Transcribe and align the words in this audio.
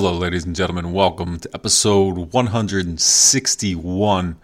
Hello, 0.00 0.12
ladies 0.12 0.44
and 0.44 0.54
gentlemen. 0.54 0.92
Welcome 0.92 1.40
to 1.40 1.50
episode 1.52 2.32
161 2.32 4.36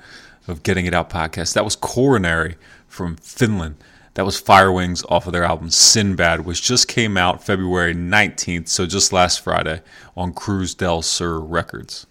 of 0.49 0.65
Getting 0.65 0.87
It 0.87 0.93
Out 0.93 1.09
podcast. 1.09 1.53
That 1.53 1.65
was 1.65 1.77
Coronary 1.77 2.57
from 2.89 3.15
Finland. 3.15 3.77
That 4.15 4.27
was 4.27 4.43
Firewings 4.43 5.05
off 5.09 5.29
of 5.29 5.33
their 5.33 5.45
album 5.45 5.71
Sinbad, 5.71 6.45
which 6.45 6.61
just 6.61 6.89
came 6.89 7.17
out 7.17 7.45
February 7.45 7.95
19th, 7.95 8.67
so 8.67 8.85
just 8.85 9.13
last 9.13 9.43
Friday 9.43 9.81
on 10.17 10.33
Cruz 10.33 10.75
del 10.75 11.03
Sur 11.03 11.39
Records. 11.39 12.09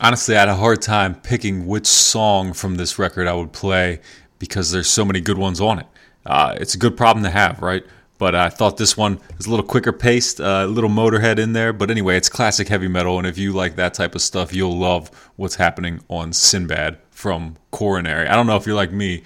Honestly, 0.00 0.36
I 0.36 0.38
had 0.38 0.48
a 0.48 0.54
hard 0.54 0.80
time 0.80 1.16
picking 1.16 1.66
which 1.66 1.88
song 1.88 2.52
from 2.52 2.76
this 2.76 2.96
record 2.96 3.26
I 3.26 3.32
would 3.32 3.52
play 3.52 3.98
because 4.38 4.70
there's 4.70 4.88
so 4.88 5.04
many 5.04 5.20
good 5.20 5.36
ones 5.36 5.60
on 5.60 5.80
it. 5.80 5.86
Uh, 6.24 6.54
it's 6.60 6.76
a 6.76 6.78
good 6.78 6.96
problem 6.96 7.24
to 7.24 7.30
have, 7.30 7.60
right? 7.60 7.84
But 8.18 8.34
I 8.34 8.48
thought 8.48 8.76
this 8.76 8.96
one 8.96 9.20
is 9.38 9.46
a 9.46 9.50
little 9.50 9.64
quicker 9.64 9.92
paced, 9.92 10.40
a 10.40 10.48
uh, 10.48 10.66
little 10.66 10.90
motorhead 10.90 11.38
in 11.38 11.52
there. 11.52 11.72
But 11.72 11.90
anyway, 11.90 12.16
it's 12.16 12.28
classic 12.28 12.66
heavy 12.66 12.88
metal, 12.88 13.16
and 13.16 13.26
if 13.26 13.38
you 13.38 13.52
like 13.52 13.76
that 13.76 13.94
type 13.94 14.16
of 14.16 14.22
stuff, 14.22 14.52
you'll 14.52 14.76
love 14.76 15.08
what's 15.36 15.54
happening 15.54 16.00
on 16.08 16.32
Sinbad 16.32 16.98
from 17.10 17.56
Coronary. 17.70 18.26
I 18.26 18.34
don't 18.34 18.48
know 18.48 18.56
if 18.56 18.66
you're 18.66 18.76
like 18.76 18.92
me, 18.92 19.22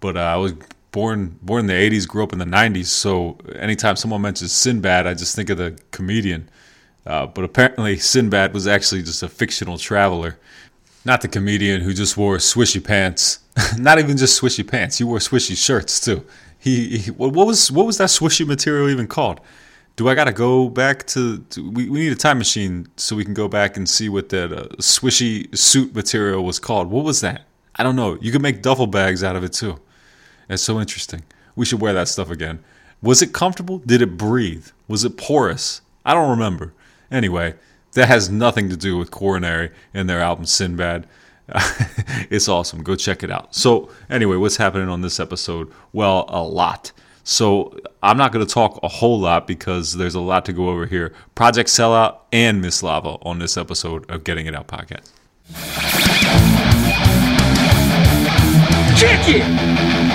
but 0.00 0.16
uh, 0.16 0.20
I 0.20 0.36
was 0.36 0.54
born 0.90 1.38
born 1.42 1.60
in 1.60 1.66
the 1.66 1.72
80s, 1.72 2.08
grew 2.08 2.24
up 2.24 2.32
in 2.32 2.38
the 2.38 2.44
90s, 2.44 2.86
so 2.86 3.38
anytime 3.54 3.96
someone 3.96 4.22
mentions 4.22 4.50
Sinbad, 4.52 5.06
I 5.06 5.14
just 5.14 5.36
think 5.36 5.50
of 5.50 5.58
the 5.58 5.78
comedian. 5.92 6.48
Uh, 7.06 7.26
but 7.26 7.44
apparently, 7.44 7.96
Sinbad 7.98 8.52
was 8.52 8.66
actually 8.66 9.02
just 9.02 9.22
a 9.22 9.28
fictional 9.28 9.78
traveler, 9.78 10.38
not 11.04 11.20
the 11.20 11.28
comedian 11.28 11.82
who 11.82 11.94
just 11.94 12.16
wore 12.16 12.38
swishy 12.38 12.82
pants. 12.82 13.38
not 13.78 13.98
even 13.98 14.16
just 14.16 14.40
swishy 14.40 14.66
pants; 14.66 14.98
he 14.98 15.04
wore 15.04 15.18
swishy 15.18 15.56
shirts 15.56 16.00
too. 16.00 16.24
He, 16.66 16.98
he 16.98 17.10
what 17.12 17.32
was 17.32 17.70
what 17.70 17.86
was 17.86 17.98
that 17.98 18.08
swishy 18.08 18.44
material 18.44 18.88
even 18.88 19.06
called? 19.06 19.40
Do 19.94 20.08
I 20.08 20.16
gotta 20.16 20.32
go 20.32 20.68
back 20.68 21.06
to? 21.06 21.38
to 21.50 21.70
we, 21.70 21.88
we 21.88 22.00
need 22.00 22.10
a 22.10 22.16
time 22.16 22.38
machine 22.38 22.88
so 22.96 23.14
we 23.14 23.24
can 23.24 23.34
go 23.34 23.46
back 23.46 23.76
and 23.76 23.88
see 23.88 24.08
what 24.08 24.30
that 24.30 24.52
uh, 24.52 24.66
swishy 24.78 25.56
suit 25.56 25.94
material 25.94 26.44
was 26.44 26.58
called. 26.58 26.90
What 26.90 27.04
was 27.04 27.20
that? 27.20 27.42
I 27.76 27.84
don't 27.84 27.94
know. 27.94 28.18
You 28.20 28.32
could 28.32 28.42
make 28.42 28.62
duffel 28.62 28.88
bags 28.88 29.22
out 29.22 29.36
of 29.36 29.44
it 29.44 29.52
too. 29.52 29.78
It's 30.48 30.60
so 30.60 30.80
interesting. 30.80 31.22
We 31.54 31.64
should 31.64 31.80
wear 31.80 31.92
that 31.92 32.08
stuff 32.08 32.30
again. 32.30 32.58
Was 33.00 33.22
it 33.22 33.32
comfortable? 33.32 33.78
Did 33.78 34.02
it 34.02 34.16
breathe? 34.16 34.66
Was 34.88 35.04
it 35.04 35.16
porous? 35.16 35.82
I 36.04 36.14
don't 36.14 36.30
remember. 36.30 36.72
Anyway, 37.12 37.54
that 37.92 38.08
has 38.08 38.28
nothing 38.28 38.68
to 38.70 38.76
do 38.76 38.98
with 38.98 39.12
Coronary 39.12 39.70
and 39.94 40.10
their 40.10 40.20
album 40.20 40.46
Sinbad. 40.46 41.06
it's 42.30 42.48
awesome. 42.48 42.82
Go 42.82 42.96
check 42.96 43.22
it 43.22 43.30
out. 43.30 43.54
So, 43.54 43.90
anyway, 44.10 44.36
what's 44.36 44.56
happening 44.56 44.88
on 44.88 45.00
this 45.00 45.20
episode? 45.20 45.70
Well, 45.92 46.24
a 46.28 46.42
lot. 46.42 46.92
So, 47.24 47.78
I'm 48.02 48.16
not 48.16 48.32
going 48.32 48.44
to 48.44 48.52
talk 48.52 48.80
a 48.82 48.88
whole 48.88 49.18
lot 49.18 49.46
because 49.46 49.94
there's 49.94 50.14
a 50.14 50.20
lot 50.20 50.44
to 50.46 50.52
go 50.52 50.68
over 50.68 50.86
here. 50.86 51.12
Project 51.34 51.68
Sellout 51.68 52.18
and 52.32 52.60
Miss 52.60 52.82
Lava 52.82 53.16
on 53.22 53.38
this 53.38 53.56
episode 53.56 54.08
of 54.10 54.24
Getting 54.24 54.46
It 54.46 54.54
Out 54.54 54.66
podcast. 54.66 55.10
Kick 58.98 59.28
it! 59.28 59.46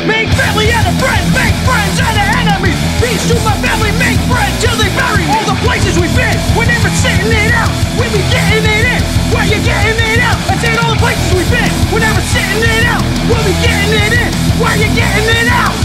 Make 0.10 0.28
family 0.34 0.74
out 0.74 0.84
of 0.90 0.98
friends, 0.98 1.30
make 1.38 1.54
friends 1.64 1.96
out 2.02 2.18
of 2.18 2.28
enemies. 2.42 2.80
Peace 2.98 3.24
to 3.30 3.38
my 3.46 3.54
family, 3.62 3.94
make 4.02 4.18
friends 4.26 4.58
till 4.60 4.74
they 4.76 4.90
bury. 4.98 5.24
All 5.30 5.46
the 5.46 5.56
places 5.62 5.96
we've 6.02 6.16
been, 6.18 6.34
we're 6.58 6.66
never 6.66 6.90
sitting 7.00 7.30
it 7.30 7.54
out. 7.54 7.70
We 7.96 8.10
be 8.10 8.26
getting 8.34 8.66
it 8.66 8.86
in, 8.98 9.21
where 9.34 9.46
you 9.48 9.60
getting 9.64 9.98
it 9.98 10.20
out? 10.20 10.38
I 10.52 10.56
said 10.60 10.78
all 10.84 10.92
the 10.94 11.00
places 11.00 11.32
we've 11.34 11.50
been, 11.50 11.72
we're 11.92 12.04
never 12.04 12.22
sitting 12.22 12.64
it 12.64 12.86
out. 12.86 13.04
We'll 13.28 13.44
be 13.48 13.56
getting 13.64 13.96
it 13.96 14.14
in, 14.14 14.32
where 14.60 14.76
you 14.76 14.90
getting 14.94 15.28
it 15.28 15.48
out? 15.48 15.76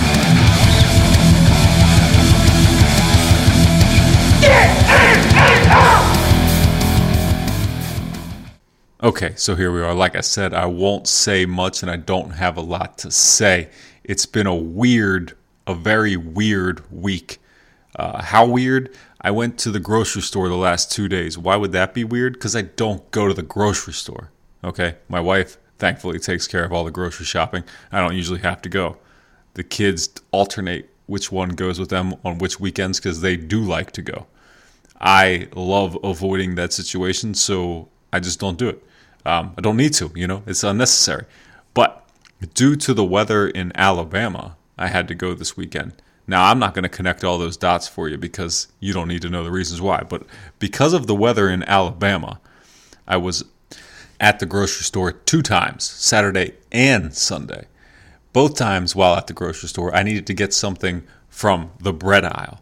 Get 4.43 4.70
it, 4.90 5.20
it 5.34 5.66
out! 5.70 6.16
Okay, 9.02 9.34
so 9.37 9.54
here 9.54 9.70
we 9.72 9.81
are. 9.82 9.94
Like 9.94 10.16
I 10.16 10.20
said, 10.20 10.52
I 10.52 10.66
won't 10.66 11.06
say 11.06 11.46
much 11.46 11.82
and 11.82 11.90
I 11.90 11.96
don't 11.96 12.31
have 12.31 12.56
a 12.56 12.60
lot 12.60 12.98
to 12.98 13.10
say. 13.10 13.69
It's 14.02 14.26
been 14.26 14.46
a 14.46 14.54
weird, 14.54 15.37
a 15.66 15.75
very 15.75 16.16
weird 16.16 16.82
week. 16.90 17.38
Uh, 17.94 18.20
how 18.22 18.46
weird? 18.46 18.94
I 19.26 19.32
went 19.32 19.58
to 19.58 19.73
the 19.73 19.81
grocery 19.81 20.23
store 20.23 20.49
the 20.49 20.55
last 20.55 20.93
two 20.93 21.08
days. 21.08 21.37
Why 21.37 21.56
would 21.56 21.73
that 21.73 21.94
be 21.94 22.05
weird? 22.05 22.34
Because 22.34 22.55
I 22.55 22.62
don't 22.62 23.11
go 23.11 23.26
to 23.26 23.34
the 23.34 23.43
grocery 23.43 23.93
store. 23.93 24.31
Okay, 24.62 24.94
my 25.08 25.19
wife 25.19 25.58
thankfully 25.78 26.20
takes 26.20 26.46
care 26.46 26.62
of 26.62 26.73
all 26.73 26.84
the 26.84 26.93
grocery 26.93 27.26
shopping. 27.26 27.64
I 27.90 28.00
don't 28.00 28.14
usually 28.14 28.38
have 28.43 28.62
to 28.62 28.69
go. 28.69 28.99
The 29.55 29.64
kids 29.64 30.11
alternate 30.31 30.88
which 31.06 31.32
one 31.32 31.49
goes 31.49 31.81
with 31.81 31.88
them 31.88 32.14
on 32.25 32.38
which 32.38 32.61
weekends 32.61 33.00
because 33.00 33.20
they 33.20 33.37
do 33.37 33.61
like 33.64 33.90
to 33.93 34.02
go. 34.02 34.28
I 35.00 35.49
love 35.56 35.99
avoiding 36.05 36.55
that 36.55 36.72
situation, 36.72 37.34
so 37.34 37.88
I 38.12 38.20
just 38.20 38.38
don't 38.38 38.56
do 38.56 38.69
it. 38.69 38.84
Um, 39.25 39.55
I 39.58 39.61
don't 39.61 39.76
need 39.76 39.94
to, 39.94 40.12
you 40.14 40.29
know, 40.29 40.44
it's 40.46 40.62
unnecessary. 40.62 41.25
But 41.75 42.08
due 42.55 42.76
to 42.76 42.94
the 42.94 43.05
weather 43.05 43.49
in 43.49 43.72
Alabama, 43.75 44.56
I 44.79 44.87
had 44.87 45.08
to 45.08 45.17
go 45.17 45.34
this 45.34 45.56
weekend. 45.56 46.00
Now, 46.26 46.50
I'm 46.50 46.58
not 46.58 46.75
going 46.75 46.82
to 46.82 46.88
connect 46.88 47.23
all 47.23 47.38
those 47.38 47.56
dots 47.56 47.87
for 47.87 48.08
you 48.08 48.19
because 48.19 48.69
you 48.81 48.93
don't 48.93 49.08
need 49.08 49.23
to 49.23 49.28
know 49.28 49.44
the 49.44 49.50
reasons 49.50 49.81
why. 49.81 50.02
But 50.02 50.25
because 50.58 50.93
of 50.93 51.06
the 51.06 51.14
weather 51.14 51.49
in 51.49 51.62
Alabama, 51.62 52.40
I 53.06 53.17
was 53.17 53.44
at 54.19 54.38
the 54.38 54.46
grocery 54.46 54.84
store 54.84 55.12
two 55.12 55.43
times, 55.43 55.84
Saturday 55.84 56.55
and 56.73 57.14
Sunday. 57.14 57.67
Both 58.32 58.56
times 58.56 58.96
while 58.96 59.14
at 59.17 59.28
the 59.28 59.32
grocery 59.32 59.69
store, 59.69 59.94
I 59.94 60.02
needed 60.02 60.26
to 60.26 60.34
get 60.34 60.52
something 60.52 61.05
from 61.28 61.70
the 61.81 61.93
bread 61.93 62.25
aisle. 62.25 62.61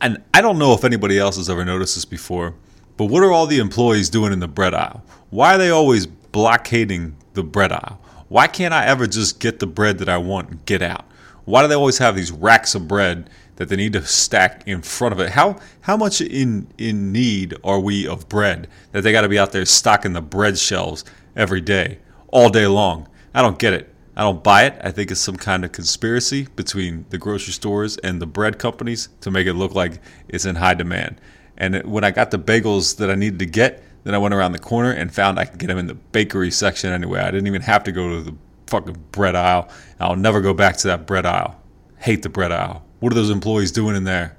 And 0.00 0.22
I 0.34 0.40
don't 0.40 0.58
know 0.58 0.72
if 0.74 0.84
anybody 0.84 1.18
else 1.18 1.36
has 1.36 1.50
ever 1.50 1.64
noticed 1.64 1.94
this 1.94 2.04
before, 2.04 2.54
but 2.96 3.06
what 3.06 3.22
are 3.22 3.32
all 3.32 3.46
the 3.46 3.58
employees 3.58 4.10
doing 4.10 4.32
in 4.32 4.40
the 4.40 4.48
bread 4.48 4.74
aisle? 4.74 5.02
Why 5.30 5.54
are 5.54 5.58
they 5.58 5.70
always 5.70 6.06
blockading 6.06 7.16
the 7.34 7.42
bread 7.42 7.72
aisle? 7.72 8.00
Why 8.28 8.46
can't 8.46 8.74
I 8.74 8.86
ever 8.86 9.06
just 9.06 9.40
get 9.40 9.58
the 9.58 9.66
bread 9.66 9.98
that 9.98 10.08
I 10.08 10.18
want 10.18 10.50
and 10.50 10.64
get 10.66 10.82
out? 10.82 11.04
Why 11.50 11.62
do 11.62 11.68
they 11.68 11.74
always 11.74 11.98
have 11.98 12.14
these 12.14 12.30
racks 12.30 12.74
of 12.76 12.86
bread 12.86 13.28
that 13.56 13.68
they 13.68 13.76
need 13.76 13.92
to 13.94 14.06
stack 14.06 14.62
in 14.66 14.82
front 14.82 15.12
of 15.12 15.20
it? 15.20 15.30
How 15.30 15.58
how 15.80 15.96
much 15.96 16.20
in 16.20 16.68
in 16.78 17.10
need 17.10 17.54
are 17.64 17.80
we 17.80 18.06
of 18.06 18.28
bread 18.28 18.68
that 18.92 19.02
they 19.02 19.10
got 19.10 19.22
to 19.22 19.28
be 19.28 19.38
out 19.38 19.50
there 19.50 19.64
stocking 19.64 20.12
the 20.12 20.22
bread 20.22 20.58
shelves 20.58 21.04
every 21.34 21.60
day, 21.60 21.98
all 22.28 22.50
day 22.50 22.68
long? 22.68 23.08
I 23.34 23.42
don't 23.42 23.58
get 23.58 23.72
it. 23.72 23.92
I 24.16 24.22
don't 24.22 24.44
buy 24.44 24.64
it. 24.64 24.78
I 24.82 24.92
think 24.92 25.10
it's 25.10 25.20
some 25.20 25.36
kind 25.36 25.64
of 25.64 25.72
conspiracy 25.72 26.46
between 26.54 27.04
the 27.10 27.18
grocery 27.18 27.52
stores 27.52 27.96
and 27.98 28.20
the 28.22 28.26
bread 28.26 28.58
companies 28.58 29.08
to 29.20 29.30
make 29.30 29.46
it 29.46 29.54
look 29.54 29.74
like 29.74 30.00
it's 30.28 30.44
in 30.44 30.56
high 30.56 30.74
demand. 30.74 31.20
And 31.56 31.74
it, 31.74 31.86
when 31.86 32.04
I 32.04 32.12
got 32.12 32.30
the 32.30 32.38
bagels 32.38 32.96
that 32.98 33.10
I 33.10 33.14
needed 33.14 33.38
to 33.40 33.46
get, 33.46 33.82
then 34.04 34.14
I 34.14 34.18
went 34.18 34.34
around 34.34 34.52
the 34.52 34.58
corner 34.58 34.92
and 34.92 35.12
found 35.12 35.38
I 35.38 35.46
could 35.46 35.58
get 35.58 35.66
them 35.66 35.78
in 35.78 35.86
the 35.86 35.94
bakery 35.94 36.50
section 36.50 36.92
anyway. 36.92 37.20
I 37.20 37.30
didn't 37.30 37.46
even 37.46 37.62
have 37.62 37.84
to 37.84 37.92
go 37.92 38.08
to 38.08 38.20
the 38.22 38.34
fucking 38.70 39.04
bread 39.12 39.34
aisle. 39.34 39.68
I'll 39.98 40.16
never 40.16 40.40
go 40.40 40.54
back 40.54 40.76
to 40.78 40.88
that 40.88 41.06
bread 41.06 41.26
aisle. 41.26 41.60
Hate 41.98 42.22
the 42.22 42.28
bread 42.28 42.52
aisle. 42.52 42.84
What 43.00 43.12
are 43.12 43.16
those 43.16 43.30
employees 43.30 43.72
doing 43.72 43.96
in 43.96 44.04
there? 44.04 44.36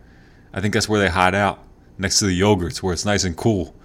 I 0.53 0.61
think 0.61 0.73
that's 0.73 0.89
where 0.89 0.99
they 0.99 1.09
hide 1.09 1.35
out, 1.35 1.63
next 1.97 2.19
to 2.19 2.25
the 2.25 2.39
yogurts 2.39 2.81
where 2.81 2.93
it's 2.93 3.05
nice 3.05 3.23
and 3.23 3.37
cool. 3.37 3.75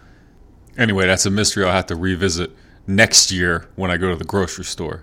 Anyway, 0.79 1.07
that's 1.07 1.27
a 1.27 1.31
mystery 1.31 1.65
I'll 1.65 1.73
have 1.73 1.87
to 1.87 1.97
revisit 1.97 2.51
next 2.87 3.31
year 3.31 3.69
when 3.77 3.91
I 3.91 3.97
go 3.97 4.11
to 4.11 4.17
the 4.17 4.25
grocery 4.25 4.65
store. 4.65 5.03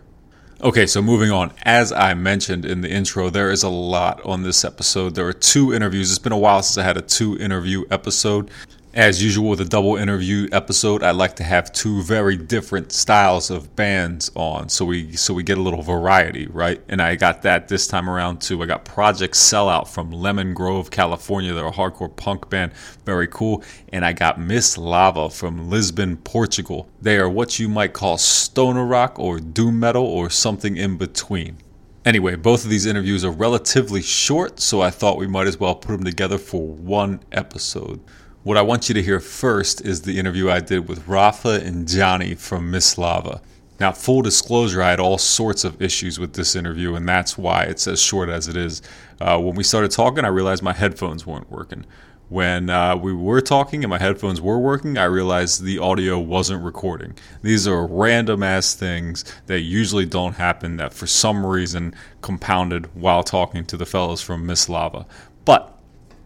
Okay, 0.61 0.85
so 0.87 1.01
moving 1.01 1.31
on. 1.31 1.51
As 1.63 1.91
I 1.91 2.13
mentioned 2.13 2.63
in 2.63 2.81
the 2.81 2.89
intro, 2.89 3.29
there 3.29 3.51
is 3.51 3.63
a 3.63 3.69
lot 3.69 4.23
on 4.23 4.43
this 4.43 4.63
episode. 4.63 5.15
There 5.15 5.27
are 5.27 5.33
two 5.33 5.73
interviews. 5.73 6.09
It's 6.09 6.19
been 6.19 6.31
a 6.31 6.37
while 6.37 6.63
since 6.63 6.77
I 6.77 6.83
had 6.83 6.95
a 6.95 7.01
two 7.01 7.37
interview 7.37 7.83
episode. 7.91 8.49
As 8.95 9.23
usual 9.23 9.49
with 9.49 9.59
a 9.59 9.65
double 9.65 9.95
interview 9.95 10.47
episode, 10.51 11.01
I 11.01 11.09
like 11.09 11.35
to 11.37 11.43
have 11.43 11.73
two 11.73 12.03
very 12.03 12.37
different 12.37 12.91
styles 12.91 13.49
of 13.49 13.75
bands 13.75 14.29
on, 14.35 14.69
so 14.69 14.85
we 14.85 15.15
so 15.15 15.33
we 15.33 15.41
get 15.41 15.57
a 15.57 15.61
little 15.61 15.81
variety, 15.81 16.45
right? 16.45 16.79
And 16.87 17.01
I 17.01 17.15
got 17.15 17.41
that 17.41 17.69
this 17.69 17.87
time 17.87 18.07
around 18.07 18.39
too. 18.39 18.61
I 18.61 18.67
got 18.67 18.85
Project 18.85 19.33
Sellout 19.33 19.87
from 19.87 20.11
Lemon 20.11 20.53
Grove, 20.53 20.91
California. 20.91 21.53
They're 21.53 21.65
a 21.65 21.71
hardcore 21.71 22.15
punk 22.15 22.51
band, 22.51 22.73
very 23.03 23.25
cool. 23.25 23.63
And 23.91 24.05
I 24.05 24.13
got 24.13 24.39
Miss 24.39 24.77
Lava 24.77 25.31
from 25.31 25.71
Lisbon, 25.71 26.17
Portugal. 26.17 26.87
They 27.01 27.17
are 27.17 27.27
what 27.27 27.57
you 27.57 27.67
might 27.69 27.93
call 27.93 28.19
stoner 28.19 28.85
rock 28.85 29.17
or 29.17 29.39
doom 29.39 29.79
metal 29.79 30.05
or 30.05 30.29
something 30.29 30.77
in 30.77 30.97
between. 30.97 31.57
Anyway, 32.05 32.35
both 32.35 32.63
of 32.63 32.69
these 32.69 32.85
interviews 32.85 33.25
are 33.25 33.31
relatively 33.31 34.03
short, 34.03 34.59
so 34.59 34.81
I 34.81 34.91
thought 34.91 35.17
we 35.17 35.25
might 35.25 35.47
as 35.47 35.59
well 35.59 35.73
put 35.73 35.93
them 35.93 36.03
together 36.03 36.37
for 36.37 36.67
one 36.67 37.21
episode. 37.31 37.99
What 38.43 38.57
I 38.57 38.61
want 38.61 38.89
you 38.89 38.95
to 38.95 39.01
hear 39.01 39.21
first 39.21 39.85
is 39.85 40.01
the 40.01 40.19
interview 40.19 40.49
I 40.49 40.59
did 40.59 40.89
with 40.89 41.07
Rafa 41.07 41.61
and 41.63 41.87
Johnny 41.87 42.35
from 42.35 42.69
Miss 42.69 42.97
Lava. 42.97 43.41
Now, 43.79 43.93
full 43.93 44.21
disclosure, 44.21 44.83
I 44.83 44.89
had 44.89 44.99
all 44.99 45.17
sorts 45.17 45.63
of 45.63 45.81
issues 45.81 46.19
with 46.19 46.33
this 46.33 46.53
interview, 46.53 46.93
and 46.95 47.07
that's 47.07 47.37
why 47.37 47.63
it's 47.63 47.87
as 47.87 48.01
short 48.01 48.27
as 48.27 48.49
it 48.49 48.57
is. 48.57 48.81
Uh, 49.21 49.39
when 49.39 49.55
we 49.55 49.63
started 49.63 49.91
talking, 49.91 50.25
I 50.25 50.27
realized 50.27 50.61
my 50.61 50.73
headphones 50.73 51.25
weren't 51.25 51.49
working. 51.49 51.85
When 52.27 52.69
uh, 52.69 52.97
we 52.97 53.13
were 53.13 53.39
talking 53.39 53.81
and 53.81 53.89
my 53.89 53.97
headphones 53.97 54.41
were 54.41 54.59
working, 54.59 54.97
I 54.97 55.05
realized 55.05 55.63
the 55.63 55.79
audio 55.79 56.19
wasn't 56.19 56.65
recording. 56.65 57.13
These 57.43 57.65
are 57.65 57.87
random 57.87 58.43
ass 58.43 58.75
things 58.75 59.23
that 59.45 59.61
usually 59.61 60.05
don't 60.05 60.33
happen 60.33 60.75
that 60.77 60.93
for 60.93 61.07
some 61.07 61.45
reason 61.45 61.95
compounded 62.19 62.93
while 62.93 63.23
talking 63.23 63.63
to 63.67 63.77
the 63.77 63.85
fellows 63.85 64.21
from 64.21 64.45
Miss 64.45 64.67
Lava. 64.67 65.05
But 65.45 65.79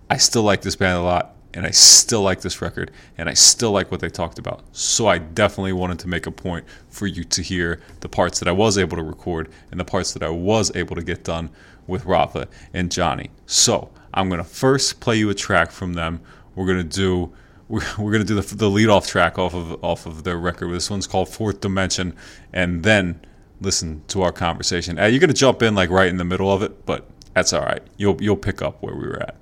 I 0.10 0.18
still 0.18 0.44
like 0.44 0.64
this 0.64 0.76
band 0.76 0.98
a 0.98 1.02
lot 1.02 1.36
and 1.58 1.66
I 1.66 1.72
still 1.72 2.22
like 2.22 2.42
this 2.42 2.62
record, 2.62 2.92
and 3.18 3.28
I 3.28 3.34
still 3.34 3.72
like 3.72 3.90
what 3.90 4.00
they 4.00 4.10
talked 4.10 4.38
about. 4.38 4.64
So 4.74 5.08
I 5.08 5.18
definitely 5.18 5.74
wanted 5.74 5.98
to 6.00 6.08
make 6.08 6.28
a 6.28 6.32
point 6.32 6.66
for 6.88 7.08
you 7.08 7.24
to 7.24 7.42
hear 7.42 7.82
the 8.02 8.08
parts 8.08 8.38
that 8.40 8.48
I 8.48 8.52
was 8.52 8.78
able 8.78 8.96
to 8.96 9.02
record 9.02 9.50
and 9.72 9.80
the 9.80 9.84
parts 9.84 10.14
that 10.14 10.22
I 10.22 10.30
was 10.30 10.72
able 10.76 10.96
to 10.96 11.02
get 11.02 11.24
done 11.24 11.50
with 11.88 12.06
Rafa 12.06 12.48
and 12.76 12.92
Johnny. 12.92 13.32
So 13.48 13.90
I'm 14.14 14.30
gonna 14.30 14.44
first 14.44 15.00
play 15.00 15.18
you 15.18 15.32
a 15.32 15.34
track 15.34 15.72
from 15.72 15.96
them. 15.96 16.22
We're 16.54 16.68
gonna 16.68 16.84
do 16.84 17.34
we're, 17.68 17.82
we're 17.98 18.12
gonna 18.12 18.24
do 18.24 18.40
the 18.40 18.56
the 18.56 18.70
lead 18.70 18.90
off 18.90 19.08
track 19.08 19.40
off 19.40 19.56
of 19.56 19.84
off 19.84 20.06
of 20.06 20.24
their 20.24 20.38
record. 20.38 20.72
This 20.72 20.92
one's 20.92 21.08
called 21.08 21.28
Fourth 21.28 21.60
Dimension, 21.60 22.14
and 22.54 22.84
then 22.84 23.20
listen 23.62 24.04
to 24.10 24.22
our 24.22 24.32
conversation. 24.32 25.00
Uh, 25.00 25.06
you're 25.06 25.20
gonna 25.20 25.34
jump 25.34 25.64
in 25.64 25.74
like 25.74 25.90
right 25.90 26.08
in 26.08 26.18
the 26.18 26.24
middle 26.24 26.54
of 26.54 26.62
it, 26.62 26.86
but 26.86 27.10
that's 27.34 27.52
all 27.52 27.64
right. 27.64 27.82
You'll 27.98 28.22
you'll 28.22 28.38
pick 28.38 28.62
up 28.62 28.84
where 28.84 28.94
we 28.94 29.08
were 29.08 29.20
at. 29.24 29.38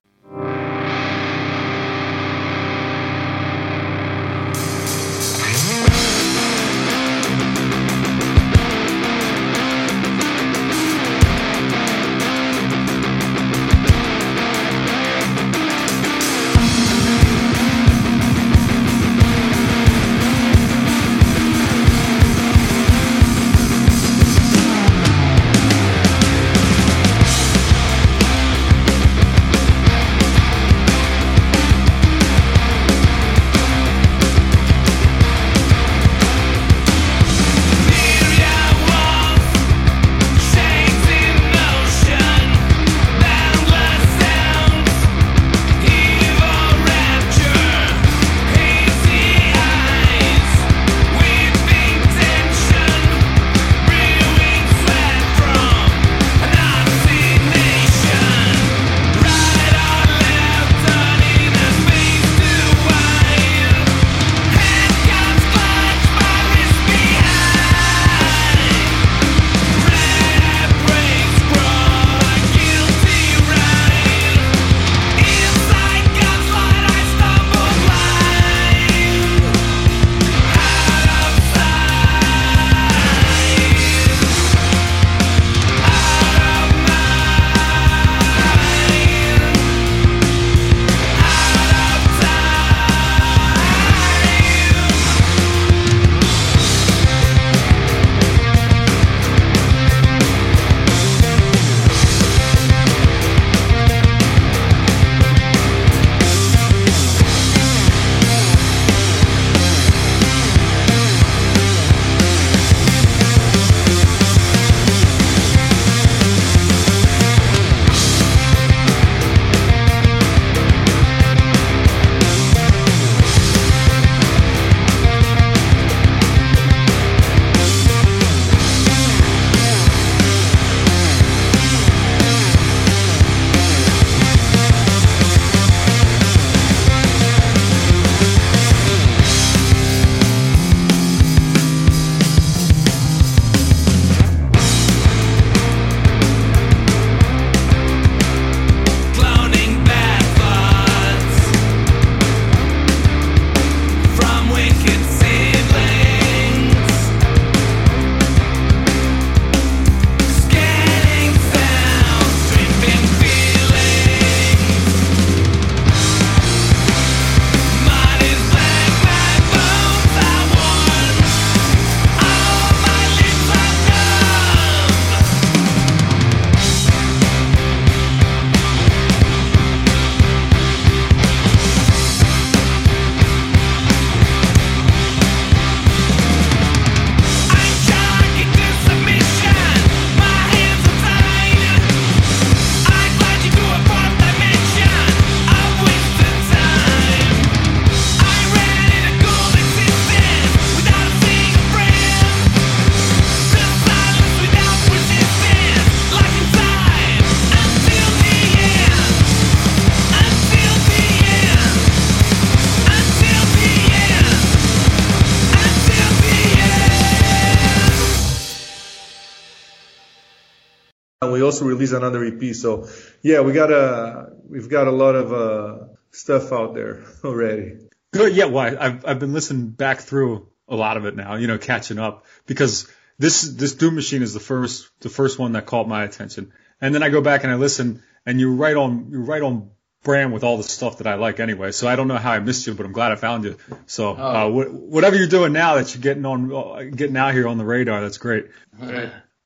Also 221.56 221.66
released 221.66 221.94
another 221.94 222.24
EP. 222.26 222.54
So 222.56 222.88
yeah, 223.22 223.42
we 223.42 223.54
got 223.54 223.72
a 223.72 224.32
we've 224.48 224.70
got 224.70 224.88
a 224.88 224.92
lot 224.92 225.16
of 225.16 225.34
uh, 225.34 225.86
stuff 226.12 226.52
out 226.52 226.74
there 226.74 227.04
already. 227.24 227.78
Good. 228.14 228.36
Yeah. 228.36 228.46
Well, 228.46 228.66
I- 228.78 228.86
I've 228.86 229.06
I've 229.06 229.20
been 229.20 229.34
listening 229.34 229.70
back 229.70 230.00
through 230.00 230.48
a 230.68 230.76
lot 230.76 230.98
of 230.98 231.06
it 231.06 231.16
now. 231.16 231.36
You 231.36 231.48
know, 231.48 231.58
catching 231.58 232.00
up 232.00 232.26
because 232.46 232.88
this 233.20 233.42
this 233.44 233.74
Doom 233.76 233.96
Machine 233.96 234.22
is 234.22 234.34
the 234.34 234.40
first 234.40 234.90
the 235.00 235.10
first 235.10 235.40
one 235.40 235.54
that 235.54 235.66
caught 235.66 235.88
my 235.88 236.04
attention, 236.04 236.52
and 236.82 236.94
then 236.94 237.04
I 237.04 237.10
go 237.10 237.22
back 237.22 237.44
and 237.44 237.52
I 237.54 237.56
listen, 237.56 238.04
and 238.26 238.40
you're 238.40 238.52
right 238.54 238.76
on 238.76 239.08
you're 239.12 239.22
right 239.24 239.42
on 239.42 239.72
brand 240.04 240.32
with 240.34 240.44
all 240.44 240.58
the 240.58 240.64
stuff 240.64 241.00
that 241.00 241.08
I 241.08 241.16
like 241.16 241.40
anyway. 241.40 241.72
So 241.72 241.88
I 241.88 241.96
don't 241.96 242.08
know 242.08 242.18
how 242.18 242.32
I 242.34 242.40
missed 242.40 242.68
you, 242.68 242.76
but 242.76 242.86
I'm 242.86 242.92
glad 242.92 243.12
I 243.12 243.16
found 243.16 243.44
you. 243.44 243.58
So 243.88 244.12
uh, 244.14 244.48
wh- 244.50 244.72
whatever 244.92 245.16
you're 245.16 245.26
doing 245.28 245.52
now 245.52 245.76
that 245.76 245.96
you're 245.96 246.02
getting 246.02 246.26
on 246.26 246.52
uh, 246.54 246.84
getting 246.96 247.18
out 247.18 247.34
here 247.34 247.48
on 247.48 247.58
the 247.58 247.66
radar, 247.66 248.02
that's 248.02 248.18
great. 248.20 248.48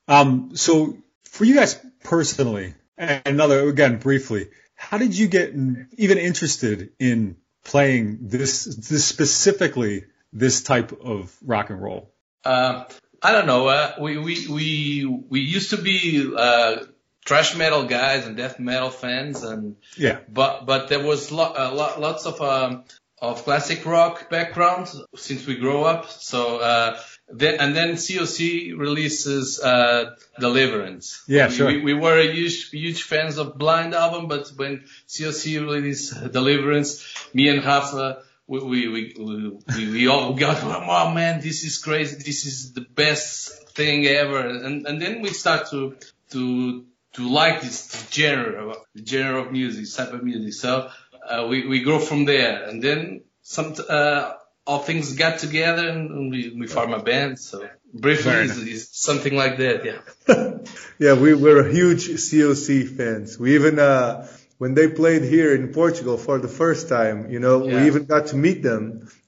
Um, 0.08 0.52
so 0.56 0.98
for 1.24 1.46
you 1.46 1.54
guys 1.56 1.80
personally, 2.04 2.74
and 2.98 3.22
another 3.26 3.68
again 3.68 3.98
briefly, 3.98 4.48
how 4.76 4.98
did 4.98 5.18
you 5.18 5.28
get 5.28 5.54
even 5.98 6.18
interested 6.18 6.92
in 7.00 7.38
playing 7.66 8.20
this, 8.22 8.66
this 8.66 9.06
specifically 9.06 10.06
this 10.32 10.62
type 10.64 10.92
of 11.04 11.36
rock 11.46 11.70
and 11.70 11.82
roll? 11.82 12.12
Uh, 12.46 12.86
I 13.22 13.32
don't 13.34 13.48
know. 13.48 13.68
Uh, 13.68 13.96
we 14.00 14.18
we 14.18 14.48
we 14.48 15.06
we 15.30 15.40
used 15.42 15.72
to 15.72 15.78
be 15.78 16.32
uh, 16.36 16.78
thrash 17.26 17.56
metal 17.58 17.84
guys 17.86 18.26
and 18.26 18.38
death 18.38 18.60
metal 18.60 18.90
fans, 18.90 19.44
and 19.44 19.76
Yeah. 19.98 20.20
but 20.30 20.66
but 20.66 20.88
there 20.88 21.04
was 21.04 21.32
lo- 21.32 21.54
uh, 21.58 21.72
lo- 21.74 22.00
lots 22.00 22.26
of 22.26 22.40
um, 22.42 22.86
of 23.22 23.44
classic 23.44 23.86
rock 23.86 24.30
background 24.30 24.88
since 25.16 25.46
we 25.46 25.56
grew 25.58 25.84
up. 25.84 26.10
So 26.10 26.60
uh, 26.60 27.00
then 27.32 27.60
and 27.60 27.76
then 27.76 27.94
COC 27.94 28.78
releases 28.78 29.60
uh, 29.60 30.16
Deliverance. 30.40 31.24
Yeah, 31.28 31.48
we, 31.48 31.54
sure. 31.54 31.68
We, 31.68 31.82
we 31.82 31.94
were 31.94 32.22
huge 32.22 32.72
huge 32.72 33.04
fans 33.04 33.38
of 33.38 33.58
Blind 33.58 33.94
album, 33.94 34.28
but 34.28 34.50
when 34.56 34.84
COC 35.08 35.62
released 35.62 36.32
Deliverance, 36.32 37.06
me 37.34 37.50
and 37.50 37.64
Rafa 37.64 38.24
we 38.50 38.60
we 38.60 38.88
we 38.88 39.58
we, 39.76 39.92
we 39.92 40.08
all 40.08 40.34
got 40.34 40.64
oh 40.64 41.14
man 41.14 41.40
this 41.40 41.64
is 41.64 41.78
crazy 41.78 42.16
this 42.16 42.46
is 42.48 42.74
the 42.74 42.82
best 42.82 43.70
thing 43.70 44.08
ever 44.08 44.40
and 44.40 44.88
and 44.88 45.00
then 45.00 45.22
we 45.22 45.30
start 45.30 45.70
to 45.70 45.96
to 46.32 46.84
to 47.14 47.30
like 47.30 47.62
this 47.62 48.08
genre 48.12 48.76
genre 49.06 49.42
of 49.44 49.52
music 49.52 49.86
type 49.96 50.14
of 50.14 50.24
music 50.24 50.54
so 50.54 50.90
uh, 51.30 51.46
we 51.48 51.68
we 51.68 51.82
grow 51.82 52.00
from 52.00 52.26
there 52.26 52.64
and 52.64 52.82
then 52.82 53.22
some 53.44 53.76
uh, 53.88 54.34
all 54.70 54.80
things 54.90 55.14
got 55.24 55.40
together 55.46 55.86
and 55.94 56.32
we 56.32 56.42
we 56.60 56.66
form 56.76 56.94
a 56.94 57.02
band 57.12 57.40
so 57.40 57.58
briefly 58.06 58.34
is, 58.48 58.58
is 58.76 58.82
something 59.08 59.36
like 59.44 59.56
that 59.64 59.78
yeah 59.90 60.00
Yeah, 61.06 61.14
we 61.26 61.34
were 61.34 61.64
huge 61.80 62.04
COC 62.10 62.70
fans. 62.98 63.40
We 63.44 63.56
even, 63.56 63.80
uh, 63.80 64.28
when 64.58 64.74
they 64.78 64.88
played 64.90 65.24
here 65.36 65.56
in 65.60 65.70
Portugal 65.82 66.18
for 66.18 66.38
the 66.46 66.50
first 66.62 66.90
time, 66.90 67.18
you 67.34 67.40
know, 67.46 67.56
Yeah. 67.66 67.74
we 67.76 67.88
even 67.88 68.04
got 68.14 68.28
to 68.32 68.36
meet 68.36 68.60
them. 68.70 68.84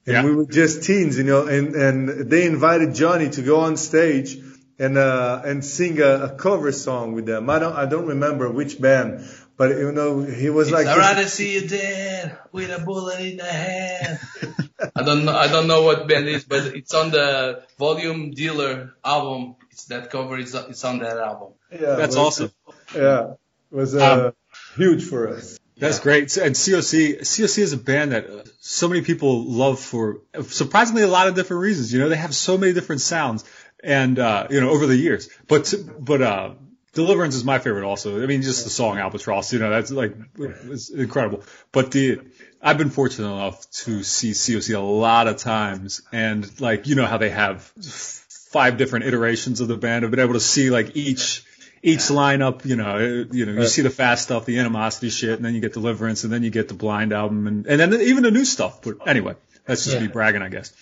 And 0.06 0.14
Yeah. 0.16 0.24
we 0.26 0.32
were 0.38 0.44
just 0.60 0.82
teens, 0.88 1.16
you 1.20 1.24
know, 1.30 1.42
and, 1.56 1.74
and 1.86 1.96
they 2.32 2.42
invited 2.54 2.94
Johnny 3.02 3.28
to 3.38 3.42
go 3.52 3.56
on 3.68 3.78
stage 3.78 4.36
and, 4.78 4.98
uh, 4.98 5.40
and 5.48 5.64
sing 5.64 5.94
a, 6.10 6.12
a 6.28 6.30
cover 6.44 6.72
song 6.72 7.14
with 7.16 7.24
them. 7.32 7.48
I 7.48 7.58
don't, 7.62 7.76
I 7.84 7.86
don't 7.86 8.08
remember 8.16 8.50
which 8.60 8.74
band, 8.88 9.08
but 9.56 9.70
you 9.84 9.92
know, 9.92 10.20
he 10.42 10.50
was 10.50 10.68
It's 10.68 10.76
like, 10.76 10.86
I'd 10.86 10.98
rather 11.08 11.26
see 11.26 11.54
you 11.56 11.62
dead 11.68 12.36
with 12.52 12.70
a 12.70 12.80
bullet 12.84 13.20
in 13.20 13.36
the 13.38 13.52
hand. 13.64 14.18
I 14.96 15.02
don't 15.02 15.24
know. 15.24 15.36
I 15.36 15.48
don't 15.48 15.66
know 15.66 15.82
what 15.82 16.08
band 16.08 16.28
it 16.28 16.34
is, 16.34 16.44
but 16.44 16.66
it's 16.66 16.94
on 16.94 17.10
the 17.10 17.62
Volume 17.78 18.30
Dealer 18.32 18.94
album. 19.04 19.56
It's 19.70 19.86
that 19.86 20.10
cover. 20.10 20.38
It's 20.38 20.54
it's 20.54 20.84
on 20.84 20.98
that 21.00 21.18
album. 21.18 21.52
yeah, 21.70 21.96
That's 21.96 22.16
was- 22.16 22.16
awesome. 22.16 22.52
Yeah, 22.94 23.32
it 23.70 23.74
was, 23.74 23.94
uh, 23.94 24.32
huge 24.76 25.04
for 25.04 25.28
us. 25.28 25.58
That's 25.78 25.98
great. 25.98 26.36
And 26.36 26.54
COC, 26.54 27.20
COC 27.22 27.58
is 27.58 27.72
a 27.72 27.76
band 27.76 28.12
that 28.12 28.26
uh, 28.28 28.44
so 28.60 28.88
many 28.88 29.00
people 29.00 29.44
love 29.44 29.80
for 29.80 30.20
surprisingly 30.46 31.02
a 31.02 31.08
lot 31.08 31.26
of 31.26 31.34
different 31.34 31.62
reasons. 31.62 31.92
You 31.92 31.98
know, 31.98 32.08
they 32.08 32.16
have 32.16 32.34
so 32.34 32.56
many 32.56 32.72
different 32.72 33.00
sounds 33.00 33.44
and, 33.82 34.16
uh, 34.18 34.46
you 34.50 34.60
know, 34.60 34.70
over 34.70 34.86
the 34.86 34.96
years. 34.96 35.28
But, 35.48 35.74
but, 35.98 36.22
uh, 36.22 36.50
Deliverance 36.92 37.34
is 37.34 37.44
my 37.44 37.58
favorite 37.58 37.84
also. 37.84 38.22
I 38.22 38.26
mean, 38.26 38.42
just 38.42 38.64
the 38.64 38.70
song 38.70 38.98
Albatross, 38.98 39.52
you 39.52 39.58
know, 39.58 39.70
that's 39.70 39.90
like, 39.90 40.14
it's 40.38 40.90
incredible. 40.90 41.42
But 41.72 41.90
the, 41.90 42.20
I've 42.60 42.78
been 42.78 42.90
fortunate 42.90 43.32
enough 43.32 43.68
to 43.84 44.02
see 44.02 44.32
COC 44.32 44.76
a 44.76 44.78
lot 44.78 45.26
of 45.26 45.38
times 45.38 46.02
and 46.12 46.60
like, 46.60 46.86
you 46.86 46.94
know 46.94 47.06
how 47.06 47.16
they 47.16 47.30
have 47.30 47.62
five 47.62 48.76
different 48.76 49.06
iterations 49.06 49.60
of 49.60 49.68
the 49.68 49.76
band. 49.76 50.04
I've 50.04 50.10
been 50.10 50.20
able 50.20 50.34
to 50.34 50.40
see 50.40 50.70
like 50.70 50.94
each, 50.94 51.44
each 51.82 52.00
lineup, 52.00 52.64
you 52.64 52.76
know, 52.76 52.98
you 53.32 53.46
know, 53.46 53.60
you 53.60 53.66
see 53.66 53.82
the 53.82 53.90
fast 53.90 54.24
stuff, 54.24 54.44
the 54.44 54.58
animosity 54.58 55.08
shit, 55.08 55.30
and 55.30 55.44
then 55.44 55.54
you 55.54 55.60
get 55.60 55.72
Deliverance, 55.72 56.24
and 56.24 56.32
then 56.32 56.42
you 56.44 56.50
get 56.50 56.68
the 56.68 56.74
Blind 56.74 57.12
album, 57.12 57.46
and 57.48 57.66
and 57.66 57.80
then 57.80 58.00
even 58.00 58.22
the 58.22 58.30
new 58.30 58.44
stuff. 58.44 58.82
But 58.82 59.08
anyway, 59.08 59.34
that's 59.64 59.84
just 59.84 60.00
me 60.00 60.08
bragging, 60.08 60.42
I 60.42 60.48
guess. 60.48 60.72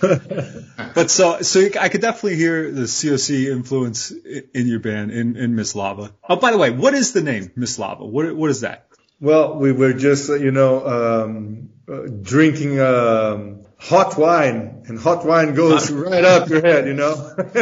but 0.94 1.10
so 1.10 1.42
so 1.42 1.68
I 1.78 1.88
could 1.88 2.00
definitely 2.00 2.36
hear 2.36 2.70
the 2.70 2.82
COC 2.82 3.50
influence 3.50 4.10
in 4.10 4.66
your 4.66 4.80
band, 4.80 5.10
in 5.10 5.36
in 5.36 5.54
Miss 5.54 5.74
Lava. 5.74 6.12
Oh, 6.28 6.36
by 6.36 6.50
the 6.50 6.58
way, 6.58 6.70
what 6.70 6.94
is 6.94 7.12
the 7.12 7.22
name 7.22 7.52
Miss 7.56 7.78
Lava? 7.78 8.04
What 8.04 8.34
what 8.34 8.50
is 8.50 8.62
that? 8.62 8.86
Well, 9.20 9.56
we 9.56 9.72
were 9.72 9.92
just, 9.92 10.30
uh, 10.30 10.34
you 10.34 10.50
know, 10.50 10.86
um, 10.86 11.68
uh, 11.86 12.06
drinking 12.22 12.80
um, 12.80 13.66
hot 13.78 14.16
wine, 14.16 14.84
and 14.86 14.98
hot 14.98 15.26
wine 15.26 15.54
goes 15.54 15.90
right 16.06 16.24
up 16.24 16.48
your 16.48 16.62
head, 16.62 16.86
you 16.86 16.94
know. 16.94 17.34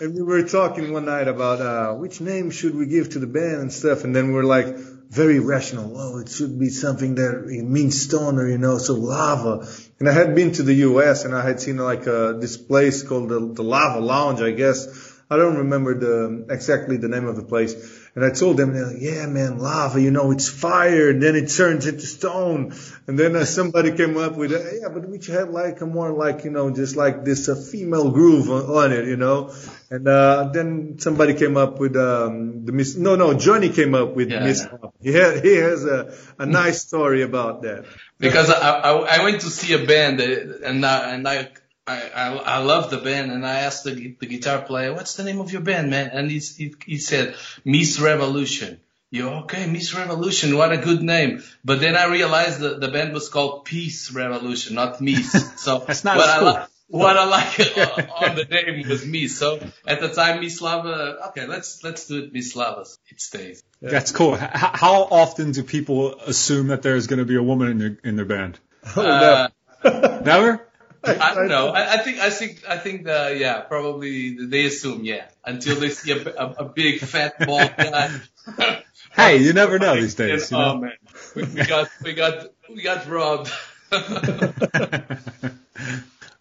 and 0.00 0.14
we 0.14 0.22
were 0.22 0.42
talking 0.42 0.92
one 0.92 1.04
night 1.04 1.28
about 1.28 1.60
uh, 1.60 1.94
which 1.94 2.20
name 2.20 2.50
should 2.50 2.74
we 2.74 2.86
give 2.86 3.10
to 3.10 3.20
the 3.20 3.28
band 3.28 3.60
and 3.60 3.72
stuff, 3.72 4.02
and 4.02 4.14
then 4.14 4.28
we 4.28 4.34
were 4.34 4.44
like 4.44 4.66
very 5.08 5.38
rational. 5.38 5.90
Well, 5.90 6.18
it 6.18 6.28
should 6.28 6.58
be 6.58 6.68
something 6.68 7.16
that 7.16 7.46
it 7.48 7.64
means 7.64 8.00
stone 8.00 8.38
or 8.38 8.48
you 8.48 8.58
know, 8.58 8.78
so 8.78 8.94
lava. 8.94 9.66
And 9.98 10.08
I 10.08 10.12
had 10.12 10.34
been 10.34 10.52
to 10.52 10.62
the 10.62 10.74
U.S. 10.74 11.24
and 11.24 11.34
I 11.34 11.44
had 11.46 11.60
seen 11.60 11.78
like 11.78 12.06
uh, 12.06 12.34
this 12.34 12.56
place 12.56 13.02
called 13.02 13.30
the, 13.30 13.40
the 13.40 13.62
Lava 13.62 14.00
Lounge, 14.00 14.40
I 14.40 14.52
guess. 14.52 14.86
I 15.30 15.36
don't 15.36 15.58
remember 15.58 15.98
the 15.98 16.46
exactly 16.50 16.96
the 16.96 17.08
name 17.08 17.26
of 17.26 17.36
the 17.36 17.42
place. 17.42 17.74
And 18.18 18.24
I 18.26 18.30
told 18.34 18.56
them, 18.56 18.74
they're 18.74 18.86
like, 18.86 18.96
yeah, 19.00 19.26
man, 19.26 19.60
lava, 19.60 20.00
you 20.00 20.10
know, 20.10 20.32
it's 20.32 20.48
fire, 20.48 21.10
and 21.10 21.22
then 21.22 21.36
it 21.36 21.50
turns 21.50 21.86
into 21.86 22.04
stone. 22.04 22.74
And 23.06 23.16
then 23.16 23.36
uh, 23.36 23.44
somebody 23.44 23.92
came 23.92 24.16
up 24.16 24.34
with, 24.34 24.50
uh, 24.52 24.58
yeah, 24.58 24.88
but 24.92 25.08
we 25.08 25.20
had 25.24 25.50
like 25.50 25.80
a 25.82 25.86
more 25.86 26.10
like, 26.10 26.42
you 26.42 26.50
know, 26.50 26.68
just 26.72 26.96
like 26.96 27.24
this 27.24 27.48
uh, 27.48 27.54
female 27.54 28.10
groove 28.10 28.50
on, 28.50 28.62
on 28.64 28.92
it, 28.92 29.04
you 29.06 29.16
know. 29.16 29.54
And 29.88 30.08
uh, 30.08 30.50
then 30.52 30.98
somebody 30.98 31.34
came 31.34 31.56
up 31.56 31.78
with 31.78 31.94
um, 31.96 32.64
the 32.64 32.72
Miss. 32.72 32.96
No, 32.96 33.14
no, 33.14 33.34
Johnny 33.34 33.68
came 33.68 33.94
up 33.94 34.16
with 34.16 34.32
Yeah, 34.32 34.40
Miss. 34.40 34.66
yeah. 34.66 34.88
He 35.00 35.12
had, 35.12 35.44
he 35.44 35.54
has 35.54 35.84
a, 35.84 36.12
a 36.40 36.44
nice 36.46 36.82
story 36.82 37.22
about 37.22 37.62
that. 37.62 37.84
because 38.18 38.50
I, 38.50 38.80
I 38.80 38.92
I 39.18 39.22
went 39.22 39.42
to 39.42 39.50
see 39.50 39.74
a 39.74 39.86
band 39.86 40.20
uh, 40.20 40.66
and 40.66 40.84
I, 40.84 41.14
and 41.14 41.28
I. 41.28 41.50
I, 41.88 42.10
I, 42.14 42.36
I 42.36 42.58
love 42.58 42.90
the 42.90 42.98
band 42.98 43.32
and 43.32 43.46
I 43.46 43.60
asked 43.60 43.84
the, 43.84 44.14
the 44.20 44.26
guitar 44.26 44.60
player, 44.60 44.92
what's 44.92 45.14
the 45.14 45.24
name 45.24 45.40
of 45.40 45.52
your 45.52 45.62
band, 45.62 45.90
man? 45.90 46.10
And 46.12 46.30
he, 46.30 46.38
he, 46.38 46.74
he 46.84 46.98
said, 46.98 47.34
Miss 47.64 47.98
Revolution. 47.98 48.80
You 49.10 49.28
okay, 49.44 49.66
Miss 49.66 49.94
Revolution, 49.94 50.54
what 50.54 50.70
a 50.70 50.76
good 50.76 51.02
name. 51.02 51.42
But 51.64 51.80
then 51.80 51.96
I 51.96 52.12
realized 52.12 52.60
that 52.60 52.78
the 52.78 52.88
band 52.88 53.14
was 53.14 53.30
called 53.30 53.64
Peace 53.64 54.12
Revolution, 54.12 54.74
not 54.74 55.00
Miss. 55.00 55.32
So 55.56 55.78
That's 55.78 56.04
not 56.04 56.18
what 56.18 56.28
I, 56.28 56.38
cool. 56.38 56.52
li- 56.52 56.66
what 56.88 57.16
I 57.16 57.24
like 57.24 57.58
on 58.20 58.36
the 58.36 58.44
name 58.44 58.86
was 58.86 59.06
Miss. 59.06 59.38
So 59.38 59.60
at 59.86 60.02
the 60.02 60.10
time, 60.10 60.40
Miss 60.40 60.60
Lava, 60.60 61.28
okay, 61.28 61.46
let's, 61.46 61.82
let's 61.82 62.06
do 62.06 62.24
it 62.24 62.34
Miss 62.34 62.54
Lava. 62.54 62.84
It 63.08 63.18
stays. 63.18 63.62
That's 63.80 64.12
cool. 64.12 64.34
H- 64.34 64.42
how 64.52 65.04
often 65.04 65.52
do 65.52 65.62
people 65.62 66.18
assume 66.20 66.66
that 66.66 66.82
there's 66.82 67.06
going 67.06 67.20
to 67.20 67.24
be 67.24 67.36
a 67.36 67.42
woman 67.42 67.68
in 67.68 67.80
your 67.80 67.96
in 68.04 68.16
their 68.16 68.26
band? 68.26 68.58
Uh, 68.94 69.48
Never. 69.84 70.67
I 71.04 71.34
don't 71.34 71.48
know. 71.48 71.68
I, 71.68 71.94
I 71.94 71.96
think 71.98 72.18
I 72.18 72.30
think 72.30 72.64
I 72.68 72.76
think 72.78 73.04
the 73.04 73.36
yeah 73.38 73.60
probably 73.60 74.46
they 74.46 74.66
assume 74.66 75.04
yeah 75.04 75.26
until 75.44 75.76
they 75.76 75.90
see 75.90 76.12
a, 76.12 76.28
a, 76.28 76.46
a 76.58 76.64
big 76.64 77.00
fat 77.00 77.38
bald 77.46 77.72
guy. 77.76 78.20
Hey, 79.14 79.38
you 79.38 79.52
never 79.52 79.78
know 79.78 79.94
these 79.96 80.14
days. 80.14 80.50
You 80.50 80.56
oh 80.58 80.60
know? 80.60 80.78
man, 80.80 80.92
we, 81.34 81.42
we 81.42 81.64
got 81.64 81.88
we 82.04 82.12
got 82.12 82.46
we 82.68 82.82
got 82.82 83.08
robbed. 83.08 83.50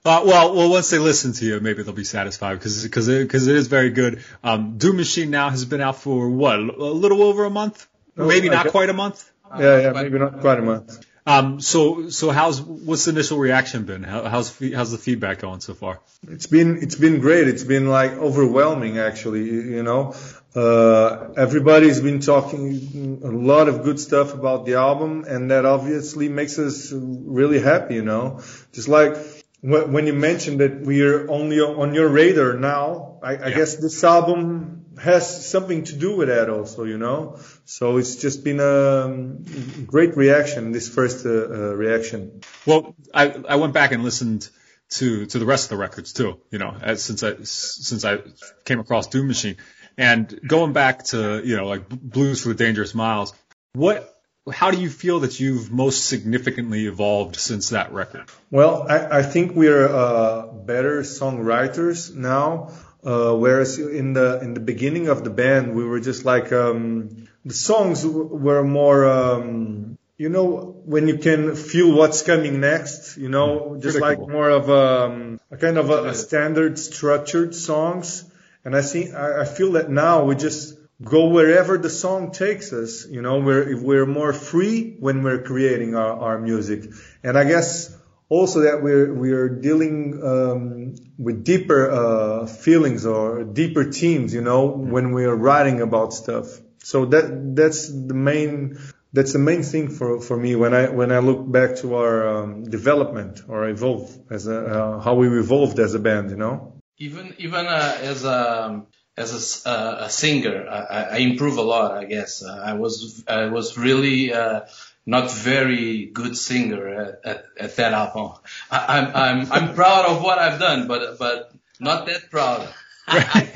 Uh, 0.06 0.24
well, 0.26 0.56
well, 0.56 0.70
once 0.70 0.90
they 0.90 1.00
listen 1.00 1.34
to 1.34 1.44
you, 1.44 1.60
maybe 1.60 1.84
they'll 1.84 1.94
be 1.94 2.06
satisfied 2.06 2.54
because 2.54 2.82
because 2.82 3.10
it, 3.10 3.30
'cause 3.30 3.46
it 3.48 3.58
is 3.58 3.68
very 3.68 3.90
good. 3.90 4.24
Um, 4.42 4.78
Doom 4.78 4.96
Machine 4.96 5.32
now 5.32 5.50
has 5.50 5.66
been 5.66 5.82
out 5.82 5.98
for 5.98 6.30
what 6.30 6.58
a 6.58 6.62
little 6.62 7.24
over 7.24 7.44
a 7.44 7.50
month, 7.50 7.86
maybe 8.16 8.48
not 8.48 8.68
okay. 8.68 8.72
quite 8.72 8.90
a 8.90 8.94
month. 8.94 9.30
Yeah, 9.60 9.82
yeah, 9.82 9.92
maybe 9.92 10.18
not 10.18 10.40
quite 10.40 10.60
a 10.60 10.62
month. 10.62 11.06
Um, 11.28 11.60
so 11.60 12.10
so 12.10 12.32
how's 12.32 12.62
what's 12.62 13.04
the 13.04 13.12
initial 13.12 13.38
reaction 13.38 13.84
been? 13.84 14.04
How, 14.04 14.24
how's 14.24 14.58
how's 14.74 14.92
the 14.92 14.98
feedback 14.98 15.40
going 15.40 15.60
so 15.60 15.74
far? 15.74 16.00
It's 16.26 16.48
been 16.48 16.82
it's 16.82 16.96
been 16.96 17.20
great. 17.20 17.50
It's 17.50 17.66
been 17.66 17.90
like 17.90 18.14
overwhelming 18.14 18.98
actually. 18.98 19.44
You, 19.44 19.84
know, 19.84 20.16
uh, 20.56 21.34
everybody's 21.36 22.00
been 22.00 22.22
talking 22.22 23.20
a 23.26 23.28
lot 23.28 23.68
of 23.68 23.84
good 23.84 24.00
stuff 24.00 24.34
about 24.34 24.66
the 24.66 24.76
album, 24.76 25.26
and 25.28 25.52
that 25.52 25.66
obviously 25.66 26.30
makes 26.30 26.58
us 26.60 26.94
really 26.94 27.60
happy. 27.60 27.96
You 27.96 28.04
know, 28.06 28.40
just 28.72 28.88
like 28.88 29.18
when 29.62 30.08
you 30.08 30.14
mentioned 30.14 30.62
that 30.62 30.80
we 30.80 31.04
are 31.04 31.30
only 31.30 31.60
on 31.60 31.94
your 31.94 32.08
radar 32.08 32.54
now, 32.54 33.20
I, 33.22 33.48
I 33.48 33.52
guess 33.52 33.76
this 33.76 34.02
album 34.02 34.77
has 35.00 35.50
something 35.50 35.84
to 35.86 35.96
do 35.96 36.16
with 36.16 36.28
that 36.28 36.50
also. 36.50 36.84
You 36.84 36.98
know, 36.98 37.40
so 37.66 37.98
it's 37.98 38.16
just 38.16 38.44
been 38.44 38.60
a 38.60 39.84
great 39.86 40.16
reaction. 40.18 40.72
This 40.72 40.90
first 40.90 41.26
uh, 41.26 41.30
uh, 41.30 41.74
reaction. 41.76 42.42
Well, 42.66 42.96
I 43.14 43.30
I 43.48 43.56
went 43.56 43.74
back 43.74 43.92
and 43.92 44.04
listened 44.04 44.50
to 44.90 45.26
to 45.26 45.40
the 45.40 45.46
rest 45.46 45.66
of 45.66 45.70
the 45.70 45.78
records 45.78 46.14
too. 46.14 46.40
You 46.52 46.60
know, 46.60 46.76
as, 46.82 47.04
since 47.04 47.24
I 47.24 47.36
since 47.44 48.06
I 48.06 48.20
came 48.66 48.80
across 48.80 49.08
Doom 49.08 49.28
Machine, 49.28 49.58
and 49.98 50.40
going 50.48 50.74
back 50.74 51.04
to 51.06 51.42
you 51.44 51.58
know 51.58 51.68
like 51.68 51.90
Blues 51.90 52.42
for 52.42 52.50
the 52.50 52.56
Dangerous 52.56 52.94
Miles, 52.94 53.34
what 53.74 54.14
how 54.52 54.72
do 54.72 54.80
you 54.80 54.90
feel 54.90 55.22
that 55.22 55.40
you've 55.40 55.72
most 55.72 56.06
significantly 56.06 56.86
evolved 56.86 57.36
since 57.36 57.70
that 57.70 57.92
record? 57.92 58.26
Well, 58.50 58.86
I, 58.90 59.20
I 59.20 59.24
think 59.24 59.56
we're 59.56 59.88
uh, 59.88 60.48
better 60.48 61.02
songwriters 61.02 62.16
now. 62.16 62.72
Uh, 63.04 63.34
whereas 63.36 63.80
in 63.80 64.14
the 64.14 64.40
in 64.42 64.54
the 64.54 64.60
beginning 64.60 65.08
of 65.08 65.24
the 65.24 65.30
band, 65.30 65.76
we 65.76 65.84
were 65.86 66.00
just 66.00 66.26
like 66.26 66.52
um, 66.52 67.28
the 67.46 67.54
songs 67.54 68.04
w- 68.04 68.26
were 68.26 68.64
more. 68.64 69.06
Um, 69.08 69.98
you 70.18 70.30
know, 70.30 70.76
when 70.86 71.08
you 71.08 71.20
can 71.20 71.56
feel 71.56 71.94
what's 71.94 72.24
coming 72.24 72.60
next, 72.60 73.18
you 73.18 73.30
know, 73.30 73.78
just 73.80 74.00
like 74.02 74.18
more 74.20 74.50
of 74.50 74.68
um, 74.68 75.40
a 75.52 75.58
kind 75.58 75.78
of 75.78 75.92
a, 75.92 76.06
a 76.06 76.14
standard 76.16 76.80
structured 76.80 77.54
songs. 77.54 78.26
And 78.66 78.76
I 78.76 78.82
see, 78.82 79.12
I, 79.12 79.42
I 79.42 79.46
feel 79.46 79.74
that 79.74 79.92
now 79.92 80.24
we 80.24 80.36
just 80.36 80.76
go 81.04 81.28
wherever 81.28 81.78
the 81.78 81.92
song 81.92 82.32
takes 82.32 82.74
us. 82.74 83.06
You 83.08 83.22
know, 83.22 83.40
we're 83.40 83.80
we're 83.80 84.08
more 84.08 84.34
free 84.34 84.96
when 85.00 85.22
we're 85.22 85.44
creating 85.44 85.96
our, 85.96 86.14
our 86.20 86.40
music. 86.40 86.90
And 87.24 87.38
I 87.38 87.44
guess 87.44 87.96
also 88.30 88.62
that 88.62 88.84
we're 88.84 89.14
we're 89.14 89.50
dealing 89.50 90.22
um, 90.24 90.96
with 91.18 91.44
deeper 91.44 91.90
uh, 91.90 92.46
feelings 92.46 93.06
or 93.06 93.44
deeper 93.44 93.92
themes. 93.92 94.34
You 94.34 94.42
know, 94.42 94.68
when 94.68 95.12
we 95.12 95.26
are 95.26 95.36
writing 95.36 95.82
about 95.82 96.14
stuff. 96.14 96.48
So 96.84 97.06
that 97.06 97.56
that's 97.56 97.88
the 97.90 98.14
main 98.14 98.78
that's 99.14 99.34
the 99.34 99.40
main 99.40 99.64
thing 99.64 99.90
for, 99.90 100.22
for 100.22 100.38
me 100.38 100.56
when 100.56 100.74
I 100.74 100.90
when 100.90 101.12
I 101.12 101.20
look 101.20 101.50
back 101.50 101.78
to 101.78 101.96
our 101.96 102.28
um, 102.28 102.64
development 102.64 103.42
or 103.48 103.68
evolve 103.68 104.16
as 104.30 104.48
a 104.48 104.60
uh, 104.60 105.00
how 105.00 105.16
we 105.16 105.28
evolved 105.40 105.80
as 105.80 105.94
a 105.94 106.00
band. 106.00 106.30
You 106.30 106.38
know. 106.38 106.74
Even 106.98 107.34
even 107.38 107.66
uh, 107.66 107.98
as 108.02 108.24
a 108.26 108.84
as 109.18 109.66
a, 109.66 109.70
uh, 109.70 109.98
a 110.02 110.10
singer, 110.10 110.68
I, 110.70 111.04
I 111.04 111.18
improve 111.18 111.58
a 111.58 111.64
lot. 111.64 111.98
I 111.98 112.06
guess 112.06 112.44
uh, 112.44 112.62
I 112.64 112.74
was 112.74 113.24
I 113.28 113.46
was 113.48 113.78
really 113.78 114.34
uh, 114.34 114.62
not 115.08 115.32
very 115.32 116.06
good 116.06 116.38
singer 116.38 116.88
at, 116.88 117.22
at, 117.24 117.46
at 117.58 117.76
that 117.78 117.94
album. 117.94 118.34
I, 118.70 119.00
I'm 119.00 119.16
I'm 119.16 119.52
I'm 119.52 119.74
proud 119.74 120.06
of 120.06 120.22
what 120.22 120.38
I've 120.38 120.60
done, 120.60 120.88
but 120.88 121.18
but 121.18 121.52
not 121.80 122.06
that 122.06 122.30
proud. 122.30 122.68
I, 123.08 123.50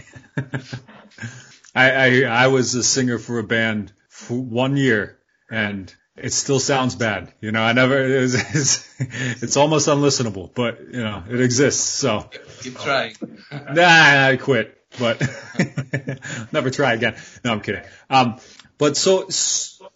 I 1.76 2.24
I 2.24 2.48
was 2.48 2.74
a 2.74 2.84
singer 2.84 3.20
for 3.20 3.38
a 3.38 3.44
band 3.44 3.92
for 4.08 4.40
one 4.40 4.78
year, 4.78 5.20
and 5.52 5.94
it 6.16 6.32
still 6.32 6.60
sounds 6.60 6.96
bad. 6.96 7.34
You 7.42 7.52
know, 7.52 7.62
I 7.62 7.74
never. 7.74 8.02
It 8.18 8.22
was, 8.22 8.36
it's, 8.36 8.88
it's 9.44 9.58
almost 9.58 9.90
unlistenable, 9.90 10.52
but 10.54 10.80
you 10.80 11.04
know, 11.04 11.24
it 11.30 11.42
exists. 11.42 11.84
So 11.84 12.30
Keep 12.62 12.80
trying. 12.80 13.16
nah, 13.52 14.28
I 14.28 14.38
quit. 14.38 14.78
But 15.00 15.22
never 16.52 16.70
try 16.70 16.94
again. 16.94 17.16
No, 17.44 17.54
I'm 17.54 17.62
kidding. 17.62 17.84
Um, 18.10 18.40
but 18.78 18.98
so 18.98 19.30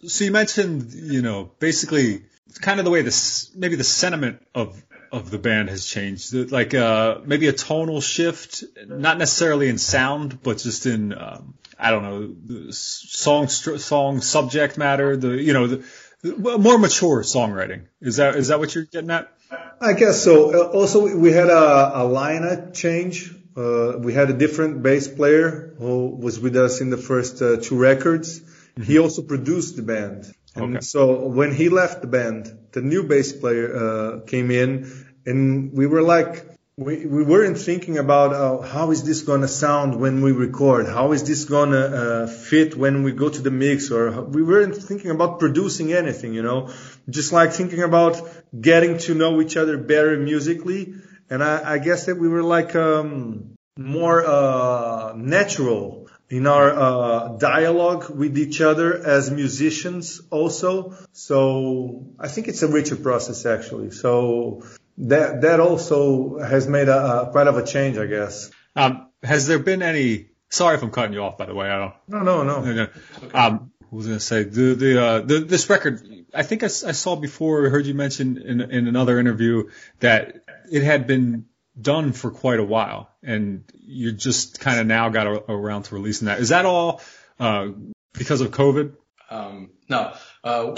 so 0.06 0.24
you 0.24 0.32
mentioned, 0.32 0.92
you 0.92 1.22
know, 1.22 1.50
basically 1.58 2.24
kind 2.60 2.80
of 2.80 2.84
the 2.84 2.90
way 2.90 3.02
this 3.02 3.50
maybe 3.54 3.76
the 3.76 3.84
sentiment 3.84 4.42
of 4.54 4.82
of 5.12 5.30
the 5.30 5.38
band 5.38 5.68
has 5.68 5.86
changed, 5.86 6.34
like 6.50 6.74
uh, 6.74 7.18
maybe 7.24 7.46
a 7.48 7.52
tonal 7.52 8.00
shift, 8.00 8.64
not 8.86 9.18
necessarily 9.18 9.68
in 9.68 9.78
sound, 9.78 10.42
but 10.42 10.58
just 10.58 10.86
in 10.86 11.16
um, 11.16 11.54
I 11.78 11.90
don't 11.90 12.02
know, 12.02 12.70
song 12.70 13.48
song 13.48 14.20
subject 14.20 14.78
matter, 14.78 15.16
the 15.16 15.30
you 15.30 15.52
know 15.52 15.66
the, 15.66 15.84
the 16.22 16.58
more 16.58 16.78
mature 16.78 17.22
songwriting. 17.22 17.82
Is 18.00 18.16
that 18.16 18.36
is 18.36 18.48
that 18.48 18.58
what 18.58 18.74
you're 18.74 18.84
getting 18.84 19.10
at? 19.10 19.32
I 19.80 19.92
guess 19.92 20.24
so. 20.24 20.52
Uh, 20.52 20.68
also, 20.72 21.16
we 21.16 21.32
had 21.32 21.48
a, 21.48 22.00
a 22.00 22.08
lineup 22.08 22.74
change. 22.74 23.32
Uh, 23.56 23.98
we 23.98 24.12
had 24.12 24.28
a 24.30 24.32
different 24.32 24.82
bass 24.82 25.08
player 25.08 25.74
who 25.78 26.08
was 26.08 26.40
with 26.40 26.56
us 26.56 26.80
in 26.80 26.90
the 26.90 26.96
first 26.96 27.40
uh, 27.40 27.56
two 27.56 27.76
records. 27.78 28.40
He 28.82 28.98
also 28.98 29.22
produced 29.22 29.76
the 29.76 29.82
band. 29.82 30.26
And 30.54 30.76
Okay. 30.76 30.84
so 30.84 31.26
when 31.26 31.52
he 31.52 31.68
left 31.68 32.00
the 32.00 32.06
band, 32.06 32.50
the 32.72 32.82
new 32.82 33.02
bass 33.04 33.32
player 33.32 33.74
uh, 33.74 34.20
came 34.26 34.50
in, 34.50 34.90
and 35.24 35.72
we 35.72 35.86
were 35.86 36.02
like, 36.02 36.46
we, 36.78 37.06
we 37.06 37.24
weren't 37.24 37.56
thinking 37.58 37.96
about 37.96 38.34
uh, 38.34 38.60
how 38.60 38.90
is 38.90 39.02
this 39.02 39.22
gonna 39.22 39.48
sound 39.48 39.98
when 39.98 40.20
we 40.20 40.32
record, 40.32 40.86
how 40.86 41.12
is 41.12 41.24
this 41.24 41.46
gonna 41.46 41.78
uh, 41.78 42.26
fit 42.26 42.76
when 42.76 43.02
we 43.02 43.12
go 43.12 43.30
to 43.30 43.40
the 43.40 43.50
mix, 43.50 43.90
or 43.90 44.10
we 44.22 44.42
weren't 44.42 44.76
thinking 44.76 45.10
about 45.10 45.40
producing 45.40 45.92
anything, 45.94 46.34
you 46.34 46.42
know, 46.42 46.70
just 47.08 47.32
like 47.32 47.52
thinking 47.52 47.82
about 47.82 48.20
getting 48.60 48.98
to 48.98 49.14
know 49.14 49.40
each 49.40 49.56
other 49.56 49.78
better 49.78 50.18
musically. 50.18 50.94
And 51.30 51.42
I, 51.42 51.74
I 51.74 51.78
guess 51.78 52.06
that 52.06 52.16
we 52.16 52.28
were 52.28 52.42
like 52.42 52.76
um, 52.76 53.54
more 53.78 54.24
uh, 54.24 55.14
natural 55.16 56.05
in 56.28 56.46
our 56.46 56.70
uh, 56.70 57.28
dialogue 57.38 58.10
with 58.10 58.36
each 58.36 58.60
other 58.60 58.94
as 59.06 59.30
musicians 59.30 60.20
also. 60.30 60.96
So 61.12 62.06
I 62.18 62.28
think 62.28 62.48
it's 62.48 62.62
a 62.62 62.68
richer 62.68 62.96
process 62.96 63.46
actually. 63.46 63.90
So 63.92 64.64
that 64.98 65.42
that 65.42 65.60
also 65.60 66.38
has 66.38 66.66
made 66.66 66.88
a, 66.88 67.22
a 67.22 67.30
quite 67.30 67.46
of 67.46 67.56
a 67.56 67.64
change, 67.64 67.98
I 67.98 68.06
guess. 68.06 68.50
Um, 68.74 69.08
has 69.22 69.46
there 69.46 69.58
been 69.58 69.82
any? 69.82 70.28
Sorry 70.48 70.76
if 70.76 70.82
I'm 70.82 70.90
cutting 70.90 71.12
you 71.12 71.22
off. 71.22 71.38
By 71.38 71.46
the 71.46 71.54
way, 71.54 71.68
I 71.68 71.78
don't. 71.78 71.94
No, 72.08 72.22
no, 72.22 72.42
no. 72.42 72.60
No, 72.60 72.74
no. 72.74 72.88
Um, 73.34 73.72
what 73.88 73.98
was 73.98 74.06
going 74.06 74.18
to 74.18 74.24
say 74.24 74.42
the 74.42 74.74
the, 74.74 75.04
uh, 75.04 75.20
the 75.20 75.40
this 75.40 75.68
record? 75.70 76.02
I 76.34 76.42
think 76.42 76.62
I 76.62 76.68
saw 76.68 77.16
before. 77.16 77.66
I 77.66 77.70
heard 77.70 77.86
you 77.86 77.94
mention 77.94 78.38
in 78.38 78.60
in 78.60 78.88
another 78.88 79.18
interview 79.18 79.70
that 80.00 80.42
it 80.70 80.82
had 80.82 81.06
been 81.06 81.46
done 81.80 82.12
for 82.12 82.30
quite 82.30 82.60
a 82.60 82.64
while, 82.64 83.10
and 83.22 83.64
you 83.74 84.12
just 84.12 84.60
kind 84.60 84.80
of 84.80 84.86
now 84.86 85.08
got 85.08 85.26
a, 85.26 85.50
around 85.50 85.84
to 85.84 85.94
releasing 85.94 86.26
that. 86.26 86.40
Is 86.40 86.50
that 86.50 86.66
all 86.66 87.00
uh, 87.38 87.68
because 88.12 88.40
of 88.40 88.50
COVID? 88.50 88.94
Um, 89.28 89.70
no, 89.88 90.12
uh, 90.44 90.72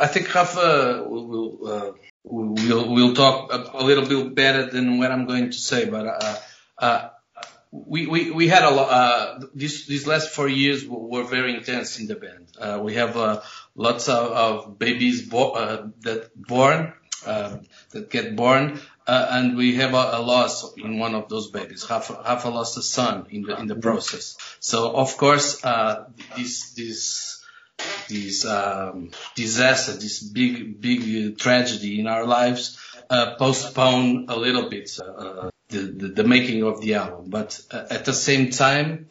I 0.00 0.06
think 0.06 0.34
Rafa 0.34 1.04
will 1.08 1.26
will, 1.26 1.66
uh, 1.66 1.92
will 2.24 3.14
talk 3.14 3.52
a, 3.52 3.84
little 3.84 4.06
bit 4.06 4.34
better 4.34 4.66
than 4.66 4.98
what 4.98 5.10
I'm 5.10 5.26
going 5.26 5.50
to 5.50 5.56
say, 5.56 5.86
but 5.86 6.06
uh, 6.06 6.36
uh, 6.78 7.08
we, 7.70 8.06
we 8.06 8.30
we 8.30 8.48
had 8.48 8.64
a 8.64 8.70
lot. 8.70 8.90
Uh, 8.90 9.46
these 9.54 9.86
these 9.86 10.06
last 10.06 10.30
four 10.30 10.48
years 10.48 10.86
were, 10.86 10.98
were 10.98 11.24
very 11.24 11.54
intense 11.54 11.98
in 11.98 12.06
the 12.06 12.16
band. 12.16 12.48
Uh, 12.58 12.80
we 12.82 12.94
have 12.94 13.16
uh, 13.16 13.40
lots 13.74 14.08
of, 14.08 14.32
of 14.32 14.78
babies 14.78 15.22
bo- 15.22 15.52
uh, 15.52 15.86
that 16.00 16.30
born 16.36 16.92
uh, 17.24 17.58
that 17.90 18.10
get 18.10 18.36
born. 18.36 18.80
Uh, 19.10 19.26
and 19.36 19.56
we 19.56 19.74
have 19.82 19.92
a, 19.94 20.04
a 20.18 20.20
loss 20.32 20.54
in 20.76 20.98
one 21.00 21.14
of 21.16 21.28
those 21.28 21.50
babies. 21.50 21.84
Rafa, 21.90 22.12
Rafa 22.24 22.48
lost 22.48 22.78
a 22.78 22.82
son 22.82 23.26
in 23.30 23.42
the 23.42 23.54
in 23.60 23.66
the 23.66 23.74
process. 23.88 24.36
So 24.60 24.78
of 25.04 25.16
course, 25.16 25.64
uh, 25.64 26.04
this 26.36 26.54
this 26.78 27.42
this 28.08 28.44
um, 28.46 29.10
disaster, 29.34 29.92
this 29.92 30.22
big, 30.22 30.80
big 30.80 31.38
tragedy 31.38 31.98
in 32.00 32.06
our 32.06 32.24
lives, 32.26 32.78
uh, 33.08 33.34
postpone 33.36 34.26
a 34.28 34.36
little 34.36 34.68
bit 34.68 34.88
uh, 35.00 35.50
the, 35.68 35.78
the 35.78 36.08
the 36.08 36.24
making 36.24 36.62
of 36.62 36.80
the 36.80 36.94
album, 36.94 37.30
but 37.30 37.60
uh, 37.70 37.86
at 37.90 38.04
the 38.04 38.12
same 38.14 38.50
time 38.50 39.08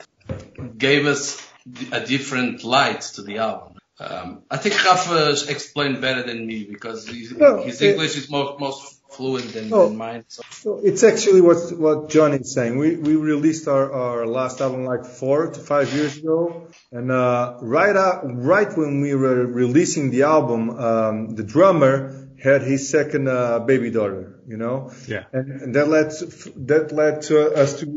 gave 0.78 1.08
us 1.08 1.46
a 1.92 2.00
different 2.06 2.64
light 2.64 3.02
to 3.16 3.22
the 3.22 3.38
album. 3.40 3.76
Um, 4.00 4.44
I 4.50 4.58
think 4.58 4.76
Rafa 4.86 5.36
explained 5.50 6.00
better 6.00 6.24
than 6.24 6.48
me 6.48 6.64
because 6.64 7.06
his, 7.08 7.32
No, 7.34 7.64
his 7.64 7.82
it- 7.82 7.92
English 7.92 8.16
is 8.16 8.30
most 8.30 8.60
most 8.60 8.99
fluent 9.10 9.54
than, 9.54 9.74
Oh. 9.74 9.88
than 9.90 9.98
mine. 9.98 10.24
So. 10.28 10.42
So 10.52 10.80
it's 10.84 11.04
actually 11.04 11.42
what 11.42 11.72
what 11.86 12.10
John 12.10 12.34
is 12.34 12.54
saying. 12.54 12.78
We 12.78 12.96
we 12.96 13.16
released 13.16 13.68
our, 13.68 13.92
our 13.92 14.26
last 14.28 14.62
album 14.62 14.86
like 14.86 15.06
four 15.06 15.52
to 15.52 15.60
five 15.60 15.94
years 15.94 16.18
ago, 16.18 16.68
and 16.92 17.12
uh, 17.12 17.58
right 17.62 17.96
out, 17.96 18.22
right 18.54 18.72
when 18.78 19.02
we 19.02 19.16
were 19.16 19.46
releasing 19.46 20.12
the 20.12 20.24
album, 20.24 20.70
um, 20.70 21.36
the 21.36 21.44
drummer 21.44 22.28
had 22.42 22.62
his 22.62 22.90
second 22.90 23.28
uh, 23.28 23.60
baby 23.60 23.90
daughter. 23.92 24.36
You 24.48 24.58
know, 24.58 24.92
Yeah. 25.08 25.26
and, 25.32 25.62
and 25.62 25.76
that 25.76 25.88
led 25.90 26.10
to, 26.18 26.26
that 26.66 26.92
led 26.92 27.22
to 27.30 27.54
us 27.54 27.80
to 27.82 27.88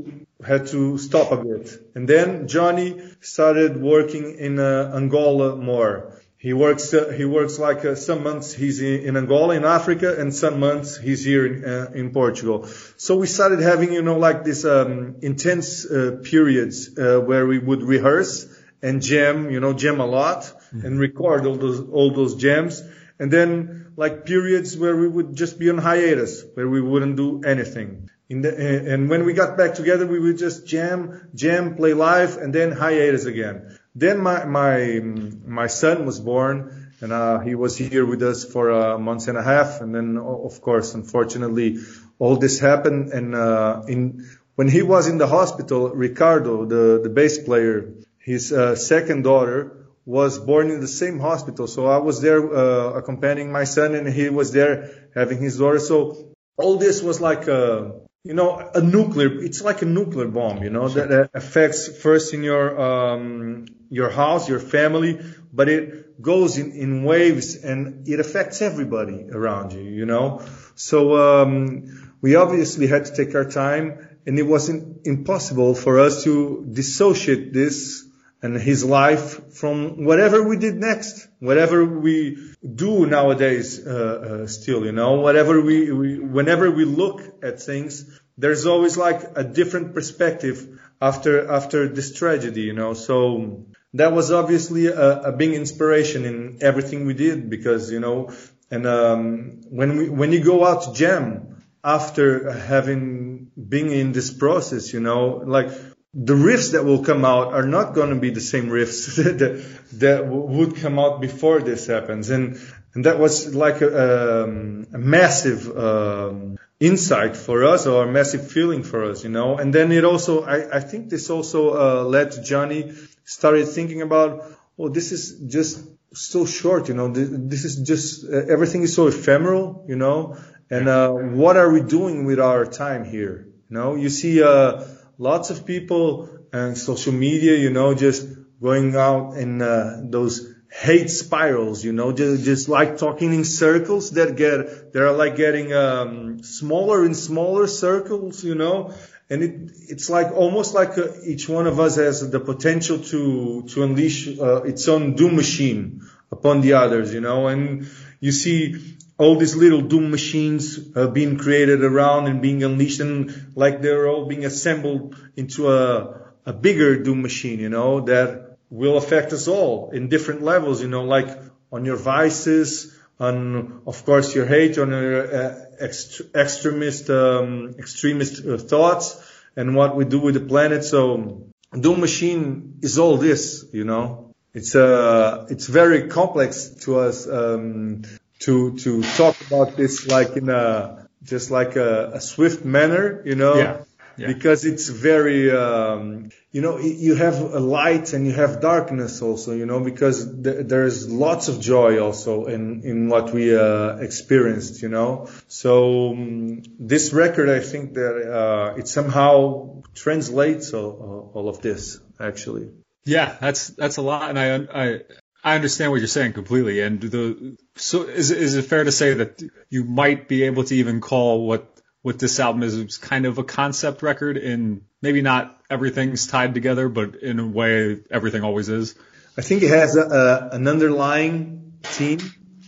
had 0.44 0.66
to 0.68 0.98
stop 0.98 1.32
a 1.32 1.36
bit. 1.38 1.70
And 1.94 2.06
then 2.06 2.46
Johnny 2.46 3.00
started 3.20 3.80
working 3.80 4.36
in 4.38 4.58
uh, 4.58 4.92
Angola 4.94 5.56
more. 5.56 6.20
He 6.42 6.52
works 6.52 6.92
uh, 6.92 7.14
he 7.16 7.24
works 7.24 7.60
like 7.60 7.84
uh, 7.84 7.94
some 7.94 8.24
months 8.24 8.52
he's 8.52 8.82
in, 8.82 9.04
in 9.06 9.16
Angola 9.16 9.54
in 9.54 9.64
Africa 9.64 10.16
and 10.18 10.34
some 10.34 10.58
months 10.58 10.96
he's 10.96 11.24
here 11.24 11.46
in, 11.46 11.64
uh, 11.64 11.92
in 11.94 12.10
Portugal. 12.12 12.66
So 12.96 13.16
we 13.16 13.28
started 13.28 13.60
having 13.60 13.92
you 13.92 14.02
know 14.02 14.18
like 14.18 14.42
this 14.42 14.64
um, 14.64 15.18
intense 15.22 15.86
uh, 15.86 16.18
periods 16.24 16.98
uh, 16.98 17.20
where 17.20 17.46
we 17.46 17.60
would 17.60 17.84
rehearse 17.84 18.48
and 18.82 19.00
jam, 19.00 19.50
you 19.50 19.60
know, 19.60 19.72
jam 19.72 20.00
a 20.00 20.06
lot 20.06 20.52
and 20.72 20.98
record 20.98 21.46
all 21.46 21.54
those 21.54 21.80
all 21.88 22.12
those 22.12 22.34
jams. 22.34 22.82
And 23.20 23.30
then 23.32 23.92
like 23.96 24.26
periods 24.26 24.76
where 24.76 24.96
we 24.96 25.06
would 25.06 25.36
just 25.36 25.60
be 25.60 25.70
on 25.70 25.78
hiatus, 25.78 26.42
where 26.54 26.68
we 26.68 26.80
wouldn't 26.80 27.14
do 27.14 27.44
anything. 27.44 28.10
In 28.28 28.40
the, 28.40 28.92
and 28.92 29.08
when 29.08 29.24
we 29.26 29.32
got 29.32 29.56
back 29.56 29.74
together, 29.74 30.06
we 30.06 30.18
would 30.18 30.38
just 30.38 30.66
jam, 30.66 31.28
jam, 31.34 31.76
play 31.76 31.92
live, 31.92 32.38
and 32.38 32.52
then 32.52 32.72
hiatus 32.72 33.26
again. 33.26 33.78
Then 33.94 34.22
my 34.22 34.44
my 34.44 35.00
my 35.00 35.66
son 35.66 36.06
was 36.06 36.18
born, 36.18 36.92
and 37.00 37.12
uh, 37.12 37.40
he 37.40 37.54
was 37.54 37.76
here 37.76 38.06
with 38.06 38.22
us 38.22 38.44
for 38.44 38.70
a 38.70 38.98
month 38.98 39.28
and 39.28 39.36
a 39.36 39.42
half. 39.42 39.80
And 39.80 39.94
then, 39.94 40.16
of 40.16 40.62
course, 40.62 40.94
unfortunately, 40.94 41.78
all 42.18 42.36
this 42.36 42.58
happened. 42.58 43.12
And 43.12 43.34
uh, 43.34 43.82
in 43.88 44.26
when 44.54 44.68
he 44.68 44.82
was 44.82 45.08
in 45.08 45.18
the 45.18 45.26
hospital, 45.26 45.90
Ricardo, 45.90 46.64
the 46.64 47.00
the 47.02 47.10
bass 47.10 47.38
player, 47.38 47.92
his 48.18 48.52
uh, 48.52 48.76
second 48.76 49.24
daughter 49.24 49.86
was 50.04 50.38
born 50.38 50.70
in 50.70 50.80
the 50.80 50.88
same 50.88 51.18
hospital. 51.18 51.66
So 51.66 51.86
I 51.86 51.98
was 51.98 52.20
there 52.20 52.40
uh, 52.54 52.92
accompanying 52.94 53.52
my 53.52 53.64
son, 53.64 53.94
and 53.94 54.08
he 54.08 54.30
was 54.30 54.52
there 54.52 55.08
having 55.14 55.38
his 55.38 55.58
daughter. 55.58 55.78
So 55.78 56.32
all 56.56 56.76
this 56.78 57.02
was 57.02 57.20
like 57.20 57.46
a 57.46 58.01
you 58.24 58.34
know 58.34 58.70
a 58.74 58.80
nuclear. 58.80 59.42
It's 59.42 59.62
like 59.62 59.82
a 59.82 59.84
nuclear 59.84 60.28
bomb, 60.28 60.62
you 60.62 60.70
know, 60.70 60.88
that, 60.88 61.08
that 61.08 61.30
affects 61.34 61.88
first 61.88 62.32
in 62.34 62.42
your 62.42 62.80
um, 62.80 63.66
your 63.90 64.10
house, 64.10 64.48
your 64.48 64.60
family, 64.60 65.20
but 65.52 65.68
it 65.68 66.22
goes 66.22 66.56
in 66.56 66.72
in 66.72 67.02
waves 67.02 67.56
and 67.56 68.06
it 68.08 68.20
affects 68.20 68.62
everybody 68.62 69.28
around 69.30 69.72
you, 69.72 69.82
you 69.82 70.06
know. 70.06 70.42
So 70.76 71.16
um, 71.16 72.12
we 72.20 72.36
obviously 72.36 72.86
had 72.86 73.06
to 73.06 73.16
take 73.16 73.34
our 73.34 73.44
time, 73.44 74.08
and 74.24 74.38
it 74.38 74.44
wasn't 74.44 75.04
impossible 75.04 75.74
for 75.74 75.98
us 75.98 76.22
to 76.24 76.64
dissociate 76.72 77.52
this 77.52 78.06
and 78.42 78.56
his 78.56 78.84
life 78.84 79.54
from 79.54 80.04
whatever 80.04 80.42
we 80.42 80.56
did 80.56 80.74
next, 80.74 81.28
whatever 81.38 81.84
we 81.84 82.36
do 82.62 83.06
nowadays, 83.06 83.86
uh, 83.86 83.90
uh, 83.90 84.46
still, 84.46 84.84
you 84.84 84.92
know, 84.92 85.20
whatever 85.20 85.60
we, 85.60 85.92
we, 85.92 86.18
whenever 86.18 86.70
we 86.70 86.84
look 86.84 87.22
at 87.42 87.62
things, 87.62 88.20
there's 88.36 88.66
always 88.66 88.96
like 88.96 89.22
a 89.36 89.44
different 89.44 89.94
perspective 89.94 90.80
after, 91.00 91.50
after 91.50 91.88
this 91.88 92.12
tragedy, 92.14 92.62
you 92.62 92.72
know, 92.72 92.94
so 92.94 93.66
that 93.94 94.12
was 94.12 94.32
obviously 94.32 94.86
a, 94.86 95.20
a 95.20 95.32
big 95.32 95.52
inspiration 95.52 96.24
in 96.24 96.58
everything 96.62 97.06
we 97.06 97.14
did 97.14 97.50
because 97.50 97.90
you 97.90 98.00
know, 98.00 98.32
and 98.70 98.86
um, 98.86 99.60
when 99.68 99.98
we 99.98 100.08
when 100.08 100.32
you 100.32 100.42
go 100.42 100.64
out 100.64 100.84
to 100.84 100.92
jam 100.92 101.64
after 101.84 102.50
having 102.50 103.50
been 103.56 103.88
in 103.90 104.12
this 104.12 104.32
process, 104.32 104.92
you 104.92 105.00
know, 105.00 105.42
like 105.44 105.70
the 106.14 106.34
riffs 106.34 106.72
that 106.72 106.84
will 106.84 107.02
come 107.02 107.24
out 107.24 107.54
are 107.54 107.66
not 107.66 107.94
going 107.94 108.10
to 108.10 108.16
be 108.16 108.30
the 108.30 108.40
same 108.40 108.66
riffs 108.66 109.16
that, 109.38 109.64
that 109.98 110.26
would 110.26 110.76
come 110.76 110.98
out 110.98 111.20
before 111.20 111.60
this 111.60 111.86
happens. 111.86 112.28
And, 112.28 112.60
and 112.94 113.06
that 113.06 113.18
was 113.18 113.54
like 113.54 113.80
a, 113.80 114.44
um, 114.44 114.86
a 114.92 114.98
massive 114.98 115.74
um, 115.76 116.58
insight 116.78 117.34
for 117.34 117.64
us 117.64 117.86
or 117.86 118.04
a 118.04 118.12
massive 118.12 118.50
feeling 118.50 118.82
for 118.82 119.04
us, 119.04 119.24
you 119.24 119.30
know. 119.30 119.56
And 119.56 119.74
then 119.74 119.90
it 119.90 120.04
also, 120.04 120.44
I, 120.44 120.76
I 120.76 120.80
think 120.80 121.08
this 121.08 121.30
also 121.30 121.74
uh, 121.74 122.04
led 122.04 122.34
Johnny 122.44 122.92
started 123.24 123.66
thinking 123.68 124.02
about, 124.02 124.44
oh, 124.78 124.90
this 124.90 125.12
is 125.12 125.40
just 125.50 125.82
so 126.12 126.44
short, 126.44 126.88
you 126.88 126.94
know. 126.94 127.08
This, 127.08 127.30
this 127.32 127.64
is 127.64 127.76
just 127.88 128.30
uh, 128.30 128.52
everything 128.52 128.82
is 128.82 128.94
so 128.94 129.06
ephemeral, 129.06 129.86
you 129.88 129.96
know. 129.96 130.36
And 130.68 130.88
uh, 130.88 131.10
what 131.10 131.56
are 131.56 131.70
we 131.70 131.80
doing 131.80 132.26
with 132.26 132.38
our 132.38 132.66
time 132.66 133.04
here? 133.04 133.48
You 133.70 133.74
know, 133.74 133.94
you 133.94 134.10
see. 134.10 134.42
Uh, 134.42 134.84
lots 135.22 135.50
of 135.50 135.64
people 135.64 136.28
and 136.52 136.76
social 136.76 137.12
media, 137.12 137.56
you 137.56 137.70
know, 137.70 137.94
just 137.94 138.26
going 138.60 138.96
out 138.96 139.36
in 139.36 139.62
uh, 139.62 140.00
those 140.02 140.52
hate 140.70 141.10
spirals, 141.10 141.84
you 141.84 141.92
know, 141.92 142.12
just, 142.12 142.44
just 142.44 142.68
like 142.68 142.98
talking 142.98 143.32
in 143.32 143.44
circles 143.44 144.10
that 144.12 144.36
get, 144.36 144.92
they're 144.92 145.12
like 145.12 145.36
getting 145.36 145.72
um, 145.72 146.42
smaller 146.42 147.04
and 147.04 147.16
smaller 147.16 147.66
circles, 147.66 148.42
you 148.42 148.54
know, 148.54 148.92
and 149.30 149.42
it, 149.42 149.70
it's 149.88 150.10
like 150.10 150.32
almost 150.32 150.74
like 150.74 150.98
uh, 150.98 151.08
each 151.24 151.48
one 151.48 151.66
of 151.66 151.78
us 151.78 151.96
has 151.96 152.28
the 152.30 152.40
potential 152.40 152.98
to 152.98 153.62
to 153.68 153.82
unleash 153.82 154.26
uh, 154.38 154.62
its 154.62 154.88
own 154.88 155.14
doom 155.14 155.36
machine 155.36 156.02
upon 156.30 156.62
the 156.62 156.72
others, 156.72 157.14
you 157.14 157.20
know, 157.20 157.46
and 157.46 157.86
you 158.20 158.32
see 158.32 158.96
all 159.22 159.36
these 159.36 159.54
little 159.54 159.82
doom 159.82 160.10
machines 160.10 160.78
uh, 160.96 161.06
being 161.06 161.38
created 161.38 161.84
around 161.84 162.26
and 162.26 162.42
being 162.42 162.64
unleashed 162.64 163.00
and 163.00 163.52
like 163.54 163.80
they're 163.80 164.08
all 164.08 164.24
being 164.26 164.44
assembled 164.44 165.14
into 165.36 165.70
a, 165.70 166.20
a 166.44 166.52
bigger 166.52 167.02
doom 167.02 167.22
machine, 167.22 167.60
you 167.60 167.68
know, 167.68 168.00
that 168.00 168.58
will 168.68 168.96
affect 168.96 169.32
us 169.32 169.46
all 169.46 169.90
in 169.90 170.08
different 170.08 170.42
levels, 170.42 170.82
you 170.82 170.88
know, 170.88 171.04
like 171.04 171.28
on 171.70 171.84
your 171.84 171.96
vices, 171.96 172.92
on, 173.20 173.82
of 173.86 174.04
course, 174.04 174.34
your 174.34 174.46
hate, 174.46 174.76
on 174.78 174.90
your 174.90 175.22
uh, 175.22 175.64
ext- 175.80 176.34
extremist, 176.34 177.08
um, 177.10 177.76
extremist 177.78 178.44
uh, 178.44 178.58
thoughts 178.58 179.22
and 179.54 179.76
what 179.76 179.94
we 179.94 180.04
do 180.04 180.18
with 180.18 180.34
the 180.34 180.40
planet. 180.40 180.82
So 180.82 181.46
doom 181.78 182.00
machine 182.00 182.78
is 182.82 182.98
all 182.98 183.16
this, 183.18 183.64
you 183.72 183.84
know. 183.84 184.32
It's 184.54 184.74
uh, 184.74 185.46
it's 185.48 185.66
very 185.66 186.08
complex 186.08 186.68
to 186.84 186.98
us 186.98 187.26
um, 187.26 188.02
to 188.42 188.76
to 188.78 189.02
talk 189.02 189.40
about 189.46 189.76
this 189.76 190.06
like 190.06 190.36
in 190.36 190.48
a 190.48 191.08
just 191.22 191.50
like 191.50 191.76
a, 191.76 192.12
a 192.14 192.20
swift 192.20 192.64
manner, 192.64 193.22
you 193.24 193.34
know. 193.34 193.56
Yeah. 193.56 193.84
Yeah. 194.18 194.26
Because 194.26 194.66
it's 194.66 194.90
very, 194.90 195.50
um, 195.50 196.28
you 196.50 196.60
know, 196.60 196.78
you 196.78 197.14
have 197.14 197.40
a 197.40 197.60
light 197.60 198.12
and 198.12 198.26
you 198.26 198.32
have 198.32 198.60
darkness 198.60 199.22
also, 199.22 199.52
you 199.52 199.64
know, 199.64 199.80
because 199.80 200.26
th- 200.26 200.66
there's 200.66 201.10
lots 201.10 201.48
of 201.48 201.60
joy 201.60 201.98
also 201.98 202.44
in, 202.44 202.82
in 202.84 203.08
what 203.08 203.32
we, 203.32 203.56
uh, 203.56 203.96
experienced, 203.96 204.82
you 204.82 204.90
know. 204.90 205.30
So, 205.48 206.10
um, 206.10 206.62
this 206.78 207.14
record, 207.14 207.48
I 207.48 207.60
think 207.60 207.94
that, 207.94 208.14
uh, 208.30 208.74
it 208.76 208.86
somehow 208.86 209.82
translates 209.94 210.74
all, 210.74 211.30
all 211.32 211.48
of 211.48 211.62
this, 211.62 211.98
actually. 212.20 212.68
Yeah, 213.04 213.36
that's 213.40 213.68
that's 213.68 213.96
a 213.96 214.02
lot, 214.02 214.30
and 214.30 214.38
I 214.38 214.84
I 214.84 215.00
I 215.44 215.56
understand 215.56 215.90
what 215.90 215.98
you're 215.98 216.06
saying 216.06 216.34
completely. 216.34 216.80
And 216.80 217.00
the 217.00 217.56
so 217.76 218.04
is 218.04 218.30
is 218.30 218.54
it 218.54 218.62
fair 218.62 218.84
to 218.84 218.92
say 218.92 219.14
that 219.14 219.42
you 219.70 219.84
might 219.84 220.28
be 220.28 220.44
able 220.44 220.64
to 220.64 220.74
even 220.76 221.00
call 221.00 221.46
what 221.46 221.68
what 222.02 222.18
this 222.18 222.38
album 222.40 222.62
is 222.62 222.74
is 222.74 222.98
kind 222.98 223.26
of 223.26 223.38
a 223.38 223.44
concept 223.44 224.02
record 224.02 224.36
in 224.36 224.82
maybe 225.00 225.22
not 225.22 225.60
everything's 225.70 226.26
tied 226.26 226.54
together, 226.54 226.88
but 226.88 227.16
in 227.16 227.38
a 227.38 227.46
way 227.46 228.00
everything 228.10 228.42
always 228.42 228.68
is. 228.68 228.94
I 229.36 229.42
think 229.42 229.62
it 229.62 229.70
has 229.70 229.96
a, 229.96 230.02
a, 230.02 230.56
an 230.56 230.68
underlying 230.68 231.72
theme 231.82 232.20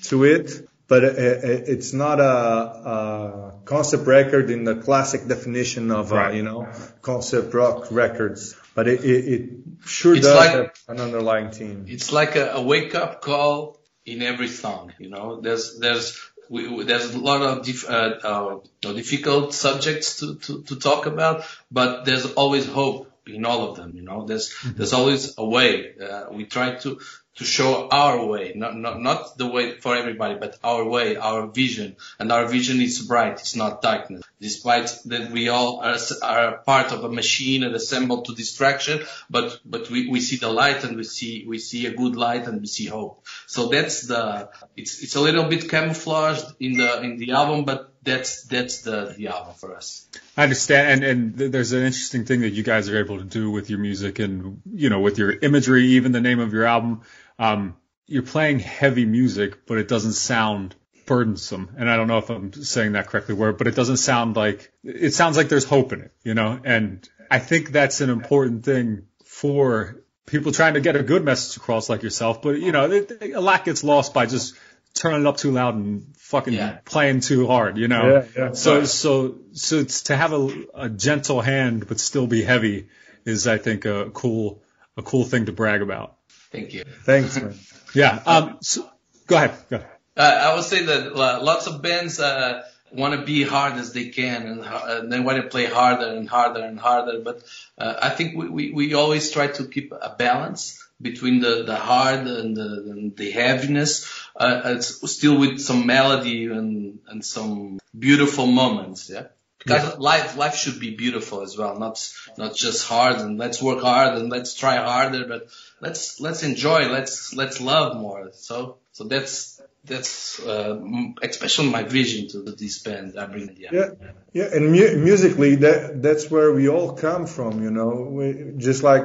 to 0.04 0.24
it, 0.24 0.66
but 0.88 1.04
it, 1.04 1.18
it, 1.18 1.68
it's 1.68 1.92
not 1.92 2.20
a, 2.20 2.24
a 2.24 3.52
concept 3.64 4.06
record 4.06 4.50
in 4.50 4.64
the 4.64 4.76
classic 4.76 5.26
definition 5.26 5.90
of, 5.90 6.12
uh, 6.12 6.30
you 6.30 6.42
know, 6.42 6.68
concept 7.02 7.52
rock 7.54 7.88
records. 7.90 8.56
But 8.74 8.88
it, 8.88 9.04
it, 9.04 9.24
it 9.34 9.50
sure 9.86 10.14
It's 10.16 10.26
does 10.26 10.36
like- 10.36 10.50
have 10.50 10.70
an 10.88 11.00
underlying 11.00 11.50
theme. 11.50 11.84
It's 11.88 12.12
like 12.12 12.36
a, 12.36 12.52
a 12.54 12.62
wake 12.62 12.94
up 12.94 13.20
call 13.22 13.78
in 14.04 14.22
every 14.22 14.48
song. 14.48 14.92
You 14.98 15.10
know, 15.10 15.40
there's 15.40 15.78
there's 15.78 16.18
we, 16.50 16.82
there's 16.84 17.14
a 17.14 17.18
lot 17.18 17.40
of 17.42 17.64
dif- 17.64 17.88
uh, 17.88 18.18
uh, 18.22 18.58
difficult 18.80 19.54
subjects 19.54 20.18
to, 20.20 20.34
to, 20.36 20.62
to 20.64 20.76
talk 20.76 21.06
about, 21.06 21.44
but 21.70 22.04
there's 22.04 22.26
always 22.34 22.66
hope 22.66 23.10
in 23.26 23.44
all 23.44 23.70
of 23.70 23.76
them. 23.76 23.92
You 23.94 24.02
know, 24.02 24.26
there's 24.26 24.54
there's 24.64 24.92
always 24.92 25.34
a 25.38 25.46
way. 25.46 25.94
Uh, 25.96 26.26
we 26.30 26.44
try 26.46 26.74
to 26.76 27.00
to 27.36 27.44
show 27.44 27.88
our 27.90 28.24
way, 28.24 28.52
not 28.54 28.76
not 28.76 29.00
not 29.00 29.36
the 29.38 29.46
way 29.46 29.80
for 29.80 29.96
everybody, 29.96 30.36
but 30.36 30.56
our 30.62 30.84
way, 30.84 31.16
our 31.16 31.48
vision, 31.48 31.96
and 32.18 32.30
our 32.30 32.46
vision 32.46 32.80
is 32.80 33.00
bright. 33.00 33.40
It's 33.40 33.56
not 33.56 33.82
darkness. 33.82 34.22
Despite 34.40 34.90
that 35.06 35.32
we 35.32 35.48
all 35.48 35.80
are, 35.80 35.96
are 36.22 36.58
part 36.58 36.92
of 36.92 37.02
a 37.02 37.08
machine 37.08 37.64
and 37.64 37.74
assembled 37.74 38.26
to 38.26 38.34
distraction, 38.34 39.04
but 39.28 39.58
but 39.64 39.90
we, 39.90 40.08
we 40.08 40.20
see 40.20 40.36
the 40.36 40.50
light 40.50 40.84
and 40.84 40.96
we 40.96 41.04
see 41.04 41.44
we 41.46 41.58
see 41.58 41.86
a 41.86 41.94
good 41.94 42.14
light 42.14 42.46
and 42.46 42.60
we 42.60 42.68
see 42.68 42.86
hope. 42.86 43.24
So 43.46 43.68
that's 43.68 44.02
the 44.06 44.50
it's 44.76 45.02
it's 45.02 45.16
a 45.16 45.20
little 45.20 45.44
bit 45.44 45.68
camouflaged 45.68 46.46
in 46.60 46.76
the 46.76 47.02
in 47.02 47.16
the 47.16 47.32
album, 47.32 47.64
but 47.64 47.93
that's 48.04 48.44
that's 48.44 48.82
the 48.82 49.14
the 49.16 49.28
album 49.28 49.54
for 49.54 49.74
us. 49.74 50.06
I 50.36 50.44
understand, 50.44 51.04
and 51.04 51.34
and 51.38 51.52
there's 51.52 51.72
an 51.72 51.84
interesting 51.84 52.24
thing 52.24 52.40
that 52.40 52.50
you 52.50 52.62
guys 52.62 52.88
are 52.88 52.98
able 52.98 53.18
to 53.18 53.24
do 53.24 53.50
with 53.50 53.70
your 53.70 53.78
music, 53.78 54.18
and 54.18 54.60
you 54.72 54.90
know, 54.90 55.00
with 55.00 55.18
your 55.18 55.32
imagery, 55.32 55.84
even 55.92 56.12
the 56.12 56.20
name 56.20 56.40
of 56.40 56.52
your 56.52 56.64
album. 56.64 57.02
Um, 57.38 57.76
you're 58.06 58.22
playing 58.22 58.58
heavy 58.58 59.06
music, 59.06 59.66
but 59.66 59.78
it 59.78 59.88
doesn't 59.88 60.12
sound 60.12 60.74
burdensome. 61.06 61.74
And 61.78 61.90
I 61.90 61.96
don't 61.96 62.06
know 62.06 62.18
if 62.18 62.30
I'm 62.30 62.52
saying 62.52 62.92
that 62.92 63.08
correctly, 63.08 63.34
word, 63.34 63.58
but 63.58 63.66
it 63.66 63.74
doesn't 63.74 63.98
sound 63.98 64.36
like 64.36 64.72
it 64.82 65.14
sounds 65.14 65.36
like 65.36 65.48
there's 65.48 65.64
hope 65.64 65.92
in 65.92 66.00
it, 66.00 66.12
you 66.22 66.34
know. 66.34 66.60
And 66.64 67.08
I 67.30 67.38
think 67.38 67.70
that's 67.70 68.00
an 68.00 68.10
important 68.10 68.64
thing 68.64 69.06
for 69.24 70.04
people 70.26 70.52
trying 70.52 70.74
to 70.74 70.80
get 70.80 70.96
a 70.96 71.02
good 71.02 71.24
message 71.24 71.56
across, 71.56 71.88
like 71.88 72.02
yourself. 72.02 72.42
But 72.42 72.60
you 72.60 72.72
know, 72.72 72.90
it, 72.90 73.22
a 73.34 73.40
lot 73.40 73.64
gets 73.64 73.84
lost 73.84 74.14
by 74.14 74.26
just 74.26 74.54
turning 74.94 75.22
it 75.22 75.26
up 75.26 75.36
too 75.36 75.50
loud 75.50 75.74
and 75.74 76.14
fucking 76.18 76.54
Yeah. 76.54 76.78
playing 76.84 77.20
too 77.20 77.46
hard, 77.46 77.76
you 77.78 77.88
know. 77.88 78.08
Yeah, 78.08 78.24
yeah. 78.36 78.52
So 78.52 78.84
so 78.84 79.36
so 79.52 79.78
it's 79.78 80.02
to 80.04 80.16
have 80.16 80.32
a, 80.32 80.48
a 80.74 80.88
gentle 80.88 81.40
hand 81.40 81.86
but 81.88 82.00
still 82.00 82.26
be 82.26 82.42
heavy 82.42 82.88
is 83.24 83.46
I 83.46 83.58
think 83.58 83.84
a 83.84 84.10
cool 84.12 84.62
a 84.96 85.02
cool 85.02 85.24
thing 85.24 85.46
to 85.46 85.52
brag 85.52 85.82
about. 85.82 86.16
Thank 86.52 86.72
you. 86.74 86.84
Thanks, 87.04 87.36
man. 87.40 87.54
Yeah. 87.94 88.20
Um. 88.26 88.58
So, 88.60 88.90
go 89.28 89.36
ahead. 89.36 89.52
Go 89.70 89.76
ahead. 89.76 89.88
Uh, 90.16 90.20
I 90.20 90.54
would 90.56 90.64
say 90.64 90.84
that 90.84 91.12
uh, 91.12 91.40
lots 91.42 91.68
of 91.68 91.80
bands 91.80 92.18
uh, 92.18 92.62
want 92.92 93.14
to 93.14 93.24
be 93.24 93.44
hard 93.44 93.74
as 93.74 93.92
they 93.92 94.08
can, 94.08 94.46
and, 94.46 94.60
uh, 94.64 95.02
they 95.06 95.20
want 95.20 95.40
to 95.40 95.48
play 95.48 95.66
harder 95.66 96.06
and 96.06 96.28
harder 96.28 96.60
and 96.64 96.78
harder. 96.78 97.20
But 97.20 97.44
uh, 97.78 97.94
I 98.02 98.10
think 98.10 98.36
we, 98.36 98.48
we, 98.48 98.72
we 98.72 98.94
always 98.94 99.30
try 99.30 99.46
to 99.46 99.64
keep 99.66 99.92
a 99.92 100.16
balance 100.18 100.84
between 101.00 101.40
the, 101.40 101.64
the 101.64 101.76
hard 101.76 102.26
and 102.26 102.56
the, 102.56 102.62
and 102.90 103.16
the 103.16 103.30
heaviness, 103.30 104.23
uh, 104.36 104.62
it's 104.64 105.10
still 105.10 105.38
with 105.38 105.60
some 105.60 105.86
melody 105.86 106.46
and, 106.46 106.98
and 107.08 107.24
some 107.24 107.78
beautiful 107.96 108.46
moments. 108.46 109.10
Yeah. 109.10 109.28
Because 109.58 109.98
life, 109.98 110.36
life 110.36 110.56
should 110.56 110.78
be 110.78 110.94
beautiful 110.94 111.40
as 111.40 111.56
well, 111.56 111.78
not, 111.78 111.96
not 112.36 112.54
just 112.54 112.86
hard 112.86 113.16
and 113.16 113.38
let's 113.38 113.62
work 113.62 113.80
hard 113.80 114.18
and 114.18 114.28
let's 114.30 114.54
try 114.54 114.76
harder, 114.76 115.26
but 115.26 115.48
let's, 115.80 116.20
let's 116.20 116.42
enjoy, 116.42 116.90
let's, 116.90 117.34
let's 117.34 117.62
love 117.62 117.96
more. 117.96 118.30
So, 118.32 118.76
so 118.92 119.04
that's, 119.04 119.62
that's, 119.84 120.38
uh, 120.40 120.78
especially 121.22 121.70
my 121.70 121.82
vision 121.82 122.28
to 122.28 122.42
this 122.52 122.80
band 122.80 123.18
I 123.18 123.24
bring. 123.24 123.56
Yeah. 123.58 123.70
Yeah, 123.72 123.88
yeah, 124.34 124.48
and 124.52 124.72
mu- 124.72 124.96
musically, 124.96 125.54
that 125.56 126.02
that's 126.02 126.30
where 126.30 126.52
we 126.52 126.68
all 126.68 126.94
come 126.94 127.26
from, 127.26 127.62
you 127.62 127.70
know. 127.70 128.08
We, 128.10 128.54
just 128.56 128.82
like 128.82 129.04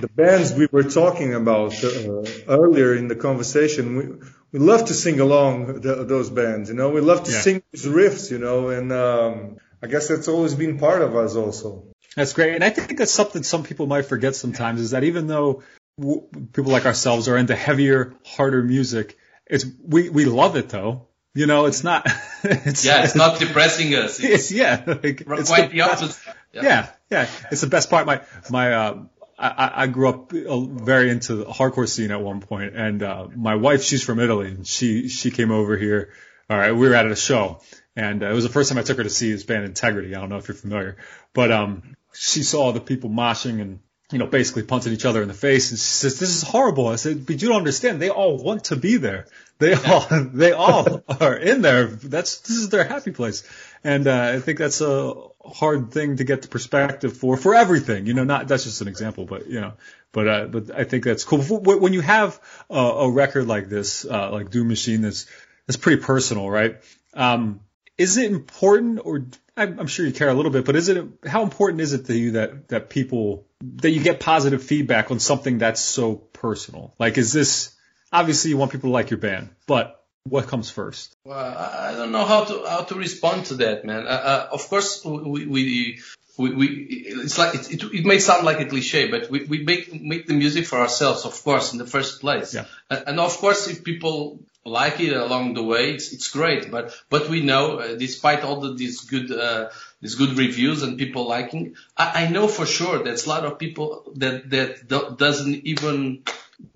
the 0.00 0.08
bands 0.08 0.52
we 0.52 0.66
were 0.70 0.82
talking 0.82 1.32
about 1.32 1.72
uh, 1.84 2.24
earlier 2.48 2.94
in 2.94 3.08
the 3.08 3.14
conversation, 3.14 3.96
we 3.96 4.26
we 4.54 4.60
love 4.60 4.84
to 4.86 4.94
sing 4.94 5.18
along 5.18 5.80
the, 5.80 6.04
those 6.04 6.30
bands, 6.30 6.68
you 6.70 6.76
know. 6.76 6.88
We 6.90 7.00
love 7.00 7.24
to 7.24 7.32
Yeah. 7.32 7.40
sing 7.40 7.62
these 7.72 7.86
riffs, 7.86 8.30
you 8.30 8.38
know, 8.38 8.68
and 8.68 8.92
um, 8.92 9.56
I 9.82 9.88
guess 9.88 10.06
that's 10.08 10.28
always 10.28 10.54
been 10.54 10.78
part 10.78 11.02
of 11.02 11.16
us, 11.16 11.34
also. 11.34 11.88
That's 12.14 12.32
great, 12.32 12.54
and 12.54 12.62
I 12.62 12.70
think 12.70 12.96
that's 12.98 13.10
something 13.10 13.42
some 13.42 13.64
people 13.64 13.86
might 13.88 14.06
forget 14.06 14.36
sometimes 14.36 14.80
is 14.80 14.92
that 14.92 15.02
even 15.02 15.26
though 15.26 15.64
w- 15.98 16.28
people 16.52 16.70
like 16.70 16.86
ourselves 16.86 17.26
are 17.26 17.36
into 17.36 17.56
heavier, 17.56 18.14
harder 18.24 18.62
music, 18.62 19.18
it's 19.46 19.66
we 19.94 20.08
we 20.08 20.24
love 20.24 20.54
it 20.54 20.68
though. 20.68 21.08
You 21.34 21.46
know, 21.46 21.66
it's 21.66 21.82
not. 21.82 22.06
It's, 22.44 22.84
Yeah, 22.84 23.02
it's 23.04 23.14
not 23.16 23.40
depressing 23.40 23.94
us. 23.96 24.20
It's 24.20 24.28
It's 24.34 24.52
yeah, 24.52 24.84
like, 24.86 25.24
it's 25.26 25.48
quite 25.48 25.70
the 25.70 25.78
the 25.78 25.80
opposite. 25.80 26.16
Yeah, 26.52 26.86
yeah, 27.10 27.26
it's 27.50 27.62
the 27.62 27.66
best 27.76 27.90
part. 27.90 28.06
My 28.06 28.20
my 28.50 28.72
uh, 28.72 29.02
I, 29.38 29.72
I 29.82 29.86
grew 29.86 30.08
up 30.08 30.32
uh, 30.32 30.60
very 30.60 31.10
into 31.10 31.36
the 31.36 31.44
hardcore 31.46 31.88
scene 31.88 32.10
at 32.10 32.20
one 32.20 32.40
point, 32.40 32.74
and 32.76 33.02
uh, 33.02 33.28
my 33.34 33.56
wife, 33.56 33.82
she's 33.82 34.02
from 34.02 34.20
Italy, 34.20 34.48
and 34.48 34.66
she 34.66 35.08
she 35.08 35.30
came 35.30 35.50
over 35.50 35.76
here. 35.76 36.12
All 36.48 36.58
right, 36.58 36.72
we 36.72 36.88
were 36.88 36.94
at 36.94 37.06
a 37.06 37.16
show, 37.16 37.60
and 37.96 38.22
uh, 38.22 38.26
it 38.26 38.32
was 38.32 38.44
the 38.44 38.50
first 38.50 38.68
time 38.68 38.78
I 38.78 38.82
took 38.82 38.98
her 38.98 39.02
to 39.04 39.10
see 39.10 39.32
this 39.32 39.44
band 39.44 39.64
Integrity. 39.64 40.14
I 40.14 40.20
don't 40.20 40.28
know 40.28 40.36
if 40.36 40.48
you're 40.48 40.54
familiar, 40.54 40.96
but 41.32 41.50
um, 41.50 41.96
she 42.12 42.42
saw 42.42 42.72
the 42.72 42.80
people 42.80 43.10
moshing 43.10 43.60
and 43.60 43.80
you 44.12 44.18
know 44.18 44.26
basically 44.26 44.62
punching 44.62 44.92
each 44.92 45.04
other 45.04 45.22
in 45.22 45.28
the 45.28 45.34
face, 45.34 45.70
and 45.70 45.78
she 45.78 45.84
says, 45.84 46.18
"This 46.18 46.34
is 46.34 46.42
horrible." 46.42 46.86
I 46.86 46.96
said, 46.96 47.26
"But 47.26 47.40
you 47.40 47.48
don't 47.48 47.58
understand. 47.58 48.00
They 48.00 48.10
all 48.10 48.36
want 48.36 48.64
to 48.64 48.76
be 48.76 48.98
there. 48.98 49.26
They 49.58 49.74
all 49.74 50.06
they 50.32 50.52
all 50.52 51.02
are 51.20 51.36
in 51.36 51.62
there. 51.62 51.86
That's 51.86 52.40
this 52.40 52.56
is 52.56 52.68
their 52.68 52.84
happy 52.84 53.10
place." 53.10 53.42
And 53.84 54.06
uh, 54.06 54.32
I 54.34 54.40
think 54.40 54.58
that's 54.58 54.80
a 54.80 55.14
hard 55.44 55.92
thing 55.92 56.16
to 56.16 56.24
get 56.24 56.40
the 56.40 56.48
perspective 56.48 57.16
for 57.16 57.36
for 57.36 57.54
everything. 57.54 58.06
You 58.06 58.14
know, 58.14 58.24
not 58.24 58.48
that's 58.48 58.64
just 58.64 58.80
an 58.80 58.88
example, 58.88 59.26
but 59.26 59.46
you 59.46 59.60
know, 59.60 59.74
but 60.10 60.28
uh, 60.28 60.46
but 60.46 60.70
I 60.74 60.84
think 60.84 61.04
that's 61.04 61.24
cool. 61.24 61.40
When 61.42 61.92
you 61.92 62.00
have 62.00 62.40
a, 62.70 62.78
a 62.78 63.10
record 63.10 63.46
like 63.46 63.68
this, 63.68 64.06
uh, 64.06 64.32
like 64.32 64.50
Doom 64.50 64.68
Machine, 64.68 65.02
that's 65.02 65.26
that's 65.66 65.76
pretty 65.76 66.02
personal, 66.02 66.48
right? 66.48 66.76
Um, 67.12 67.60
is 67.98 68.16
it 68.16 68.32
important, 68.32 69.00
or 69.04 69.26
I'm, 69.56 69.78
I'm 69.78 69.86
sure 69.86 70.06
you 70.06 70.12
care 70.12 70.30
a 70.30 70.34
little 70.34 70.50
bit, 70.50 70.64
but 70.64 70.76
is 70.76 70.88
it 70.88 71.04
how 71.26 71.42
important 71.42 71.82
is 71.82 71.92
it 71.92 72.06
to 72.06 72.16
you 72.16 72.32
that 72.32 72.68
that 72.68 72.88
people 72.88 73.46
that 73.60 73.90
you 73.90 74.02
get 74.02 74.18
positive 74.18 74.62
feedback 74.62 75.10
on 75.10 75.20
something 75.20 75.58
that's 75.58 75.80
so 75.80 76.14
personal? 76.14 76.94
Like, 76.98 77.18
is 77.18 77.34
this 77.34 77.74
obviously 78.10 78.50
you 78.50 78.56
want 78.56 78.72
people 78.72 78.88
to 78.88 78.94
like 78.94 79.10
your 79.10 79.18
band, 79.18 79.50
but 79.66 80.03
what 80.24 80.46
comes 80.46 80.70
first? 80.70 81.16
Well, 81.24 81.38
I 81.38 81.92
don't 81.92 82.12
know 82.12 82.24
how 82.24 82.44
to 82.44 82.64
how 82.66 82.82
to 82.82 82.94
respond 82.94 83.46
to 83.46 83.54
that, 83.56 83.84
man. 83.84 84.06
Uh, 84.06 84.10
uh, 84.10 84.48
of 84.52 84.68
course, 84.68 85.04
we 85.04 85.46
we, 85.46 86.00
we, 86.38 86.54
we 86.54 86.66
it's 86.66 87.38
like 87.38 87.54
it, 87.54 87.72
it, 87.72 87.82
it 87.82 88.04
may 88.06 88.18
sound 88.18 88.44
like 88.44 88.60
a 88.60 88.64
cliche, 88.64 89.10
but 89.10 89.30
we, 89.30 89.44
we 89.44 89.62
make 89.62 89.92
make 90.00 90.26
the 90.26 90.34
music 90.34 90.66
for 90.66 90.78
ourselves, 90.78 91.24
of 91.24 91.42
course, 91.44 91.72
in 91.72 91.78
the 91.78 91.86
first 91.86 92.20
place. 92.20 92.54
Yeah. 92.54 92.64
And, 92.90 93.04
and 93.08 93.20
of 93.20 93.36
course, 93.36 93.68
if 93.68 93.84
people 93.84 94.40
like 94.64 94.98
it 94.98 95.12
along 95.12 95.54
the 95.54 95.62
way, 95.62 95.92
it's 95.92 96.12
it's 96.12 96.30
great. 96.30 96.70
But 96.70 96.94
but 97.10 97.28
we 97.28 97.42
know, 97.42 97.78
uh, 97.78 97.96
despite 97.96 98.44
all 98.44 98.60
the, 98.60 98.72
these 98.74 99.02
good 99.02 99.30
uh, 99.30 99.68
these 100.00 100.14
good 100.14 100.38
reviews 100.38 100.82
and 100.82 100.98
people 100.98 101.28
liking, 101.28 101.76
I, 101.96 102.24
I 102.24 102.30
know 102.30 102.48
for 102.48 102.64
sure 102.64 103.02
there's 103.02 103.26
a 103.26 103.28
lot 103.28 103.44
of 103.44 103.58
people 103.58 104.10
that 104.16 104.48
that 104.50 104.88
do, 104.88 105.14
doesn't 105.18 105.66
even 105.66 106.24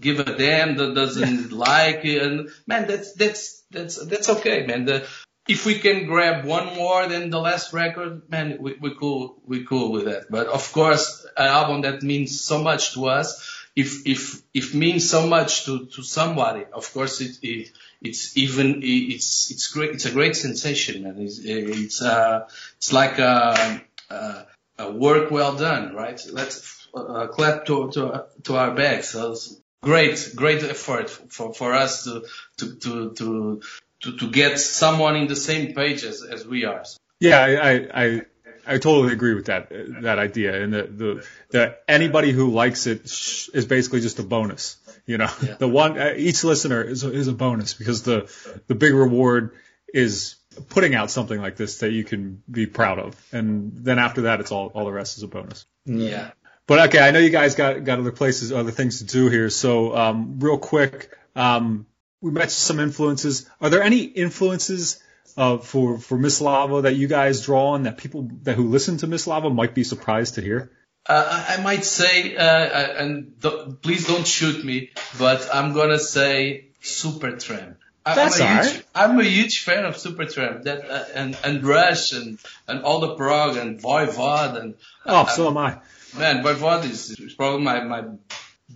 give 0.01 0.21
a 0.21 0.37
damn, 0.37 0.77
that 0.77 0.95
doesn't 0.95 1.53
like 1.53 2.05
it, 2.05 2.23
and 2.23 2.51
man, 2.67 2.87
that's 2.87 3.13
that's 3.15 3.63
that's 3.71 3.97
that's 4.07 4.29
okay, 4.29 4.67
man. 4.67 4.85
The, 4.85 5.07
if 5.49 5.65
we 5.65 5.79
can 5.79 6.07
grab 6.07 6.45
one 6.45 6.77
more 6.77 7.07
than 7.07 7.31
the 7.31 7.41
last 7.41 7.73
record, 7.73 8.29
man, 8.29 8.59
we, 8.61 8.77
we 8.81 8.95
cool, 8.95 9.41
we 9.47 9.65
cool 9.65 9.93
with 9.93 10.05
that. 10.05 10.31
But 10.31 10.47
of 10.49 10.71
course, 10.73 11.27
an 11.37 11.47
album 11.47 11.81
that 11.83 12.03
means 12.03 12.41
so 12.41 12.63
much 12.63 12.93
to 12.95 13.07
us, 13.07 13.59
if 13.75 14.07
if 14.07 14.43
if 14.53 14.75
means 14.75 15.09
so 15.09 15.27
much 15.27 15.65
to 15.65 15.87
to 15.87 16.03
somebody, 16.03 16.65
of 16.73 16.93
course 16.93 17.21
it, 17.21 17.39
it 17.43 17.71
it's 18.03 18.37
even 18.37 18.81
it's 18.83 19.51
it's 19.51 19.69
great. 19.69 19.91
It's 19.91 20.05
a 20.05 20.11
great 20.11 20.37
sensation, 20.37 21.05
man. 21.05 21.17
It's 21.19 21.39
it's 21.39 22.03
uh 22.03 22.49
it's 22.77 22.93
like 22.93 23.19
a, 23.19 23.81
a, 24.11 24.47
a 24.79 24.91
work 24.93 25.31
well 25.31 25.55
done, 25.57 25.95
right? 25.95 26.21
Let's 26.31 26.89
uh, 26.95 27.29
clap 27.29 27.67
to 27.67 27.91
to 27.93 28.27
to 28.45 28.57
our 28.57 28.75
backs. 28.75 29.11
So 29.11 29.37
great, 29.83 30.33
great 30.35 30.63
effort 30.63 31.11
for 31.11 31.53
for 31.55 31.73
us 31.73 32.05
to 32.05 32.25
to 32.59 32.75
to 32.77 33.13
to 33.15 33.63
to, 34.01 34.17
to 34.17 34.31
get 34.31 34.59
someone 34.61 35.17
in 35.17 35.27
the 35.27 35.37
same 35.37 35.75
page 35.75 36.05
as, 36.05 36.23
as 36.23 36.47
we 36.47 36.65
are. 36.65 36.85
Yeah, 37.21 37.41
I, 37.41 37.51
I, 37.51 38.05
I, 38.05 38.23
I 38.65 38.79
totally 38.79 39.13
agree 39.13 39.35
with 39.35 39.47
that 39.47 39.71
that 40.03 40.19
idea, 40.19 40.63
and 40.63 40.73
the 40.73 40.83
the, 40.83 41.27
the 41.51 41.77
anybody 41.89 42.33
who 42.33 42.51
likes 42.51 42.87
it 42.87 43.05
is 43.05 43.67
basically 43.67 44.01
just 44.01 44.19
a 44.19 44.23
bonus. 44.23 44.77
You 45.07 45.19
know, 45.19 45.31
Yeah. 45.43 45.55
the 45.55 45.69
one 45.69 45.99
uh, 45.99 46.15
each 46.17 46.45
listener 46.45 46.83
is 46.83 47.03
a, 47.03 47.13
is 47.13 47.29
a 47.29 47.33
bonus 47.33 47.75
because 47.75 48.03
the 48.03 48.31
the 48.67 48.75
big 48.75 48.95
reward 48.95 49.53
is 49.93 50.37
putting 50.69 50.95
out 50.95 51.11
something 51.11 51.41
like 51.41 51.57
this 51.57 51.79
that 51.79 51.93
you 51.93 52.05
can 52.05 52.43
be 52.51 52.67
proud 52.67 52.99
of, 52.99 53.17
and 53.33 53.73
then 53.75 53.99
after 53.99 54.23
that, 54.23 54.41
it's 54.41 54.53
all 54.53 54.67
all 54.75 54.85
the 54.85 54.93
rest 54.93 55.17
is 55.17 55.23
a 55.23 55.29
bonus. 55.29 55.67
Yeah. 55.87 56.31
But 56.69 56.91
okay, 56.91 56.99
I 57.01 57.11
know 57.13 57.19
you 57.19 57.31
guys 57.31 57.55
got 57.57 57.83
got 57.83 57.99
other 57.99 58.13
places, 58.13 58.53
other 58.53 58.71
things 58.71 58.99
to 58.99 59.05
do 59.05 59.29
here. 59.31 59.49
So 59.51 59.97
um, 59.97 60.39
real 60.39 60.59
quick, 60.59 61.11
um, 61.35 61.87
we 62.21 62.31
mentioned 62.31 62.53
some 62.53 62.79
influences. 62.79 63.49
Are 63.61 63.71
there 63.71 63.83
any 63.83 64.03
influences 64.03 65.03
uh, 65.37 65.57
for 65.59 65.99
for 65.99 66.19
Miss 66.19 66.41
Lava 66.43 66.83
that 66.83 66.95
you 66.95 67.09
guys 67.09 67.45
draw 67.45 67.71
on 67.71 67.85
that 67.85 67.97
people 67.97 68.29
that 68.43 68.55
who 68.55 68.69
listen 68.69 68.99
to 68.99 69.07
Miss 69.07 69.27
Lava 69.27 69.49
might 69.51 69.75
be 69.75 69.83
surprised 69.83 70.35
to 70.35 70.43
hear? 70.43 70.71
Uh, 71.07 71.47
I 71.57 71.63
might 71.63 71.87
say, 71.87 72.37
uh, 72.37 72.45
uh, 72.45 72.95
and 72.99 73.41
th- 73.41 73.81
please 73.81 74.07
don't 74.07 74.27
shoot 74.27 74.63
me, 74.63 74.91
but 75.19 75.49
I'm 75.51 75.73
gonna 75.73 75.99
say 75.99 76.67
Supertramp. 76.83 77.77
I- 78.05 78.15
That's 78.15 78.41
I'm 78.41 78.47
a 78.47 78.51
huge, 78.51 78.67
alright. 78.67 78.85
I'm 78.95 79.21
a 79.21 79.25
huge 79.25 79.65
fan 79.65 79.85
of 79.87 79.95
Supertramp. 79.97 80.65
That 80.65 80.91
uh, 80.91 81.05
and 81.15 81.35
and 81.45 81.65
Rush 81.65 82.13
and 82.13 82.39
and 82.67 82.83
all 82.83 83.01
the 83.01 83.15
prog 83.15 83.57
and 83.57 83.81
Voivod 83.81 84.61
and 84.61 84.75
Oh, 85.07 85.25
so 85.27 85.49
am 85.49 85.57
I. 85.57 85.79
man, 86.17 86.43
Voivod 86.43 86.85
is, 86.85 87.11
is 87.11 87.35
probably 87.35 87.63
my 87.63 87.85
my 87.85 88.05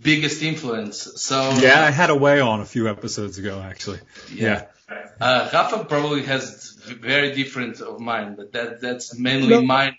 biggest 0.01 0.43
influence. 0.43 1.09
So 1.17 1.53
Yeah, 1.61 1.81
I 1.83 1.91
had 1.91 2.11
Away 2.11 2.41
on 2.41 2.61
a 2.61 2.65
few 2.65 2.89
episodes 2.89 3.39
ago, 3.39 3.61
actually. 3.61 4.01
Yeah. 4.33 4.67
Uh, 5.21 5.49
Rafa 5.53 5.85
probably 5.85 6.23
has 6.25 6.75
very 6.87 7.35
different 7.35 7.81
of 7.81 8.01
mine, 8.01 8.35
but 8.37 8.53
that 8.53 8.81
that's 8.81 9.19
mainly 9.19 9.49
No. 9.49 9.63
mine. 9.63 9.97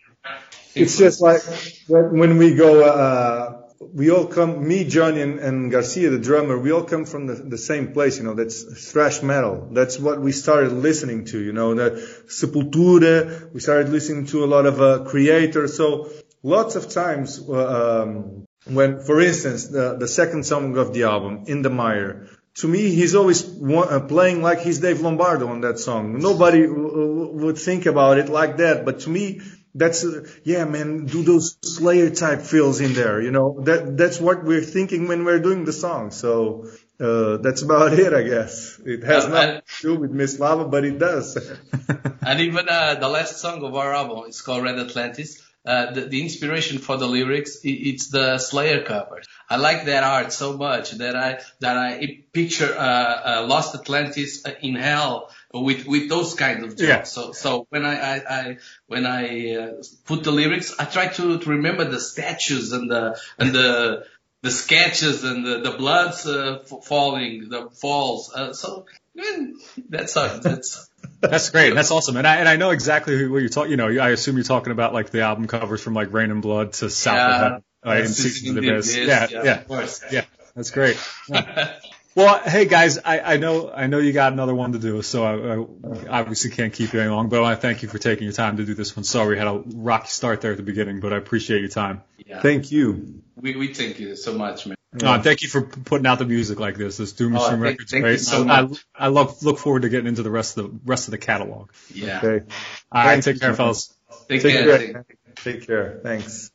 It's 0.76 0.98
just 0.98 1.22
like 1.22 1.41
when 1.88 2.17
when 2.19 2.38
we 2.38 2.56
go, 2.56 2.84
uh, 2.84 3.63
we 3.93 4.10
all 4.12 4.26
come, 4.26 4.67
me, 4.67 4.86
Johnny, 4.86 5.22
and, 5.22 5.39
and 5.39 5.72
Garcia, 5.72 6.10
the 6.10 6.17
drummer, 6.17 6.58
we 6.58 6.72
all 6.72 6.84
come 6.84 7.06
from 7.06 7.28
the, 7.28 7.36
the 7.36 7.58
same 7.58 7.91
place, 7.93 8.17
you 8.17 8.24
know, 8.24 8.34
that's 8.34 8.91
thrash 8.91 9.22
metal. 9.22 9.67
That's 9.72 10.00
what 10.00 10.19
we 10.22 10.32
started 10.32 10.72
listening 10.72 11.26
to, 11.26 11.39
you 11.39 11.54
know, 11.54 11.76
the 11.76 11.91
Sepultura, 12.28 13.54
we 13.54 13.60
started 13.60 13.89
listening 13.89 14.26
to 14.28 14.43
a 14.43 14.48
lot 14.48 14.65
of 14.65 14.82
uh, 14.82 15.04
Kreator. 15.06 15.69
So 15.69 16.10
lots 16.43 16.75
of 16.75 16.89
times, 16.89 17.39
uh, 17.49 18.03
um, 18.03 18.45
when, 18.65 18.99
for 19.01 19.19
instance, 19.21 19.67
the, 19.67 19.95
the 19.97 20.08
second 20.08 20.45
song 20.45 20.77
of 20.77 20.93
the 20.93 21.03
album, 21.03 21.45
In 21.47 21.62
the 21.62 21.69
Mire, 21.69 22.27
to 22.56 22.67
me, 22.67 22.89
he's 22.93 23.15
always 23.15 23.43
wa- 23.45 23.82
uh, 23.82 23.99
playing 24.01 24.41
like 24.41 24.60
he's 24.62 24.79
Dave 24.79 25.01
Lombardo 25.01 25.47
on 25.47 25.62
that 25.62 25.79
song. 25.79 26.19
Nobody 26.19 26.67
would 26.67 27.58
think 27.58 27.86
about 27.88 28.19
it 28.19 28.29
like 28.29 28.58
that, 28.58 28.86
but 28.86 28.99
to 29.01 29.10
me, 29.10 29.41
that's 29.75 30.06
uh, 30.06 30.27
yeah, 30.43 30.65
man. 30.65 31.06
Do 31.08 31.23
those 31.23 31.58
Slayer 31.63 32.12
type 32.12 32.41
feels 32.41 32.79
in 32.79 32.93
there, 32.93 33.19
you 33.21 33.32
know? 33.32 33.60
That 33.63 33.97
that's 33.97 34.19
what 34.21 34.43
we're 34.43 34.62
thinking 34.62 35.08
when 35.08 35.25
we're 35.25 35.39
doing 35.39 35.65
the 35.65 35.73
song. 35.73 36.12
So 36.12 36.67
uh, 36.99 37.38
that's 37.38 37.63
about 37.63 37.93
it, 38.03 38.13
I 38.13 38.21
guess. 38.21 38.79
It 38.86 39.03
has 39.03 39.27
nothing 39.27 39.49
and- 39.56 39.63
to 39.82 39.82
do 39.82 39.95
with 39.99 40.12
Miss 40.12 40.38
Lava, 40.39 40.65
but 40.65 40.86
it 40.86 40.99
does. 40.99 41.38
And 42.25 42.39
even 42.39 42.69
uh, 42.69 42.95
the 42.95 43.10
last 43.10 43.38
song 43.41 43.63
of 43.63 43.75
our 43.75 43.93
album 43.93 44.23
is 44.29 44.39
called 44.41 44.63
Red 44.63 44.79
Atlantis. 44.79 45.41
Uh, 45.65 45.93
the, 45.93 46.02
the 46.02 46.21
inspiration 46.21 46.78
for 46.78 46.97
the 46.97 47.08
lyrics, 47.08 47.60
it's 47.63 48.10
the 48.10 48.38
Slayer 48.38 48.84
covers. 48.84 49.26
I 49.49 49.56
like 49.56 49.86
that 49.86 50.04
art 50.04 50.34
so 50.34 50.58
much 50.58 50.91
that 50.91 51.15
I 51.15 51.39
that 51.62 51.78
I 51.78 52.23
picture 52.34 52.76
uh, 52.78 53.39
uh, 53.41 53.45
Lost 53.47 53.73
Atlantis 53.73 54.45
uh, 54.45 54.52
in 54.62 54.76
hell 54.76 55.32
with 55.54 55.86
with 55.86 56.10
those 56.10 56.34
kind 56.34 56.65
of 56.65 56.71
jokes. 56.71 56.82
Yeah. 56.82 57.04
So 57.04 57.32
so 57.32 57.65
when 57.69 57.86
I 57.86 57.95
I, 57.95 58.21
I 58.30 58.58
when 58.88 59.06
I 59.06 59.56
uh, 59.56 59.71
put 60.06 60.26
the 60.26 60.32
lyrics, 60.32 60.76
I 60.78 60.84
try 60.84 61.08
to, 61.08 61.39
to 61.39 61.49
remember 61.49 61.86
the 61.86 61.99
statues 61.99 62.73
and 62.73 62.91
the 62.91 63.17
and 63.38 63.54
the 63.54 64.06
the 64.41 64.52
sketches 64.52 65.23
and 65.23 65.45
the 65.45 65.60
the 65.62 65.71
bloods 65.78 66.28
uh, 66.28 66.60
f- 66.62 66.84
falling, 66.84 67.47
the 67.47 67.69
falls. 67.69 68.34
Uh, 68.34 68.52
so 68.52 68.86
man, 69.15 69.56
that's 69.89 70.15
how 70.15 70.39
that's. 70.39 70.89
That's 71.29 71.49
great. 71.49 71.73
That's 71.73 71.91
awesome. 71.91 72.17
And 72.17 72.27
I 72.27 72.38
and 72.38 72.49
I 72.49 72.57
know 72.57 72.71
exactly 72.71 73.27
what 73.27 73.39
you're 73.39 73.49
talking. 73.49 73.71
You 73.71 73.77
know, 73.77 73.88
I 73.88 74.09
assume 74.09 74.36
you're 74.36 74.43
talking 74.43 74.71
about 74.71 74.93
like 74.93 75.09
the 75.09 75.21
album 75.21 75.47
covers 75.47 75.81
from 75.81 75.93
like 75.93 76.12
Reign 76.12 76.31
in 76.31 76.41
Blood 76.41 76.73
to 76.73 76.89
South 76.89 77.17
of 77.17 77.41
Heaven, 77.41 77.63
right? 77.86 77.97
And 77.97 78.09
Yes, 78.09 78.17
Seasons 78.17 78.57
of 78.57 78.63
the 78.63 78.69
Abyss. 78.69 78.97
Yeah, 78.97 79.27
yeah, 79.29 79.43
yeah, 79.43 79.63
course. 79.63 80.03
yeah. 80.12 80.25
That's 80.55 80.71
great. 80.71 80.97
Yeah. 81.29 81.73
Well, 82.15 82.39
hey 82.43 82.65
guys, 82.65 82.99
I, 82.99 83.19
I 83.21 83.38
know 83.38 83.71
I 83.71 83.88
know 83.88 83.97
you 83.97 84.13
got 84.13 84.33
another 84.33 84.53
one 84.53 84.73
to 84.73 84.79
do, 84.79 85.01
so 85.01 85.23
I, 85.23 86.12
I 86.12 86.19
obviously 86.19 86.52
can't 86.52 86.71
keep 86.71 86.93
you 86.93 87.00
any 87.00 87.10
long. 87.10 87.27
But 87.27 87.39
I 87.39 87.41
want 87.41 87.58
to 87.58 87.62
thank 87.62 87.81
you 87.81 87.89
for 87.89 87.98
taking 87.98 88.25
your 88.25 88.33
time 88.33 88.58
to 88.58 88.65
do 88.65 88.75
this 88.75 88.95
one. 88.95 89.04
Sorry 89.04 89.29
we 89.29 89.37
had 89.39 89.48
a 89.48 89.63
rocky 89.65 90.10
start 90.10 90.41
there 90.41 90.52
at 90.52 90.58
the 90.58 90.63
beginning, 90.63 91.00
but 91.00 91.12
I 91.12 91.17
appreciate 91.17 91.62
your 91.62 91.69
time. 91.69 92.04
Yeah. 92.23 92.39
Thank 92.39 92.71
you. 92.71 93.23
We, 93.35 93.56
we 93.56 93.73
thank 93.73 94.00
you 94.00 94.15
so 94.15 94.33
much, 94.33 94.67
man. 94.67 94.77
Uh, 95.02 95.21
thank 95.21 95.41
you 95.41 95.50
for 95.50 95.62
p- 95.63 95.81
putting 95.85 96.06
out 96.06 96.19
the 96.19 96.25
music 96.25 96.60
like 96.60 96.77
this. 96.77 96.98
This 96.98 97.13
Doom 97.13 97.35
Oh, 97.35 97.39
Machine 97.39 97.50
thank- 97.52 97.62
Records, 97.63 97.91
thank 97.91 98.04
great. 98.04 98.19
so 98.19 98.48
I. 98.48 98.62
I, 98.62 98.67
I 98.96 99.08
love 99.08 99.41
look 99.44 99.58
forward 99.58 99.81
to 99.83 99.89
getting 99.89 100.08
into 100.08 100.21
the 100.23 100.29
rest 100.29 100.58
of 100.58 100.65
the 100.71 100.79
rest 100.85 101.08
of 101.08 101.12
the 101.12 101.17
catalog. 101.17 101.69
Yeah. 101.94 102.17
Okay. 102.23 102.46
All 102.91 103.04
right, 103.04 103.13
Thank 103.13 103.23
take 103.25 103.33
you 103.35 103.39
care, 103.41 103.52
so 103.54 103.56
fellas. 103.56 103.94
Take, 104.29 104.41
Take 104.44 104.54
care. 104.54 104.77
care. 104.77 105.06
Take 105.35 105.67
care. 105.67 106.00
Thanks. 106.04 106.52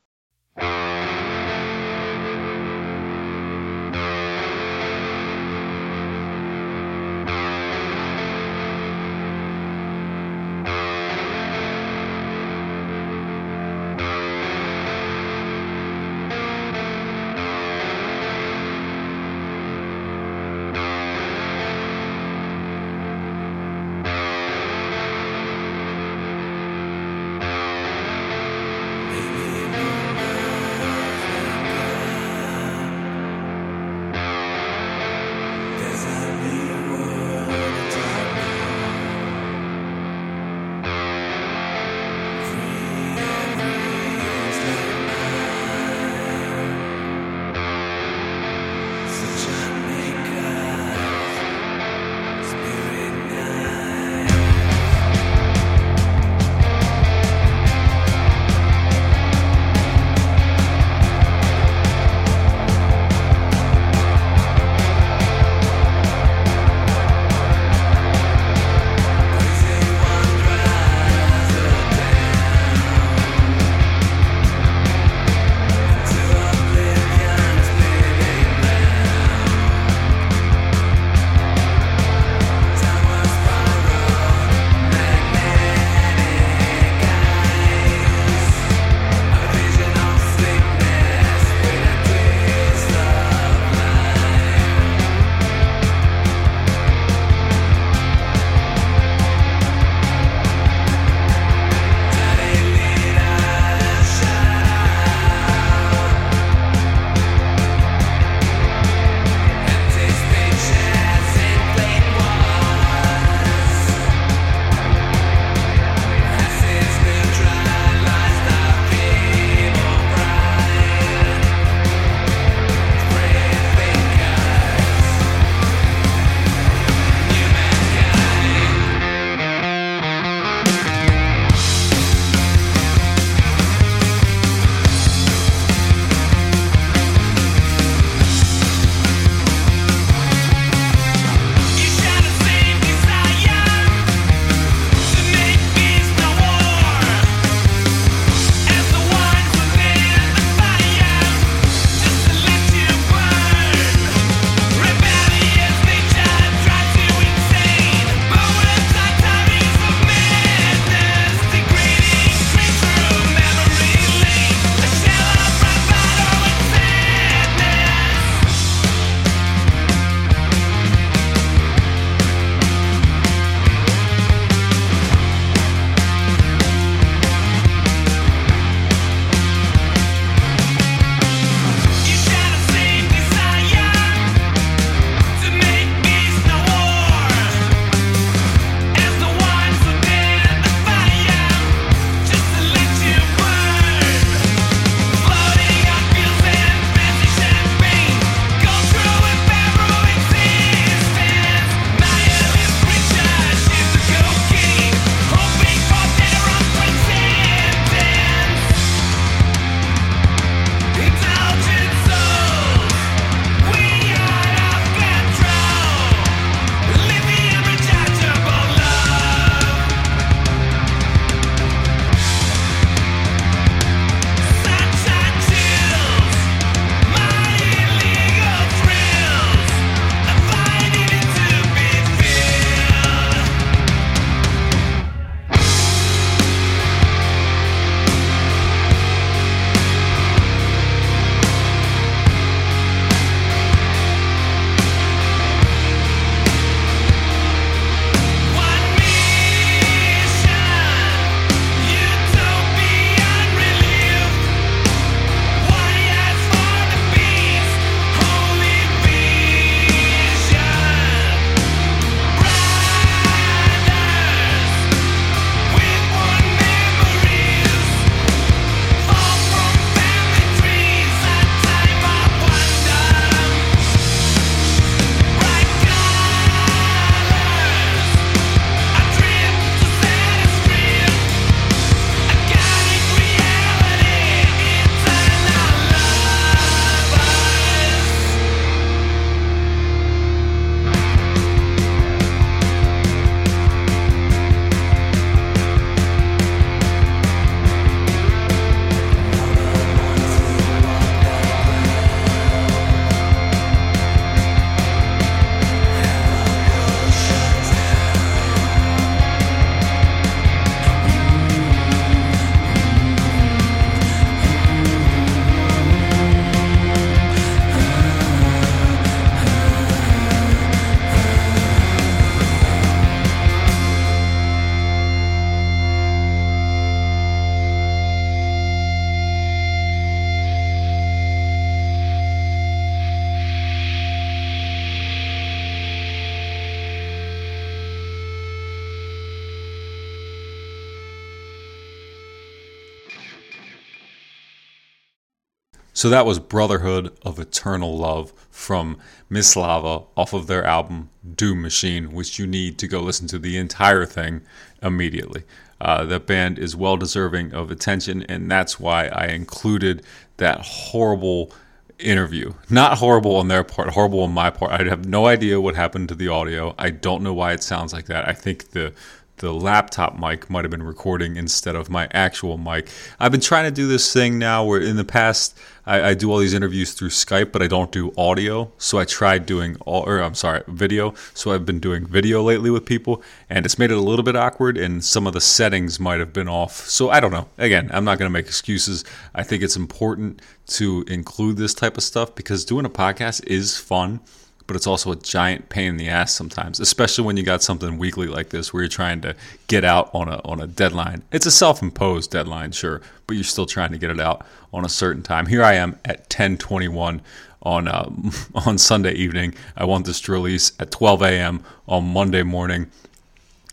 So 345.98 346.08
that 346.10 346.26
was 346.26 346.38
Brotherhood 346.38 347.18
of 347.22 347.40
Eternal 347.40 347.98
Love 347.98 348.32
from 348.52 348.98
Miss 349.28 349.56
Lava 349.56 350.04
off 350.16 350.32
of 350.32 350.46
their 350.46 350.62
album 350.62 351.10
Doom 351.34 351.60
Machine, 351.60 352.12
which 352.12 352.38
you 352.38 352.46
need 352.46 352.78
to 352.78 352.86
go 352.86 353.00
listen 353.00 353.26
to 353.26 353.36
the 353.36 353.56
entire 353.56 354.06
thing 354.06 354.42
immediately. 354.80 355.42
Uh, 355.80 356.04
that 356.04 356.24
band 356.24 356.56
is 356.56 356.76
well 356.76 356.96
deserving 356.96 357.52
of 357.52 357.72
attention, 357.72 358.22
and 358.28 358.48
that's 358.48 358.78
why 358.78 359.08
I 359.08 359.26
included 359.26 360.04
that 360.36 360.60
horrible 360.60 361.50
interview. 361.98 362.54
Not 362.70 362.98
horrible 362.98 363.34
on 363.34 363.48
their 363.48 363.64
part, 363.64 363.90
horrible 363.90 364.22
on 364.22 364.32
my 364.32 364.50
part. 364.50 364.70
I 364.70 364.84
have 364.84 365.04
no 365.04 365.26
idea 365.26 365.60
what 365.60 365.74
happened 365.74 366.10
to 366.10 366.14
the 366.14 366.28
audio. 366.28 366.76
I 366.78 366.90
don't 366.90 367.24
know 367.24 367.34
why 367.34 367.54
it 367.54 367.62
sounds 367.64 367.92
like 367.92 368.06
that. 368.06 368.28
I 368.28 368.34
think 368.34 368.70
the 368.70 368.92
the 369.38 369.52
laptop 369.52 370.18
mic 370.18 370.48
might 370.50 370.64
have 370.64 370.70
been 370.70 370.82
recording 370.82 371.36
instead 371.36 371.74
of 371.74 371.90
my 371.90 372.08
actual 372.12 372.58
mic. 372.58 372.88
I've 373.18 373.32
been 373.32 373.40
trying 373.40 373.64
to 373.64 373.70
do 373.70 373.86
this 373.86 374.12
thing 374.12 374.38
now 374.38 374.64
where 374.64 374.80
in 374.80 374.96
the 374.96 375.04
past 375.04 375.58
I, 375.88 376.10
I, 376.10 376.14
do 376.14 376.30
all 376.30 376.38
these 376.38 376.52
interviews 376.52 376.92
through 376.92 377.08
Skype, 377.08 377.50
but 377.50 377.62
I 377.62 377.66
don't 377.66 377.90
do 377.90 378.12
audio. 378.18 378.70
So 378.76 378.98
I 378.98 379.06
tried 379.06 379.46
doing 379.46 379.76
all, 379.86 380.06
or 380.06 380.20
I'm 380.20 380.34
sorry, 380.34 380.62
video. 380.68 381.14
So 381.32 381.52
I've 381.52 381.64
been 381.64 381.80
doing 381.80 382.06
video 382.06 382.42
lately 382.42 382.68
with 382.68 382.84
people, 382.84 383.22
and 383.48 383.64
it's 383.64 383.78
made 383.78 383.90
it 383.90 383.96
a 383.96 384.02
little 384.02 384.22
bit 384.22 384.36
awkward, 384.36 384.76
and 384.76 385.02
some 385.02 385.26
of 385.26 385.32
the 385.32 385.40
settings 385.40 385.98
might 385.98 386.20
have 386.20 386.34
been 386.34 386.48
off. 386.48 386.76
So 386.88 387.08
I 387.08 387.20
don't 387.20 387.32
know. 387.32 387.48
Again, 387.56 387.90
I'm 387.92 388.04
not 388.04 388.18
going 388.18 388.28
to 388.28 388.32
make 388.32 388.46
excuses. 388.46 389.02
I 389.34 389.42
think 389.42 389.62
it's 389.62 389.76
important 389.76 390.42
to 390.66 391.04
include 391.08 391.56
this 391.56 391.72
type 391.72 391.96
of 391.96 392.02
stuff 392.02 392.34
because 392.34 392.66
doing 392.66 392.84
a 392.84 392.90
podcast 392.90 393.42
is 393.46 393.78
fun 393.78 394.20
but 394.68 394.76
it's 394.76 394.86
also 394.86 395.10
a 395.10 395.16
giant 395.16 395.70
pain 395.70 395.88
in 395.88 395.96
the 395.96 396.08
ass 396.08 396.32
sometimes, 396.34 396.78
especially 396.78 397.24
when 397.24 397.38
you 397.38 397.42
got 397.42 397.62
something 397.62 397.96
weekly 397.96 398.28
like 398.28 398.50
this 398.50 398.72
where 398.72 398.82
you're 398.82 398.88
trying 398.88 399.20
to 399.22 399.34
get 399.66 399.82
out 399.82 400.10
on 400.14 400.28
a 400.28 400.40
on 400.44 400.60
a 400.60 400.66
deadline. 400.66 401.22
It's 401.32 401.46
a 401.46 401.50
self-imposed 401.50 402.30
deadline, 402.30 402.72
sure, 402.72 403.00
but 403.26 403.34
you're 403.34 403.44
still 403.44 403.66
trying 403.66 403.92
to 403.92 403.98
get 403.98 404.10
it 404.10 404.20
out 404.20 404.46
on 404.72 404.84
a 404.84 404.88
certain 404.88 405.22
time. 405.22 405.46
Here 405.46 405.64
I 405.64 405.72
am 405.72 405.98
at 406.04 406.28
10:21 406.28 407.22
on 407.62 407.88
uh, 407.88 408.10
on 408.66 408.76
Sunday 408.76 409.14
evening. 409.14 409.54
I 409.74 409.86
want 409.86 410.04
this 410.04 410.20
to 410.20 410.32
release 410.32 410.72
at 410.78 410.90
12 410.90 411.22
a.m. 411.22 411.64
on 411.88 412.12
Monday 412.12 412.42
morning, 412.42 412.90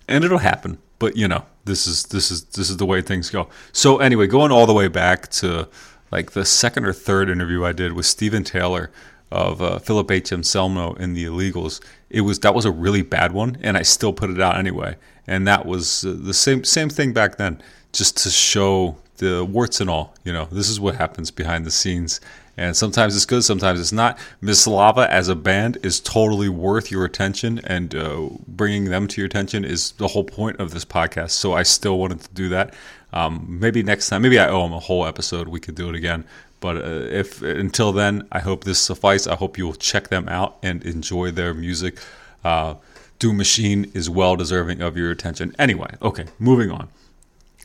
and 0.08 0.24
it'll 0.24 0.38
happen. 0.38 0.78
But 0.98 1.18
you 1.18 1.28
know, 1.28 1.46
this 1.66 1.88
is 1.88 2.06
this 2.06 2.32
is 2.32 2.46
this 2.46 2.70
is 2.70 2.78
the 2.78 2.86
way 2.86 3.02
things 3.02 3.30
go. 3.30 3.50
So 3.74 3.98
anyway, 3.98 4.28
going 4.28 4.54
all 4.54 4.66
the 4.66 4.74
way 4.74 4.88
back 4.88 5.30
to 5.32 5.68
like 6.10 6.32
the 6.32 6.46
second 6.46 6.86
or 6.86 6.94
third 6.94 7.30
interview 7.30 7.66
I 7.66 7.74
did 7.74 7.92
with 7.92 8.06
Stephen 8.06 8.46
Taylor 8.46 8.92
of 9.36 9.62
uh, 9.62 9.80
Philip 9.80 10.10
H. 10.10 10.32
Anselmo 10.32 10.94
in 10.94 11.14
the 11.14 11.26
Illegals. 11.26 11.82
It 12.10 12.22
was 12.22 12.40
that 12.40 12.56
was 12.56 12.66
a 12.66 12.72
really 12.72 13.02
bad 13.02 13.32
one, 13.34 13.58
and 13.62 13.78
I 13.78 13.82
still 13.84 14.14
put 14.14 14.30
it 14.30 14.42
out 14.42 14.58
anyway. 14.58 14.96
And 15.28 15.48
that 15.48 15.66
was 15.66 16.06
uh, 16.06 16.16
the 16.18 16.34
same 16.34 16.64
same 16.64 16.90
thing 16.90 17.14
back 17.14 17.38
then, 17.38 17.62
just 17.92 18.18
to 18.24 18.30
show 18.30 18.98
the 19.18 19.44
warts 19.46 19.82
and 19.82 19.90
all. 19.90 20.14
You 20.24 20.34
know, 20.34 20.48
this 20.52 20.70
is 20.70 20.80
what 20.80 20.96
happens 20.96 21.32
behind 21.32 21.66
the 21.66 21.72
scenes. 21.72 22.22
And 22.58 22.76
sometimes 22.76 23.16
it's 23.18 23.26
good, 23.26 23.44
sometimes 23.44 23.82
it's 23.82 23.92
not. 23.92 24.18
Miss 24.40 24.66
Lava 24.66 25.12
as 25.12 25.28
a 25.28 25.36
band 25.36 25.78
is 25.84 26.00
totally 26.00 26.48
worth 26.48 26.90
your 26.90 27.04
attention, 27.04 27.60
and 27.66 27.94
uh, 27.94 28.30
bringing 28.48 28.86
them 28.86 29.08
to 29.10 29.22
your 29.22 29.26
attention 29.26 29.66
is 29.66 29.92
the 29.94 30.08
whole 30.08 30.24
point 30.24 30.58
of 30.60 30.72
this 30.72 30.86
podcast. 30.86 31.32
So 31.32 31.52
I 31.52 31.64
still 31.64 31.98
wanted 31.98 32.22
to 32.22 32.34
do 32.34 32.50
that. 32.50 32.74
Um, 33.12 33.46
maybe 33.48 33.84
next 33.84 34.10
time, 34.10 34.22
maybe 34.22 34.40
I 34.40 34.48
owe 34.48 34.64
them 34.64 34.74
a 34.74 34.80
whole 34.80 35.06
episode. 35.06 35.50
We 35.50 35.60
could 35.60 35.76
do 35.76 35.90
it 35.90 35.96
again. 35.96 36.24
But 36.66 36.78
uh, 36.78 37.06
if 37.12 37.44
until 37.44 37.92
then, 37.92 38.28
I 38.32 38.40
hope 38.40 38.64
this 38.64 38.80
suffice. 38.80 39.28
I 39.28 39.36
hope 39.36 39.56
you 39.56 39.68
will 39.68 39.76
check 39.76 40.08
them 40.08 40.28
out 40.28 40.58
and 40.64 40.84
enjoy 40.84 41.30
their 41.30 41.54
music. 41.54 42.00
Uh, 42.44 42.74
Doom 43.20 43.38
Machine 43.38 43.92
is 43.94 44.10
well 44.10 44.36
deserving 44.36 44.82
of 44.82 44.98
your 44.98 45.12
attention. 45.12 45.56
Anyway, 45.60 45.94
okay, 46.02 46.26
moving 46.40 46.72
on. 46.72 46.90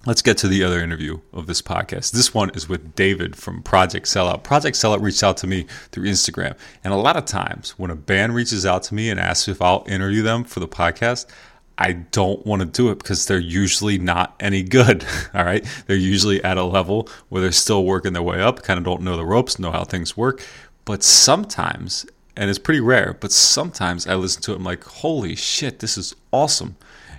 Let's 0.05 0.21
get 0.21 0.37
to 0.39 0.49
the 0.49 0.63
other 0.63 0.83
interview 0.83 1.21
of 1.33 1.47
this 1.47 1.63
podcast. 1.63 2.13
This 2.13 2.35
one 2.35 2.51
is 2.51 2.69
with 2.69 2.95
David 2.95 3.37
from 3.37 3.63
Project 3.63 4.05
Sellout. 4.05 4.43
Project 4.43 4.77
Sellout 4.77 5.01
reached 5.01 5.23
out 5.23 5.39
to 5.39 5.47
me 5.47 5.65
through 5.93 6.05
Instagram. 6.05 6.55
And 6.85 6.93
a 6.93 6.99
lot 6.99 7.17
of 7.17 7.25
times 7.25 7.71
when 7.79 7.91
a 7.91 7.97
band 7.97 8.35
reaches 8.35 8.67
out 8.67 8.83
to 8.83 8.95
me 8.95 9.09
and 9.09 9.19
asks 9.19 9.49
if 9.49 9.63
I'll 9.63 9.85
interview 9.87 10.21
them 10.21 10.45
for 10.45 10.61
the 10.61 10.69
podcast, 10.69 11.25
I 11.81 11.93
don't 11.93 12.45
want 12.45 12.61
to 12.61 12.67
do 12.67 12.91
it 12.91 12.99
because 12.99 13.25
they're 13.25 13.39
usually 13.39 13.99
not 13.99 14.35
any 14.39 14.63
good. 14.63 15.05
All 15.35 15.45
right. 15.45 15.65
They're 15.87 15.97
usually 15.97 16.45
at 16.45 16.59
a 16.59 16.63
level 16.63 17.09
where 17.31 17.41
they're 17.41 17.53
still 17.53 17.85
working 17.85 18.13
their 18.13 18.23
way 18.23 18.43
up, 18.43 18.63
kind 18.63 18.77
of 18.77 18.85
don't 18.85 19.01
know 19.01 19.17
the 19.17 19.25
ropes, 19.25 19.59
know 19.59 19.73
how 19.73 19.85
things 19.85 20.15
work. 20.15 20.47
But 20.85 21.03
sometimes, 21.03 22.05
and 22.37 22.51
it's 22.51 22.59
pretty 22.59 22.81
rare, 22.81 23.17
but 23.19 23.33
sometimes 23.33 24.07
I 24.07 24.15
listen 24.15 24.43
to 24.43 24.53
it, 24.53 24.57
I'm 24.57 24.65
like, 24.65 24.85
holy 24.85 25.35
shit, 25.35 25.79
this 25.79 25.97
is 25.97 26.15
awesome. 26.33 26.77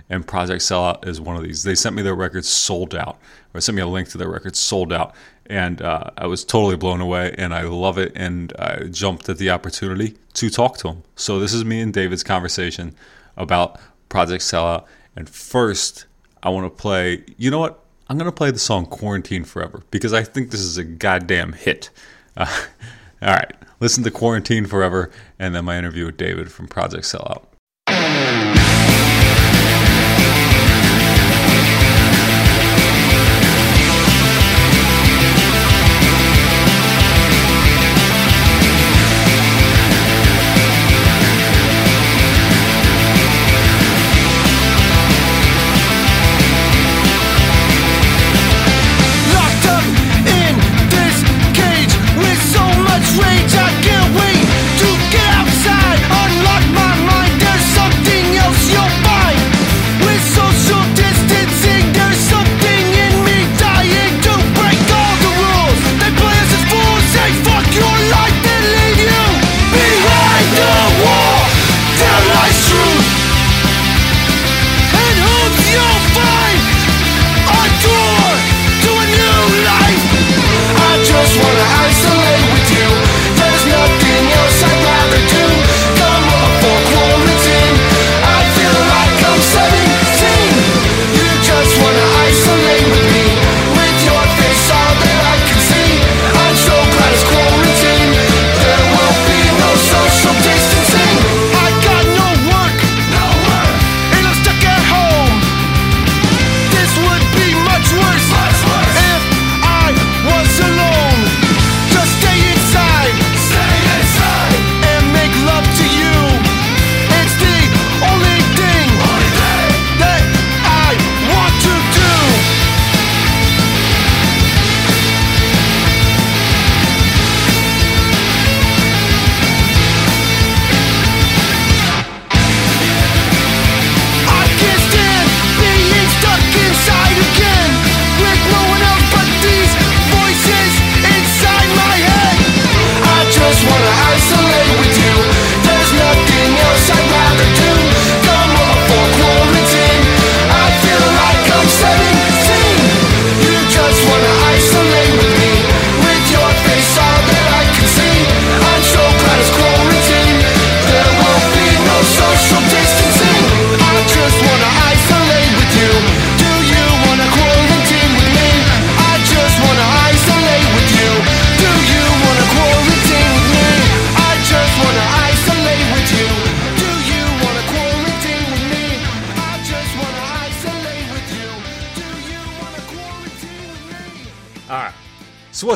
And 0.08 0.24
Project 0.26 0.62
Sellout 0.62 1.08
is 1.08 1.20
one 1.20 1.36
of 1.36 1.42
these. 1.42 1.64
They 1.64 1.74
sent 1.74 1.96
me 1.96 2.02
their 2.02 2.14
records 2.14 2.48
sold 2.48 2.94
out, 2.94 3.18
or 3.54 3.60
sent 3.60 3.74
me 3.74 3.82
a 3.82 3.86
link 3.86 4.08
to 4.10 4.18
their 4.18 4.28
records 4.28 4.58
sold 4.58 4.92
out. 4.92 5.14
And 5.46 5.82
uh, 5.82 6.10
I 6.16 6.26
was 6.26 6.44
totally 6.44 6.76
blown 6.76 7.00
away, 7.00 7.34
and 7.38 7.54
I 7.54 7.62
love 7.62 7.98
it. 7.98 8.12
And 8.14 8.52
I 8.58 8.84
jumped 8.90 9.28
at 9.28 9.38
the 9.38 9.50
opportunity 9.50 10.16
to 10.34 10.50
talk 10.50 10.76
to 10.78 10.88
them. 10.88 11.02
So 11.16 11.38
this 11.38 11.52
is 11.52 11.64
me 11.64 11.80
and 11.80 11.92
David's 11.92 12.22
conversation 12.22 12.94
about 13.36 13.80
Project 14.12 14.44
Sellout. 14.44 14.84
And 15.16 15.26
first, 15.26 16.04
I 16.42 16.50
want 16.50 16.66
to 16.66 16.70
play, 16.70 17.24
you 17.38 17.50
know 17.50 17.58
what? 17.58 17.82
I'm 18.08 18.18
going 18.18 18.30
to 18.30 18.36
play 18.36 18.50
the 18.50 18.58
song 18.58 18.84
Quarantine 18.84 19.42
Forever 19.42 19.82
because 19.90 20.12
I 20.12 20.22
think 20.22 20.50
this 20.50 20.60
is 20.60 20.76
a 20.76 20.84
goddamn 20.84 21.54
hit. 21.54 21.88
Uh, 22.36 22.44
all 23.22 23.30
right, 23.30 23.54
listen 23.80 24.04
to 24.04 24.10
Quarantine 24.10 24.66
Forever 24.66 25.10
and 25.38 25.54
then 25.54 25.64
my 25.64 25.78
interview 25.78 26.04
with 26.04 26.18
David 26.18 26.52
from 26.52 26.68
Project 26.68 27.04
Sellout. 27.04 27.46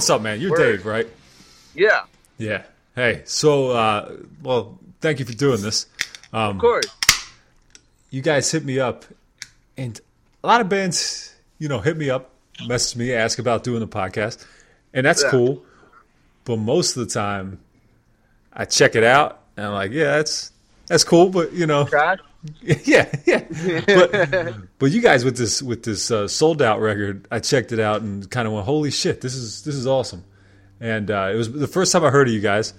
What's 0.06 0.14
up, 0.14 0.22
man? 0.22 0.40
You're 0.40 0.52
Word. 0.52 0.58
Dave, 0.76 0.86
right? 0.86 1.08
Yeah, 1.74 2.04
Yeah. 2.38 2.62
Hey. 2.94 3.22
So, 3.24 3.70
uh, 3.72 4.12
well, 4.40 4.78
thank 5.00 5.18
you 5.18 5.24
for 5.24 5.32
doing 5.32 5.60
this. 5.62 5.86
Um, 6.32 6.50
of 6.54 6.58
course. 6.58 6.86
you 8.10 8.22
guys 8.22 8.48
hit 8.52 8.64
me 8.64 8.78
up, 8.78 9.04
and 9.76 10.00
a 10.44 10.46
lot 10.46 10.60
of 10.60 10.68
bands, 10.68 11.34
you 11.58 11.68
know, 11.68 11.80
hit 11.80 11.96
me 11.96 12.08
up, 12.08 12.30
message 12.68 12.96
me, 12.96 13.14
ask 13.14 13.40
about 13.40 13.64
doing 13.64 13.80
the 13.80 13.88
podcast, 13.88 14.46
and 14.94 15.04
that's 15.04 15.24
Yeah. 15.24 15.30
cool. 15.30 15.64
But 16.44 16.58
most 16.58 16.96
of 16.96 17.04
the 17.08 17.12
time, 17.12 17.58
I 18.52 18.64
check 18.64 18.94
it 18.94 19.02
out, 19.02 19.40
and 19.56 19.66
I'm 19.66 19.72
like, 19.72 19.90
yeah, 19.90 20.18
that's 20.18 20.52
that's 20.86 21.02
cool, 21.02 21.30
but 21.30 21.52
you 21.52 21.66
know, 21.66 21.84
Trash. 21.84 22.20
yeah, 22.84 23.10
yeah. 23.24 23.44
But 23.86 24.56
but 24.78 24.90
you 24.90 25.00
guys 25.00 25.24
with 25.24 25.36
this 25.36 25.62
with 25.62 25.82
this 25.84 26.10
uh, 26.10 26.28
sold 26.28 26.62
out 26.62 26.80
record, 26.80 27.26
I 27.30 27.38
checked 27.40 27.72
it 27.72 27.80
out 27.80 28.02
and 28.02 28.28
kind 28.30 28.46
of 28.46 28.54
went, 28.54 28.66
holy 28.66 28.90
shit, 28.90 29.20
this 29.20 29.34
is 29.34 29.62
this 29.62 29.74
is 29.74 29.86
awesome. 29.86 30.24
And 30.80 31.10
uh, 31.10 31.30
it 31.32 31.36
was 31.36 31.50
the 31.52 31.66
first 31.66 31.92
time 31.92 32.04
I 32.04 32.10
heard 32.10 32.28
of 32.28 32.34
you 32.34 32.40
guys, 32.40 32.74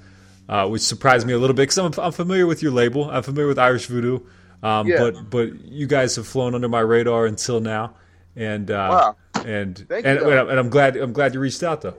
uh, 0.47 0.67
which 0.67 0.81
surprised 0.83 1.25
me 1.25 1.33
a 1.33 1.37
little 1.39 1.55
bit 1.55 1.63
because 1.63 1.77
I'm, 1.79 1.93
I'm 2.03 2.11
familiar 2.11 2.45
with 2.45 2.61
your 2.61 2.71
label. 2.71 3.09
I'm 3.09 3.23
familiar 3.23 3.47
with 3.47 3.57
Irish 3.59 3.87
Voodoo, 3.87 4.19
um, 4.61 4.87
Yeah. 4.87 4.99
but 4.99 5.29
but 5.29 5.65
you 5.65 5.87
guys 5.87 6.15
have 6.15 6.27
flown 6.27 6.53
under 6.55 6.69
my 6.69 6.81
radar 6.81 7.25
until 7.25 7.59
now, 7.59 7.95
and 8.35 8.69
uh, 8.69 9.13
Wow. 9.35 9.43
and 9.45 9.79
you, 9.89 9.95
and, 9.95 10.05
and 10.19 10.59
I'm 10.59 10.69
glad 10.69 10.95
I'm 10.97 11.13
glad 11.13 11.33
you 11.33 11.39
reached 11.39 11.63
out 11.63 11.81
though. 11.81 11.95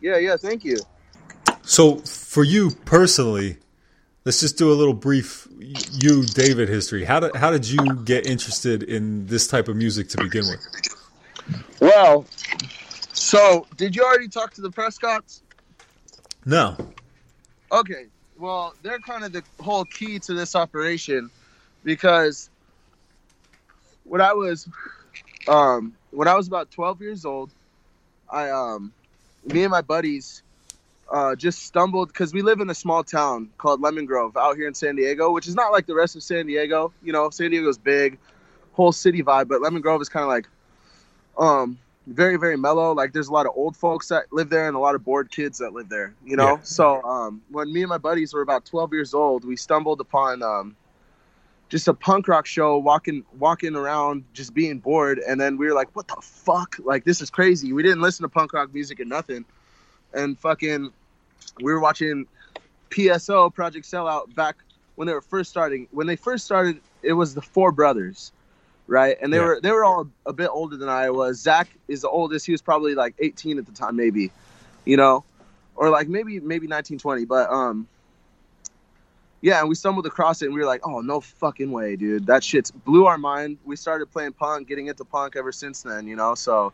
Yeah, 0.00 0.16
yeah. 0.18 0.36
Thank 0.36 0.64
you. 0.64 0.78
So 1.62 1.96
for 1.96 2.44
you 2.44 2.70
personally, 2.84 3.58
let's 4.24 4.40
just 4.40 4.56
do 4.56 4.72
a 4.72 4.74
little 4.74 4.94
brief 4.94 5.48
you 5.58 6.26
David 6.26 6.68
history. 6.68 7.04
How 7.04 7.20
did 7.20 7.36
how 7.36 7.50
did 7.50 7.68
you 7.68 7.96
get 7.96 8.26
interested 8.26 8.82
in 8.82 9.26
this 9.26 9.46
type 9.46 9.68
of 9.68 9.76
music 9.76 10.08
to 10.10 10.18
begin 10.18 10.46
with? 10.46 10.60
Well, 11.80 12.26
so 13.12 13.66
did 13.76 13.96
you 13.96 14.04
already 14.04 14.28
talk 14.28 14.54
to 14.54 14.60
the 14.60 14.70
Prescotts? 14.70 15.42
No. 16.46 16.76
Okay. 17.72 18.06
Well, 18.38 18.74
they're 18.82 19.00
kind 19.00 19.24
of 19.24 19.32
the 19.32 19.44
whole 19.60 19.84
key 19.84 20.18
to 20.20 20.34
this 20.34 20.54
operation 20.56 21.30
because 21.84 22.50
when 24.04 24.20
I 24.20 24.32
was 24.32 24.68
um 25.48 25.94
when 26.10 26.28
I 26.28 26.34
was 26.34 26.48
about 26.48 26.70
12 26.70 27.02
years 27.02 27.24
old, 27.24 27.52
I 28.30 28.50
um 28.50 28.92
me 29.44 29.64
and 29.64 29.70
my 29.70 29.82
buddies 29.82 30.43
uh 31.14 31.34
just 31.36 31.62
stumbled 31.62 32.12
cuz 32.12 32.34
we 32.34 32.42
live 32.42 32.60
in 32.60 32.68
a 32.70 32.74
small 32.74 33.04
town 33.04 33.48
called 33.56 33.80
Lemon 33.80 34.04
Grove 34.04 34.36
out 34.36 34.56
here 34.56 34.68
in 34.68 34.74
San 34.74 34.96
Diego, 34.96 35.32
which 35.32 35.46
is 35.46 35.54
not 35.54 35.72
like 35.72 35.86
the 35.86 35.94
rest 35.94 36.16
of 36.16 36.22
San 36.22 36.46
Diego, 36.46 36.92
you 37.02 37.12
know, 37.12 37.30
San 37.30 37.50
Diego's 37.50 37.78
big, 37.78 38.18
whole 38.72 38.92
city 38.92 39.22
vibe, 39.22 39.48
but 39.48 39.62
Lemon 39.62 39.80
Grove 39.80 40.02
is 40.02 40.08
kind 40.08 40.24
of 40.24 40.28
like 40.28 40.48
um 41.38 41.78
very 42.06 42.36
very 42.36 42.56
mellow. 42.56 42.92
Like 42.92 43.12
there's 43.12 43.28
a 43.28 43.32
lot 43.32 43.46
of 43.46 43.52
old 43.54 43.76
folks 43.76 44.08
that 44.08 44.32
live 44.32 44.50
there 44.50 44.66
and 44.66 44.76
a 44.76 44.80
lot 44.80 44.94
of 44.94 45.04
bored 45.04 45.30
kids 45.30 45.58
that 45.58 45.72
live 45.72 45.88
there 45.88 46.14
you 46.24 46.36
know? 46.36 46.56
Yeah. 46.56 46.62
so 46.62 47.02
um 47.02 47.42
when 47.50 47.72
me 47.72 47.82
and 47.82 47.88
my 47.88 47.98
buddies 47.98 48.34
were 48.34 48.42
about 48.42 48.64
12 48.66 48.92
years 48.92 49.14
old 49.14 49.44
we 49.44 49.56
stumbled 49.56 50.00
upon 50.00 50.42
um 50.42 50.76
just 51.68 51.88
a 51.88 51.94
punk 51.94 52.28
rock 52.28 52.46
show 52.46 52.78
walking 52.78 53.24
walking 53.38 53.74
around 53.74 54.24
just 54.32 54.54
being 54.54 54.78
bored 54.78 55.18
and 55.18 55.40
then 55.40 55.56
we 55.56 55.66
were 55.66 55.74
like 55.74 55.88
what 55.94 56.06
the 56.08 56.16
fuck? 56.20 56.76
Like 56.84 57.04
this 57.04 57.20
is 57.20 57.30
crazy. 57.30 57.72
We 57.72 57.82
didn't 57.82 58.00
listen 58.00 58.22
to 58.22 58.28
punk 58.28 58.52
rock 58.52 58.72
music 58.72 59.00
or 59.00 59.04
nothing. 59.04 59.44
And 60.12 60.38
fucking 60.38 60.92
we 61.60 61.72
were 61.72 61.80
watching 61.80 62.26
pso 62.90 63.52
project 63.52 63.86
sellout 63.86 64.32
back 64.34 64.56
when 64.96 65.06
they 65.06 65.14
were 65.14 65.22
first 65.22 65.50
starting 65.50 65.88
when 65.90 66.06
they 66.06 66.16
first 66.16 66.44
started 66.44 66.80
it 67.02 67.12
was 67.12 67.34
the 67.34 67.42
four 67.42 67.72
brothers 67.72 68.32
right? 68.86 69.16
And 69.20 69.32
they 69.32 69.38
Yeah. 69.38 69.44
were 69.44 69.60
they 69.62 69.70
were 69.72 69.84
all 69.84 70.08
a 70.26 70.32
bit 70.32 70.50
older 70.50 70.76
than 70.76 70.88
I 70.88 71.10
was. 71.10 71.40
Zach 71.40 71.68
is 71.88 72.02
the 72.02 72.08
oldest. 72.08 72.46
He 72.46 72.52
was 72.52 72.62
probably 72.62 72.94
like 72.94 73.14
18 73.18 73.58
at 73.58 73.66
the 73.66 73.72
time, 73.72 73.96
maybe, 73.96 74.30
you 74.84 74.96
know, 74.96 75.24
or 75.76 75.90
like 75.90 76.08
maybe 76.08 76.40
maybe 76.40 76.66
19, 76.66 76.98
20. 76.98 77.24
But 77.24 77.50
um, 77.50 77.88
yeah, 79.40 79.60
and 79.60 79.68
we 79.68 79.74
stumbled 79.74 80.06
across 80.06 80.42
it, 80.42 80.46
and 80.46 80.54
we 80.54 80.60
were 80.60 80.66
like, 80.66 80.82
oh 80.86 81.00
no 81.00 81.20
fucking 81.20 81.70
way, 81.70 81.96
dude, 81.96 82.26
that 82.26 82.44
shit's 82.44 82.70
blew 82.70 83.06
our 83.06 83.18
mind. 83.18 83.58
We 83.64 83.76
started 83.76 84.10
playing 84.10 84.32
punk, 84.32 84.68
getting 84.68 84.86
into 84.88 85.04
punk 85.04 85.36
ever 85.36 85.52
since 85.52 85.82
then, 85.82 86.06
you 86.06 86.16
know. 86.16 86.34
So, 86.34 86.72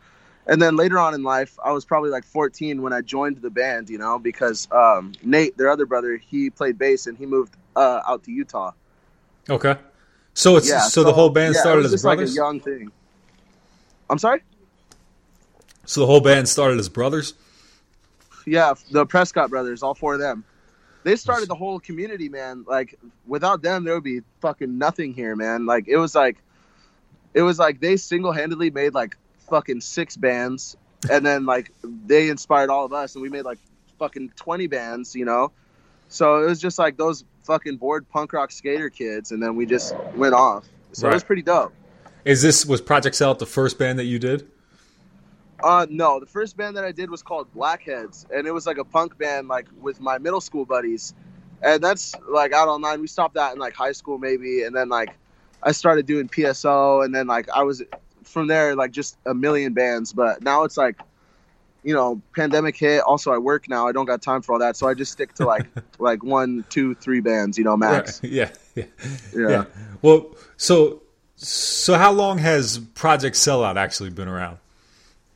and 0.50 0.60
then 0.60 0.74
later 0.74 0.98
on 0.98 1.14
in 1.14 1.22
life, 1.22 1.56
I 1.64 1.70
was 1.70 1.84
probably 1.84 2.10
like 2.10 2.24
14 2.24 2.82
when 2.82 2.92
I 2.92 3.02
joined 3.02 3.36
the 3.36 3.50
band, 3.50 3.88
you 3.88 3.98
know, 3.98 4.18
because 4.18 4.66
um, 4.72 5.12
Nate, 5.22 5.56
their 5.56 5.70
other 5.70 5.86
brother, 5.86 6.16
he 6.16 6.50
played 6.50 6.76
bass 6.76 7.06
and 7.06 7.16
he 7.16 7.24
moved 7.24 7.54
uh, 7.76 8.00
out 8.04 8.24
to 8.24 8.32
Utah. 8.32 8.72
Okay. 9.48 9.76
So 10.34 10.56
it's 10.56 10.68
Yeah, 10.68 10.80
so, 10.80 11.04
the 11.04 11.12
whole 11.12 11.30
band 11.30 11.54
yeah, 11.54 11.60
started 11.60 11.84
as 11.84 11.92
just 11.92 12.04
like 12.04 12.16
a 12.16 12.22
brothers. 12.22 12.34
young 12.34 12.58
thing. 12.58 12.90
I'm 14.10 14.18
sorry. 14.18 14.42
so 15.84 16.00
the 16.00 16.06
whole 16.06 16.20
band 16.20 16.48
started 16.48 16.80
as 16.80 16.88
brothers. 16.88 17.34
Yeah, 18.44 18.74
the 18.90 19.06
Prescott 19.06 19.50
brothers, 19.50 19.84
all 19.84 19.94
four 19.94 20.14
of 20.14 20.20
them. 20.20 20.44
They 21.04 21.14
started 21.14 21.48
the 21.48 21.54
whole 21.54 21.78
community, 21.78 22.28
man. 22.28 22.64
Like 22.66 22.98
without 23.24 23.62
them, 23.62 23.84
there 23.84 23.94
would 23.94 24.02
be 24.02 24.22
fucking 24.40 24.78
nothing 24.78 25.14
here, 25.14 25.36
man. 25.36 25.64
Like 25.64 25.86
it 25.86 25.96
was 25.96 26.16
like, 26.16 26.38
it 27.34 27.42
was 27.42 27.60
like 27.60 27.78
they 27.78 27.96
single 27.96 28.32
handedly 28.32 28.72
made 28.72 28.94
like 28.94 29.16
fucking 29.50 29.80
six 29.82 30.16
bands, 30.16 30.76
and 31.10 31.26
then 31.26 31.44
like 31.44 31.72
they 32.06 32.28
inspired 32.30 32.70
all 32.70 32.84
of 32.86 32.92
us, 32.92 33.14
and 33.14 33.22
we 33.22 33.28
made 33.28 33.44
like 33.44 33.58
fucking 33.98 34.32
twenty 34.36 34.66
bands, 34.66 35.14
you 35.14 35.24
know. 35.24 35.52
So 36.08 36.42
it 36.42 36.46
was 36.46 36.60
just 36.60 36.78
like 36.78 36.96
those 36.96 37.24
fucking 37.44 37.76
bored 37.76 38.08
punk 38.08 38.32
rock 38.32 38.50
skater 38.50 38.88
kids, 38.88 39.32
and 39.32 39.42
then 39.42 39.56
we 39.56 39.66
just 39.66 39.94
went 40.14 40.34
off. 40.34 40.66
So 40.92 41.08
it 41.08 41.14
was 41.14 41.24
pretty 41.24 41.42
dope. 41.42 41.72
Is 42.24 42.42
this 42.42 42.66
was 42.66 42.80
Project 42.80 43.16
Cell 43.16 43.34
the 43.34 43.46
first 43.46 43.78
band 43.78 43.98
that 43.98 44.04
you 44.04 44.18
did? 44.18 44.48
Uh, 45.62 45.86
no, 45.90 46.18
the 46.18 46.26
first 46.26 46.56
band 46.56 46.76
that 46.76 46.84
I 46.84 46.92
did 46.92 47.10
was 47.10 47.22
called 47.22 47.52
Blackheads, 47.52 48.26
and 48.34 48.46
it 48.46 48.50
was 48.50 48.66
like 48.66 48.78
a 48.78 48.84
punk 48.84 49.18
band, 49.18 49.48
like 49.48 49.68
with 49.80 50.00
my 50.00 50.18
middle 50.18 50.40
school 50.40 50.64
buddies, 50.64 51.14
and 51.62 51.82
that's 51.82 52.14
like 52.28 52.52
out 52.52 52.68
online. 52.68 53.00
We 53.00 53.06
stopped 53.06 53.34
that 53.34 53.52
in 53.52 53.58
like 53.58 53.74
high 53.74 53.92
school 53.92 54.18
maybe, 54.18 54.62
and 54.62 54.74
then 54.74 54.88
like 54.88 55.10
I 55.62 55.72
started 55.72 56.06
doing 56.06 56.28
PSO, 56.28 57.04
and 57.04 57.14
then 57.14 57.26
like 57.26 57.48
I 57.50 57.62
was 57.62 57.82
from 58.30 58.46
there 58.46 58.74
like 58.74 58.92
just 58.92 59.16
a 59.26 59.34
million 59.34 59.72
bands, 59.72 60.12
but 60.12 60.42
now 60.42 60.64
it's 60.64 60.76
like, 60.76 61.00
you 61.82 61.94
know, 61.94 62.20
pandemic 62.34 62.76
hit. 62.76 63.02
Also, 63.02 63.32
I 63.32 63.38
work 63.38 63.68
now. 63.68 63.88
I 63.88 63.92
don't 63.92 64.06
got 64.06 64.22
time 64.22 64.42
for 64.42 64.52
all 64.52 64.58
that, 64.58 64.76
so 64.76 64.88
I 64.88 64.94
just 64.94 65.12
stick 65.12 65.34
to 65.34 65.46
like 65.46 65.66
like 65.98 66.22
one, 66.22 66.64
two, 66.68 66.94
three 66.94 67.20
bands, 67.20 67.58
you 67.58 67.64
know, 67.64 67.76
max. 67.76 68.22
Right. 68.22 68.32
Yeah. 68.32 68.50
Yeah. 68.74 68.84
Yeah. 69.34 69.48
Yeah. 69.48 69.64
Well, 70.02 70.34
so 70.56 71.02
so 71.36 71.96
how 71.96 72.12
long 72.12 72.38
has 72.38 72.78
Project 72.78 73.36
Sellout 73.36 73.76
actually 73.76 74.10
been 74.10 74.28
around? 74.28 74.58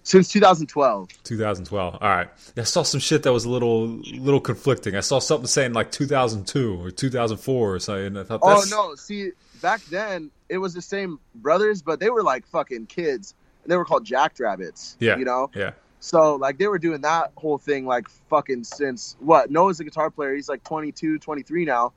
Since 0.03 0.29
2012. 0.33 1.09
2012. 1.25 1.95
All 1.95 2.01
right. 2.01 2.29
I 2.59 2.63
saw 2.65 2.83
some 2.83 3.01
shit 3.01 3.23
that 3.23 3.33
was 3.33 3.47
a 3.47 3.49
little 3.49 3.87
little 3.87 4.41
conflicting. 4.41 4.95
I 4.97 5.01
saw 5.01 5.19
something 5.19 5.47
saying 5.47 5.73
like 5.73 5.91
2002 5.93 6.85
or 6.85 6.91
2004 6.91 7.75
or 7.75 7.79
something. 7.79 8.19
I 8.19 8.25
thought 8.25 8.41
Oh 8.43 8.65
no! 8.69 8.95
See, 8.97 9.33
back 9.65 9.83
then 9.87 10.31
it 10.51 10.59
was 10.59 10.75
the 10.75 10.83
same 10.83 11.19
brothers, 11.35 11.81
but 11.81 11.99
they 11.99 12.11
were 12.11 12.23
like 12.23 12.47
fucking 12.47 12.85
kids, 12.85 13.35
and 13.63 13.73
they 13.73 13.77
were 13.79 13.87
called 13.87 14.05
Jackrabbits. 14.05 14.95
Yeah. 15.01 15.17
you 15.17 15.25
know. 15.25 15.51
Yeah. 15.55 15.71
So 16.01 16.37
like 16.37 16.59
they 16.59 16.67
were 16.67 16.79
doing 16.79 17.01
that 17.01 17.33
whole 17.39 17.57
thing 17.57 17.87
like 17.87 18.11
fucking 18.29 18.65
since 18.65 19.17
what? 19.21 19.51
Noah's 19.51 19.81
a 19.81 19.85
guitar 19.85 20.11
player. 20.11 20.35
He's 20.35 20.51
like 20.51 20.63
22, 20.65 21.19
23 21.19 21.65
now. 21.65 21.95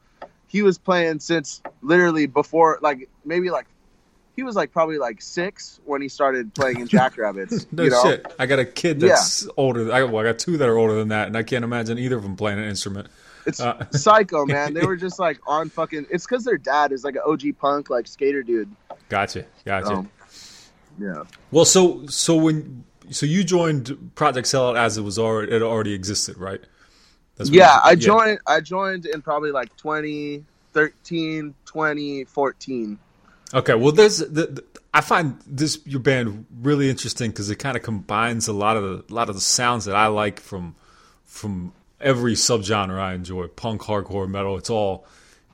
He 0.47 0.61
was 0.61 0.77
playing 0.77 1.19
since 1.19 1.61
literally 1.81 2.25
before 2.25 2.79
like 2.81 3.09
maybe 3.25 3.49
like 3.49 3.65
he 4.37 4.43
was 4.43 4.55
like 4.55 4.71
probably 4.71 4.97
like 4.97 5.21
six 5.21 5.81
when 5.83 6.01
he 6.01 6.07
started 6.07 6.53
playing 6.53 6.79
in 6.79 6.87
Jackrabbits. 6.95 7.67
No 7.73 7.83
you 7.83 7.89
know? 7.89 8.01
shit. 8.01 8.33
I 8.39 8.45
got 8.45 8.59
a 8.59 8.65
kid 8.65 9.01
that's 9.01 9.45
older. 9.57 9.91
I, 9.91 10.03
well, 10.03 10.25
I 10.25 10.31
got 10.31 10.39
two 10.39 10.55
that 10.55 10.69
are 10.69 10.77
older 10.77 10.95
than 10.95 11.09
that, 11.09 11.27
and 11.27 11.35
I 11.35 11.43
can't 11.43 11.65
imagine 11.65 11.97
either 11.97 12.15
of 12.15 12.23
them 12.23 12.37
playing 12.37 12.59
an 12.59 12.65
instrument. 12.65 13.09
It's 13.47 13.59
Uh, 13.59 13.89
psycho, 13.91 14.45
man. 14.45 14.73
They 14.73 14.85
were 14.85 14.97
just 14.97 15.19
like 15.19 15.39
on 15.47 15.69
fucking. 15.69 16.05
It's 16.11 16.25
because 16.25 16.43
their 16.43 16.57
dad 16.57 16.91
is 16.91 17.03
like 17.03 17.15
an 17.15 17.21
OG 17.25 17.57
punk 17.59 17.89
like 17.89 18.07
skater 18.07 18.43
dude. 18.43 18.69
Gotcha. 19.09 19.45
Gotcha. 19.65 19.93
Um, 19.93 20.11
yeah. 20.99 21.23
Well, 21.51 21.65
so 21.65 22.05
so 22.07 22.35
when 22.35 22.83
so 23.09 23.25
you 23.25 23.43
joined 23.43 24.11
Project 24.15 24.47
Sellout 24.47 24.77
as 24.77 24.97
it 24.97 25.01
was 25.01 25.17
already 25.17 25.53
it 25.53 25.61
already 25.61 25.93
existed, 25.93 26.37
right? 26.37 26.61
That's 27.37 27.49
yeah, 27.49 27.79
I 27.83 27.95
joined. 27.95 28.39
I 28.45 28.61
joined 28.61 29.05
in 29.05 29.21
probably 29.21 29.51
like 29.51 29.75
2013, 29.77 31.53
2014. 31.65 32.99
Okay, 33.53 33.75
well, 33.75 33.91
there's 33.91 34.17
the, 34.17 34.25
the, 34.25 34.63
I 34.93 35.01
find 35.01 35.39
this 35.45 35.79
your 35.85 35.99
band 35.99 36.45
really 36.61 36.89
interesting 36.89 37.31
because 37.31 37.49
it 37.49 37.57
kind 37.57 37.77
of 37.77 37.83
combines 37.83 38.47
a 38.47 38.53
lot 38.53 38.75
of 38.75 38.83
the 38.83 39.13
a 39.13 39.15
lot 39.15 39.29
of 39.29 39.35
the 39.35 39.41
sounds 39.41 39.85
that 39.85 39.95
I 39.95 40.07
like 40.07 40.39
from 40.39 40.75
from 41.23 41.73
every 41.99 42.33
subgenre 42.33 42.99
I 42.99 43.13
enjoy, 43.13 43.47
punk, 43.47 43.81
hardcore, 43.81 44.27
metal. 44.29 44.57
It's 44.57 44.69
all 44.69 45.05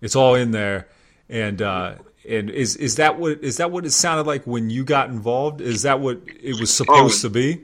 it's 0.01 0.15
all 0.15 0.35
in 0.35 0.51
there, 0.51 0.87
and 1.29 1.61
uh, 1.61 1.95
and 2.27 2.49
is 2.49 2.75
is 2.75 2.95
that 2.97 3.17
what 3.19 3.39
is 3.43 3.57
that 3.57 3.71
what 3.71 3.85
it 3.85 3.91
sounded 3.91 4.27
like 4.27 4.45
when 4.45 4.69
you 4.69 4.83
got 4.83 5.09
involved? 5.09 5.61
Is 5.61 5.83
that 5.83 5.99
what 5.99 6.21
it 6.41 6.59
was 6.59 6.73
supposed 6.73 7.23
Oh. 7.25 7.27
to 7.27 7.33
be? 7.33 7.61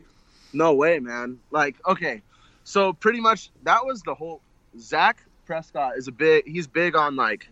No 0.53 0.73
way, 0.73 0.99
man. 0.99 1.37
Like, 1.51 1.75
okay, 1.87 2.21
so 2.63 2.93
pretty 2.93 3.19
much 3.21 3.51
that 3.63 3.85
was 3.85 4.01
the 4.01 4.13
whole. 4.15 4.41
Zach 4.79 5.23
Prescott 5.45 5.97
is 5.97 6.07
a 6.07 6.11
big. 6.11 6.47
He's 6.47 6.67
big 6.67 6.95
on 6.95 7.15
like, 7.15 7.47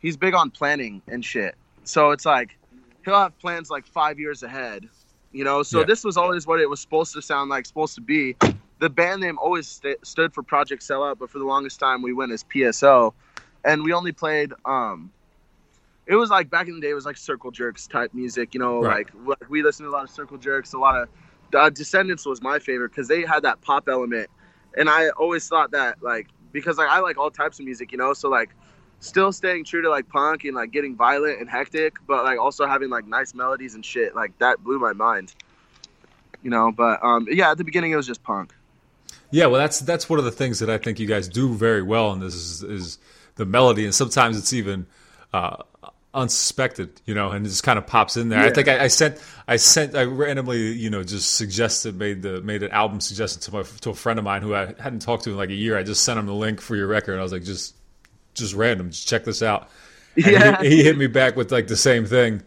he's 0.00 0.16
big 0.16 0.34
on 0.34 0.50
planning 0.50 1.02
and 1.08 1.24
shit. 1.24 1.54
So 1.84 2.10
it's 2.10 2.26
like, 2.26 2.56
he'll 3.04 3.14
have 3.18 3.38
plans 3.38 3.70
like 3.70 3.86
five 3.86 4.18
years 4.18 4.42
ahead, 4.42 4.88
You 5.32 5.44
know, 5.44 5.62
so 5.62 5.80
Yeah. 5.80 5.84
this 5.86 6.02
was 6.04 6.16
always 6.16 6.46
what 6.46 6.60
it 6.60 6.68
was 6.68 6.80
supposed 6.80 7.12
to 7.14 7.22
sound 7.22 7.50
like, 7.50 7.64
supposed 7.66 7.94
to 7.94 8.00
be. 8.00 8.36
The 8.80 8.90
band 8.90 9.22
name 9.22 9.38
always 9.38 9.68
st- 9.68 10.04
stood 10.06 10.34
for 10.34 10.42
Project 10.42 10.82
Sellout, 10.82 11.18
but 11.18 11.30
for 11.30 11.38
the 11.38 11.44
longest 11.46 11.80
time 11.80 12.02
we 12.02 12.14
went 12.14 12.32
as 12.32 12.44
PSO, 12.44 13.14
and 13.64 13.84
we 13.84 13.92
only 13.94 14.12
played. 14.12 14.52
um 14.66 15.12
It 16.06 16.16
was 16.16 16.30
like 16.30 16.50
back 16.50 16.68
in 16.68 16.76
the 16.76 16.80
day, 16.80 16.90
it 16.90 16.94
was 16.94 17.06
like 17.06 17.18
Circle 17.18 17.52
Jerks 17.52 17.86
type 17.86 18.12
music. 18.14 18.54
You 18.54 18.60
know, 18.60 18.80
Right. 18.80 19.06
like 19.26 19.50
we 19.50 19.62
listened 19.62 19.86
to 19.86 19.90
a 19.90 19.92
lot 19.96 20.04
of 20.04 20.10
Circle 20.10 20.38
Jerks, 20.38 20.72
a 20.74 20.78
lot 20.78 20.96
of 21.02 21.08
uh, 21.54 21.70
Descendents 21.70 22.26
was 22.26 22.42
my 22.42 22.58
favorite 22.58 22.90
because 22.90 23.08
they 23.08 23.22
had 23.22 23.42
that 23.44 23.60
pop 23.62 23.88
element, 23.88 24.30
and 24.78 24.88
I 24.90 25.10
always 25.10 25.48
thought 25.48 25.72
that 25.72 26.02
like 26.02 26.28
because 26.52 26.78
like 26.78 26.88
I 26.90 27.00
like 27.00 27.18
all 27.18 27.30
types 27.30 27.58
of 27.60 27.66
music, 27.66 27.92
you 27.92 27.98
know, 27.98 28.14
so 28.14 28.28
like 28.30 28.50
still 29.00 29.32
staying 29.32 29.64
true 29.64 29.82
to 29.82 29.90
like 29.90 30.08
punk 30.08 30.44
and 30.44 30.54
like 30.54 30.70
getting 30.72 30.96
violent 30.96 31.40
and 31.40 31.50
hectic, 31.50 31.96
but 32.06 32.24
like 32.24 32.38
also 32.38 32.66
having 32.66 32.90
like 32.90 33.06
nice 33.06 33.34
melodies 33.34 33.74
and 33.74 33.84
shit. 33.84 34.14
Like 34.16 34.38
that 34.38 34.62
blew 34.64 34.78
my 34.78 34.92
mind. 34.94 35.34
You 36.42 36.50
know, 36.50 36.72
but 36.72 37.04
um 37.04 37.28
yeah, 37.30 37.50
at 37.50 37.58
the 37.58 37.64
beginning 37.64 37.92
it 37.92 37.96
was 37.96 38.06
just 38.06 38.22
punk. 38.22 38.54
Yeah, 39.30 39.46
well, 39.46 39.60
that's 39.60 39.80
that's 39.80 40.08
one 40.08 40.18
of 40.18 40.24
the 40.24 40.30
things 40.32 40.58
that 40.58 40.70
I 40.70 40.78
think 40.78 40.98
you 40.98 41.06
guys 41.06 41.28
do 41.28 41.54
very 41.54 41.82
well 41.82 42.12
and 42.12 42.20
this 42.22 42.34
is, 42.34 42.62
is 42.62 42.98
the 43.36 43.46
melody, 43.46 43.84
and 43.84 43.94
sometimes 43.94 44.36
it's 44.36 44.52
even 44.52 44.86
uh, 45.32 45.56
unsuspected, 46.12 47.00
you 47.04 47.14
know, 47.14 47.30
and 47.30 47.46
it 47.46 47.48
just 47.48 47.62
kind 47.62 47.78
of 47.78 47.86
pops 47.86 48.16
in 48.16 48.28
there. 48.28 48.40
I 48.40 48.50
think 48.50 48.68
I, 48.68 48.84
I 48.84 48.86
sent 48.88 49.22
I 49.46 49.56
sent 49.56 49.94
I 49.94 50.04
randomly, 50.04 50.72
you 50.72 50.90
know, 50.90 51.02
just 51.04 51.36
suggested 51.36 51.96
made 51.96 52.22
the 52.22 52.40
made 52.42 52.62
an 52.62 52.72
album 52.72 53.00
suggestion 53.00 53.40
to 53.42 53.52
my 53.52 53.62
to 53.82 53.90
a 53.90 53.94
friend 53.94 54.18
of 54.18 54.24
mine 54.24 54.42
who 54.42 54.54
I 54.54 54.74
hadn't 54.78 55.00
talked 55.00 55.24
to 55.24 55.30
in 55.30 55.36
like 55.36 55.50
a 55.50 55.54
year. 55.54 55.78
I 55.78 55.82
just 55.84 56.02
sent 56.02 56.18
him 56.18 56.26
the 56.26 56.34
link 56.34 56.60
for 56.60 56.74
your 56.76 56.86
record, 56.88 57.12
and 57.12 57.20
I 57.20 57.22
was 57.22 57.32
like, 57.32 57.44
just 57.44 57.76
just 58.34 58.54
random, 58.54 58.90
just 58.90 59.08
check 59.08 59.24
this 59.24 59.42
out. 59.42 59.68
And 60.16 60.26
Yeah. 60.26 60.62
he, 60.62 60.70
he 60.76 60.82
hit 60.82 60.98
me 60.98 61.06
back 61.06 61.36
with 61.36 61.52
like 61.52 61.68
the 61.68 61.76
same 61.76 62.04
thing, 62.04 62.42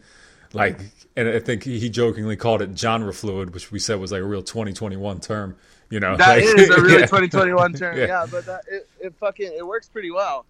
like, 0.51 0.79
and 1.15 1.27
I 1.29 1.39
think 1.39 1.63
he, 1.63 1.89
jokingly 1.89 2.35
called 2.35 2.61
it 2.61 2.77
genre 2.77 3.13
fluid, 3.13 3.53
which 3.53 3.71
we 3.71 3.79
said 3.79 3.99
was 3.99 4.11
like 4.11 4.21
a 4.21 4.25
real 4.25 4.41
2021 4.43 5.19
term. 5.19 5.55
You 5.89 5.99
know, 5.99 6.17
That 6.17 6.37
like, 6.37 6.43
is 6.43 6.69
a 6.69 6.81
really 6.81 6.93
yeah. 7.01 7.05
2021 7.05 7.73
term. 7.75 7.97
Yeah. 7.97 8.05
Yeah. 8.07 8.25
but 8.31 8.45
that 8.47 8.61
it, 8.71 8.89
it 8.99 9.13
fucking 9.19 9.51
it 9.55 9.65
works 9.65 9.87
pretty 9.87 10.11
well. 10.11 10.45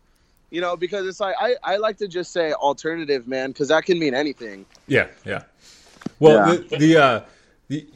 You 0.51 0.61
know, 0.61 0.77
because 0.77 1.07
it's 1.07 1.19
like 1.19 1.35
I, 1.39 1.55
I 1.63 1.77
like 1.77 1.97
to 1.97 2.07
just 2.07 2.31
say 2.31 2.53
alternative, 2.53 3.27
man, 3.27 3.49
because 3.51 3.69
that 3.69 3.85
can 3.85 3.97
mean 3.99 4.13
anything. 4.13 4.65
Yeah, 4.87 5.07
yeah. 5.25 5.43
Well, 6.19 6.53
Yeah. 6.53 6.61
the, 6.69 6.77
the 6.77 6.97
uh, 7.03 7.21
the 7.69 7.87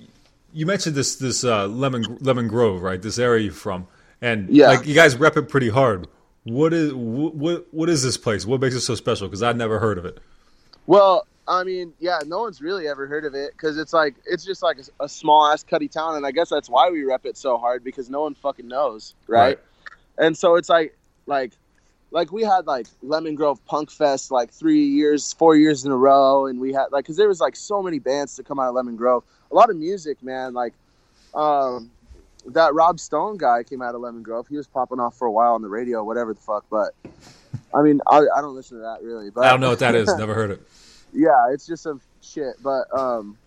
you 0.54 0.66
mentioned 0.66 0.96
this 0.96 1.16
this 1.18 1.44
uh, 1.44 1.68
lemon 1.68 2.18
lemon 2.20 2.48
grove, 2.48 2.82
right? 2.82 3.02
This 3.02 3.20
area 3.20 3.44
you're 3.46 3.54
from, 3.54 3.88
and 4.22 4.50
Yeah. 4.50 4.70
like 4.70 4.88
you 4.88 4.96
guys 4.96 5.16
rep 5.16 5.38
it 5.38 5.50
pretty 5.50 5.70
hard. 5.70 6.08
What 6.44 6.74
is 6.74 6.94
what 6.94 7.36
what, 7.36 7.68
what 7.72 7.90
is 7.90 8.02
this 8.04 8.18
place? 8.18 8.46
What 8.46 8.60
makes 8.60 8.74
it 8.76 8.82
so 8.82 8.96
special? 8.96 9.28
Because 9.28 9.44
I've 9.44 9.58
never 9.58 9.80
heard 9.80 9.98
of 10.00 10.06
it. 10.06 10.18
Well, 10.88 11.28
I 11.48 11.64
mean, 11.64 11.94
yeah, 12.00 12.20
no 12.26 12.42
one's 12.42 12.62
really 12.62 12.88
ever 12.88 13.08
heard 13.08 13.26
of 13.26 13.36
it 13.36 13.52
because 13.52 13.78
it's 13.78 13.94
like 13.94 14.16
it's 14.26 14.44
just 14.44 14.64
like 14.64 14.80
a, 14.80 15.04
a 15.06 15.10
small 15.10 15.46
ass 15.46 15.64
cutty 15.64 15.88
town, 15.88 16.16
and 16.16 16.26
I 16.26 16.32
guess 16.32 16.50
that's 16.50 16.70
why 16.70 16.90
we 16.90 17.04
rep 17.04 17.26
it 17.26 17.38
so 17.38 17.58
hard 17.58 17.84
because 17.84 18.10
no 18.10 18.22
one 18.22 18.34
fucking 18.34 18.68
knows, 18.68 19.14
right? 19.28 19.40
Right. 19.40 19.60
And 20.18 20.38
so 20.38 20.56
it's 20.56 20.70
like 20.70 20.98
like 21.26 21.54
like 22.12 22.32
we 22.32 22.44
had 22.44 22.68
like 22.68 22.88
Lemon 23.02 23.36
Grove 23.36 23.64
Punk 23.66 23.92
Fest 23.92 24.32
like 24.32 24.52
three 24.52 24.84
years, 24.84 25.34
four 25.34 25.56
years 25.56 25.86
in 25.86 25.92
a 25.92 25.98
row, 25.98 26.48
and 26.48 26.60
we 26.60 26.74
had 26.74 26.88
like 26.92 27.06
because 27.06 27.18
there 27.18 27.28
was 27.28 27.40
like 27.40 27.56
so 27.56 27.82
many 27.82 28.00
bands 28.00 28.36
to 28.38 28.44
come 28.44 28.60
out 28.60 28.70
of 28.70 28.76
Lemon 28.76 28.96
Grove, 28.96 29.24
a 29.52 29.56
lot 29.56 29.70
of 29.70 29.78
music, 29.78 30.22
man. 30.24 30.54
Like 30.54 30.74
um, 31.34 31.92
that 32.48 32.74
Rob 32.74 33.00
Stone 33.00 33.38
guy 33.38 33.64
came 33.64 33.82
out 33.82 33.96
of 33.96 34.02
Lemon 34.02 34.24
Grove. 34.24 34.48
He 34.48 34.58
was 34.58 34.68
popping 34.68 35.00
off 35.00 35.18
for 35.18 35.28
a 35.28 35.32
while 35.32 35.54
on 35.54 35.62
the 35.62 35.70
radio, 35.70 36.04
whatever 36.04 36.34
the 36.34 36.40
fuck. 36.40 36.66
But 36.70 36.94
I 37.74 37.82
mean, 37.82 38.02
I, 38.08 38.26
I 38.36 38.42
don't 38.42 38.56
listen 38.56 38.78
to 38.78 38.84
that 38.84 39.04
really. 39.04 39.30
But 39.30 39.46
I 39.46 39.52
don't 39.52 39.62
know 39.62 39.70
what 39.70 39.80
that 39.80 39.96
is. 39.96 40.08
Never 40.18 40.34
heard 40.34 40.52
it. 40.52 40.62
yeah, 41.14 41.52
it's 41.52 41.66
just 41.66 41.84
some 41.84 42.02
shit. 42.22 42.56
But 42.64 42.86
um, 42.98 43.38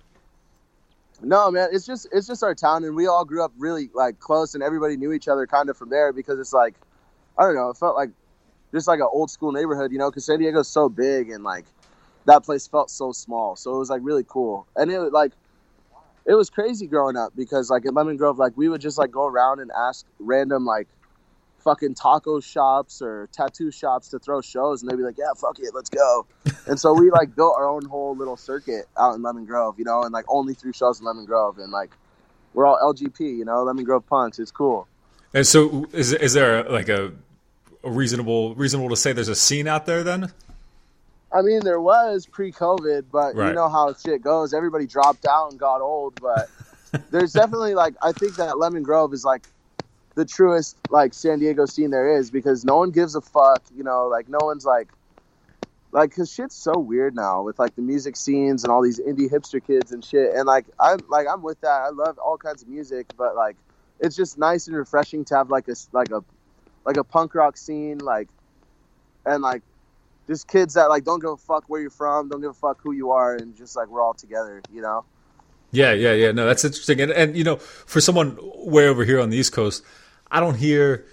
no, 1.22 1.50
man, 1.50 1.70
it's 1.72 1.86
just 1.86 2.08
it's 2.12 2.26
just 2.26 2.42
our 2.42 2.54
town, 2.54 2.84
and 2.84 2.94
we 2.94 3.06
all 3.06 3.24
grew 3.24 3.42
up 3.44 3.52
really 3.58 3.90
like 3.94 4.20
close, 4.20 4.54
and 4.54 4.62
everybody 4.62 4.96
knew 4.96 5.12
each 5.12 5.28
other 5.28 5.46
kind 5.46 5.70
of 5.70 5.76
from 5.76 5.90
there 5.90 6.12
because 6.12 6.38
it's 6.38 6.52
like 6.52 6.74
I 7.38 7.42
don't 7.44 7.54
know, 7.54 7.70
it 7.70 7.76
felt 7.76 7.96
like 7.96 8.10
just 8.72 8.86
like 8.86 9.00
an 9.00 9.08
old 9.10 9.30
school 9.30 9.52
neighborhood, 9.52 9.92
you 9.92 9.98
know, 9.98 10.10
because 10.10 10.24
San 10.24 10.38
Diego's 10.38 10.68
so 10.68 10.88
big 10.88 11.30
and 11.30 11.42
like 11.42 11.64
that 12.26 12.44
place 12.44 12.66
felt 12.66 12.90
so 12.90 13.12
small, 13.12 13.56
so 13.56 13.74
it 13.74 13.78
was 13.78 13.90
like 13.90 14.02
really 14.04 14.24
cool, 14.26 14.66
and 14.76 14.90
it 14.90 15.00
like 15.12 15.32
it 16.26 16.34
was 16.34 16.50
crazy 16.50 16.86
growing 16.86 17.16
up 17.16 17.32
because 17.36 17.70
like 17.70 17.84
in 17.84 17.94
Lemon 17.94 18.16
Grove, 18.16 18.38
like 18.38 18.56
we 18.56 18.68
would 18.68 18.80
just 18.80 18.98
like 18.98 19.10
go 19.10 19.26
around 19.26 19.60
and 19.60 19.70
ask 19.76 20.06
random 20.18 20.64
like 20.64 20.88
fucking 21.60 21.94
taco 21.94 22.40
shops 22.40 23.02
or 23.02 23.28
tattoo 23.32 23.70
shops 23.70 24.08
to 24.08 24.18
throw 24.18 24.40
shows, 24.40 24.82
and 24.82 24.90
they'd 24.90 24.96
be 24.96 25.02
like, 25.02 25.18
"Yeah, 25.18 25.32
fuck 25.36 25.58
it, 25.58 25.74
let's 25.74 25.90
go." 25.90 26.26
and 26.66 26.78
so 26.78 26.92
we 26.92 27.10
like 27.10 27.34
built 27.34 27.54
our 27.56 27.68
own 27.68 27.84
whole 27.84 28.16
little 28.16 28.36
circuit 28.36 28.86
out 28.98 29.14
in 29.14 29.22
Lemon 29.22 29.44
Grove, 29.44 29.78
you 29.78 29.84
know, 29.84 30.02
and 30.02 30.12
like 30.12 30.24
only 30.28 30.54
threw 30.54 30.72
shows 30.72 31.00
in 31.00 31.06
Lemon 31.06 31.24
Grove, 31.24 31.58
and 31.58 31.70
like 31.70 31.90
we're 32.54 32.66
all 32.66 32.78
LGP, 32.92 33.20
you 33.20 33.44
know, 33.44 33.62
Lemon 33.62 33.84
Grove 33.84 34.06
punks. 34.06 34.38
It's 34.38 34.50
cool. 34.50 34.88
And 35.32 35.46
so, 35.46 35.86
is 35.92 36.12
is 36.12 36.32
there 36.32 36.64
like 36.64 36.88
a, 36.88 37.12
a 37.84 37.90
reasonable 37.90 38.54
reasonable 38.54 38.90
to 38.90 38.96
say 38.96 39.12
there's 39.12 39.28
a 39.28 39.34
scene 39.34 39.68
out 39.68 39.86
there 39.86 40.02
then? 40.02 40.32
I 41.32 41.42
mean, 41.42 41.62
there 41.62 41.80
was 41.80 42.26
pre-COVID, 42.26 43.04
but 43.10 43.36
Right. 43.36 43.48
you 43.48 43.54
know 43.54 43.68
how 43.68 43.94
shit 43.94 44.22
goes. 44.22 44.52
Everybody 44.52 44.86
dropped 44.86 45.24
out 45.24 45.50
and 45.50 45.58
got 45.60 45.80
old, 45.80 46.14
but 46.20 46.48
there's 47.10 47.32
definitely 47.32 47.74
like 47.74 47.94
I 48.02 48.12
think 48.12 48.36
that 48.36 48.58
Lemon 48.58 48.82
Grove 48.82 49.12
is 49.12 49.24
like 49.24 49.42
the 50.16 50.24
truest 50.24 50.76
like 50.88 51.14
San 51.14 51.38
Diego 51.38 51.66
scene 51.66 51.90
there 51.90 52.16
is 52.18 52.30
because 52.30 52.64
no 52.64 52.76
one 52.76 52.90
gives 52.90 53.14
a 53.14 53.20
fuck. 53.20 53.62
You 53.74 53.84
know, 53.84 54.08
like 54.08 54.28
no 54.28 54.44
one's 54.44 54.64
like 54.64 54.88
like 55.92 56.10
because 56.10 56.32
shit's 56.32 56.56
so 56.56 56.78
weird 56.78 57.14
now 57.14 57.42
with 57.42 57.58
like 57.58 57.74
the 57.76 57.82
music 57.82 58.16
scenes 58.16 58.64
and 58.64 58.72
all 58.72 58.82
these 58.82 59.00
indie 59.00 59.30
hipster 59.30 59.64
kids 59.64 59.92
and 59.92 60.04
shit. 60.04 60.34
And 60.34 60.46
like 60.46 60.66
I'm 60.80 61.04
like 61.08 61.26
I'm 61.32 61.42
with 61.42 61.60
that. 61.60 61.82
I 61.82 61.90
love 61.90 62.18
all 62.18 62.38
kinds 62.38 62.62
of 62.62 62.68
music, 62.68 63.06
but 63.16 63.36
like 63.36 63.56
it's 64.00 64.16
just 64.16 64.36
nice 64.38 64.66
and 64.66 64.76
refreshing 64.76 65.24
to 65.26 65.36
have 65.36 65.48
like 65.50 65.68
a 65.68 65.74
like 65.92 66.10
a 66.10 66.22
like 66.84 66.96
a 66.96 67.04
punk 67.04 67.34
rock 67.34 67.56
scene 67.56 67.98
like 67.98 68.28
and 69.26 69.42
like 69.42 69.62
just 70.30 70.46
kids 70.46 70.74
that 70.74 70.88
like 70.88 71.04
don't 71.04 71.20
give 71.20 71.30
a 71.30 71.36
fuck 71.36 71.64
where 71.66 71.80
you're 71.80 71.90
from, 71.90 72.28
don't 72.28 72.40
give 72.40 72.50
a 72.50 72.54
fuck 72.54 72.80
who 72.80 72.92
you 72.92 73.10
are, 73.10 73.34
and 73.34 73.56
just 73.56 73.74
like 73.74 73.88
we're 73.88 74.00
all 74.00 74.14
together, 74.14 74.62
you 74.72 74.80
know. 74.80 75.04
Yeah, 75.72 75.92
yeah, 75.92 76.12
yeah. 76.12 76.32
No, 76.32 76.46
that's 76.46 76.64
interesting. 76.64 77.00
And, 77.00 77.12
and 77.12 77.36
you 77.36 77.44
know, 77.44 77.56
for 77.56 78.00
someone 78.00 78.38
way 78.40 78.86
over 78.86 79.04
here 79.04 79.20
on 79.20 79.30
the 79.30 79.36
East 79.36 79.52
Coast, 79.52 79.84
I 80.30 80.40
don't 80.40 80.54
hear 80.56 81.04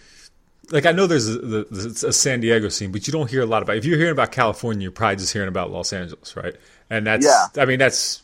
like 0.71 0.85
I 0.85 0.91
know 0.91 1.07
there's 1.07 1.27
a, 1.27 1.37
the, 1.39 2.05
a 2.07 2.13
San 2.13 2.41
Diego 2.41 2.69
scene, 2.69 2.91
but 2.91 3.07
you 3.07 3.13
don't 3.13 3.29
hear 3.29 3.41
a 3.41 3.45
lot 3.45 3.63
about. 3.63 3.77
If 3.77 3.85
you're 3.85 3.97
hearing 3.97 4.11
about 4.11 4.31
California, 4.31 4.83
you're 4.83 4.91
probably 4.91 5.17
just 5.17 5.33
hearing 5.33 5.47
about 5.47 5.71
Los 5.71 5.93
Angeles, 5.93 6.35
right? 6.35 6.55
And 6.89 7.07
that's, 7.07 7.25
Yeah. 7.25 7.47
I 7.61 7.65
mean, 7.65 7.79
that's 7.79 8.21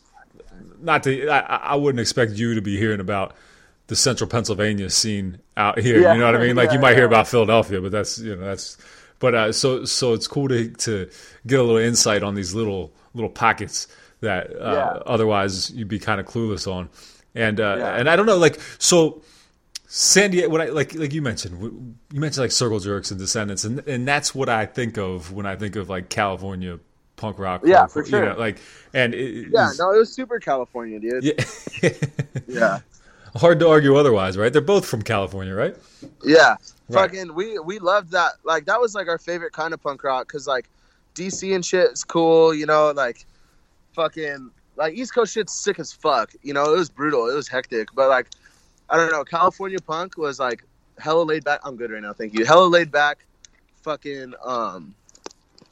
not 0.80 1.02
the. 1.02 1.28
I, 1.28 1.40
I 1.40 1.74
wouldn't 1.74 2.00
expect 2.00 2.32
you 2.32 2.54
to 2.54 2.62
be 2.62 2.76
hearing 2.76 3.00
about 3.00 3.34
the 3.86 3.96
Central 3.96 4.28
Pennsylvania 4.28 4.90
scene 4.90 5.38
out 5.56 5.78
here. 5.78 6.00
Yeah. 6.00 6.14
You 6.14 6.20
know 6.20 6.26
what 6.26 6.36
I 6.36 6.38
mean? 6.46 6.56
Like 6.56 6.72
you 6.72 6.78
might 6.80 6.96
hear 6.96 7.06
about 7.06 7.26
Philadelphia, 7.28 7.80
but 7.80 7.90
that's 7.92 8.18
you 8.18 8.36
know 8.36 8.44
that's. 8.44 8.76
But 9.24 9.34
uh, 9.34 9.52
so 9.52 9.86
so 9.86 10.12
it's 10.12 10.28
cool 10.28 10.48
to 10.48 10.68
to 10.86 11.08
get 11.46 11.58
a 11.58 11.62
little 11.62 11.78
insight 11.90 12.22
on 12.22 12.34
these 12.34 12.52
little 12.54 12.92
little 13.14 13.30
pockets 13.30 13.88
that 14.20 14.50
uh, 14.60 14.72
Yeah. 14.74 15.02
otherwise 15.06 15.70
you'd 15.70 15.88
be 15.88 15.98
kind 15.98 16.20
of 16.20 16.26
clueless 16.26 16.70
on, 16.70 16.90
and 17.34 17.58
uh, 17.58 17.76
Yeah. 17.78 17.96
and 17.98 18.10
I 18.10 18.16
don't 18.16 18.26
know 18.26 18.36
like 18.36 18.60
so. 18.78 19.22
San 19.86 20.30
Diego, 20.32 20.48
what 20.50 20.60
I 20.60 20.66
like, 20.80 20.94
like 20.94 21.12
you 21.14 21.22
mentioned, 21.22 21.54
you 22.12 22.20
mentioned 22.20 22.42
like 22.42 22.50
Circle 22.52 22.80
Jerks 22.80 23.10
and 23.12 23.18
Descendents, 23.18 23.64
and 23.64 23.78
and 23.88 24.06
that's 24.06 24.34
what 24.34 24.48
I 24.50 24.66
think 24.66 24.98
of 24.98 25.32
when 25.32 25.46
I 25.46 25.56
think 25.56 25.76
of 25.76 25.88
like 25.88 26.08
California 26.10 26.78
punk 27.16 27.38
rock. 27.38 27.62
Yeah, 27.64 27.86
hardcore, 27.86 27.90
for 27.92 28.02
you 28.02 28.10
sure. 28.10 28.24
know, 28.26 28.38
like, 28.38 28.58
and 28.92 29.14
it, 29.14 29.48
Yeah, 29.52 29.70
no, 29.78 29.92
it 29.94 29.98
was 29.98 30.12
super 30.12 30.38
California, 30.40 30.98
dude. 31.00 31.24
yeah, 31.24 31.90
Yeah, 32.48 32.78
hard 33.36 33.60
to 33.60 33.68
argue 33.68 33.94
otherwise, 33.96 34.36
right? 34.36 34.52
They're 34.52 34.60
both 34.74 34.84
from 34.84 35.00
California, 35.02 35.54
right? 35.54 35.76
yeah. 36.24 36.56
Right. 36.88 37.10
Fucking, 37.10 37.34
we 37.34 37.58
we 37.58 37.78
loved 37.78 38.10
that. 38.12 38.32
Like 38.44 38.66
that 38.66 38.80
was 38.80 38.94
like 38.94 39.08
our 39.08 39.18
favorite 39.18 39.52
kind 39.52 39.72
of 39.72 39.82
punk 39.82 40.04
rock 40.04 40.26
because 40.26 40.46
like 40.46 40.68
DC 41.14 41.54
and 41.54 41.64
shit 41.64 41.92
is 41.92 42.04
cool, 42.04 42.54
you 42.54 42.66
know. 42.66 42.92
Like 42.94 43.24
fucking 43.94 44.50
like 44.76 44.94
East 44.94 45.14
Coast 45.14 45.32
shit's 45.32 45.52
sick 45.52 45.78
as 45.78 45.92
fuck. 45.92 46.32
You 46.42 46.52
know, 46.52 46.74
it 46.74 46.76
was 46.76 46.90
brutal, 46.90 47.28
it 47.28 47.34
was 47.34 47.48
hectic, 47.48 47.88
but 47.94 48.08
like 48.08 48.28
I 48.90 48.96
don't 48.96 49.10
know, 49.10 49.24
California 49.24 49.78
punk 49.78 50.18
was 50.18 50.38
like 50.38 50.64
hella 50.98 51.22
laid 51.22 51.44
back. 51.44 51.60
I'm 51.64 51.76
good 51.76 51.90
right 51.90 52.02
now, 52.02 52.12
thank 52.12 52.34
you. 52.34 52.44
Hella 52.44 52.66
laid 52.66 52.90
back. 52.90 53.24
Fucking 53.82 54.34
um, 54.44 54.94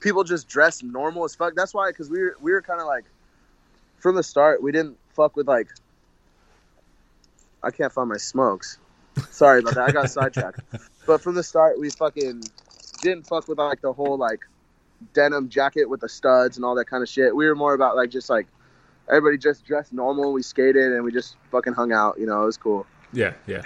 people 0.00 0.24
just 0.24 0.48
dress 0.48 0.82
normal 0.82 1.24
as 1.24 1.34
fuck. 1.34 1.54
That's 1.54 1.74
why, 1.74 1.90
because 1.90 2.10
we 2.10 2.20
were 2.20 2.36
we 2.40 2.52
were 2.52 2.62
kind 2.62 2.80
of 2.80 2.86
like 2.86 3.04
from 3.98 4.16
the 4.16 4.22
start, 4.22 4.62
we 4.62 4.72
didn't 4.72 4.96
fuck 5.10 5.36
with 5.36 5.46
like. 5.46 5.68
I 7.64 7.70
can't 7.70 7.92
find 7.92 8.08
my 8.08 8.16
smokes. 8.16 8.78
Sorry 9.30 9.60
about 9.60 9.76
that. 9.76 9.88
I 9.88 9.92
got 9.92 10.10
sidetracked. 10.10 10.60
But 11.06 11.20
from 11.20 11.34
the 11.34 11.42
start, 11.42 11.78
we 11.78 11.90
fucking 11.90 12.42
didn't 13.02 13.26
fuck 13.26 13.48
with 13.48 13.58
like 13.58 13.80
the 13.80 13.92
whole 13.92 14.16
like 14.16 14.40
denim 15.14 15.48
jacket 15.48 15.86
with 15.88 16.00
the 16.00 16.08
studs 16.08 16.56
and 16.56 16.64
all 16.64 16.74
that 16.76 16.86
kind 16.86 17.02
of 17.02 17.08
shit. 17.08 17.34
We 17.34 17.46
were 17.46 17.56
more 17.56 17.74
about 17.74 17.96
like 17.96 18.10
just 18.10 18.30
like 18.30 18.46
everybody 19.08 19.38
just 19.38 19.64
dressed 19.64 19.92
normal. 19.92 20.32
We 20.32 20.42
skated 20.42 20.92
and 20.92 21.04
we 21.04 21.12
just 21.12 21.36
fucking 21.50 21.72
hung 21.72 21.92
out. 21.92 22.18
You 22.18 22.26
know, 22.26 22.42
it 22.42 22.46
was 22.46 22.56
cool. 22.56 22.86
Yeah, 23.12 23.34
yeah, 23.46 23.62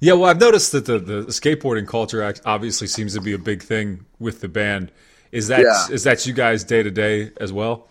yeah. 0.00 0.14
Well, 0.14 0.28
I've 0.28 0.40
noticed 0.40 0.72
that 0.72 0.86
the 0.86 0.98
the 0.98 1.22
skateboarding 1.26 1.86
culture 1.86 2.34
obviously 2.44 2.86
seems 2.86 3.14
to 3.14 3.20
be 3.20 3.32
a 3.32 3.38
big 3.38 3.62
thing 3.62 4.04
with 4.18 4.40
the 4.40 4.48
band. 4.48 4.90
Is 5.32 5.46
that 5.48 5.60
is 5.90 6.04
Yeah. 6.04 6.12
that 6.12 6.26
you 6.26 6.32
guys 6.32 6.64
day 6.64 6.82
to 6.82 6.90
day 6.90 7.30
as 7.40 7.52
well? 7.52 7.88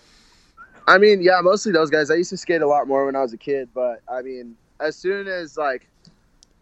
I 0.88 0.98
mean, 0.98 1.22
yeah, 1.22 1.40
mostly 1.42 1.72
those 1.72 1.90
guys. 1.90 2.10
I 2.12 2.16
used 2.16 2.32
to 2.32 2.38
skate 2.38 2.62
a 2.62 2.68
lot 2.68 2.88
more 2.88 3.06
when 3.06 3.16
I 3.16 3.22
was 3.22 3.32
a 3.32 3.38
kid, 3.38 3.70
but 3.74 4.02
I 4.12 4.24
mean, 4.24 4.56
as 4.80 4.96
soon 4.96 5.28
as 5.28 5.56
like, 5.56 5.88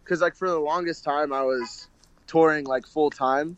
because 0.03 0.21
like 0.21 0.35
for 0.35 0.49
the 0.49 0.59
longest 0.59 1.03
time 1.03 1.31
I 1.31 1.43
was 1.43 1.87
touring 2.27 2.65
like 2.65 2.85
full 2.85 3.09
time 3.09 3.57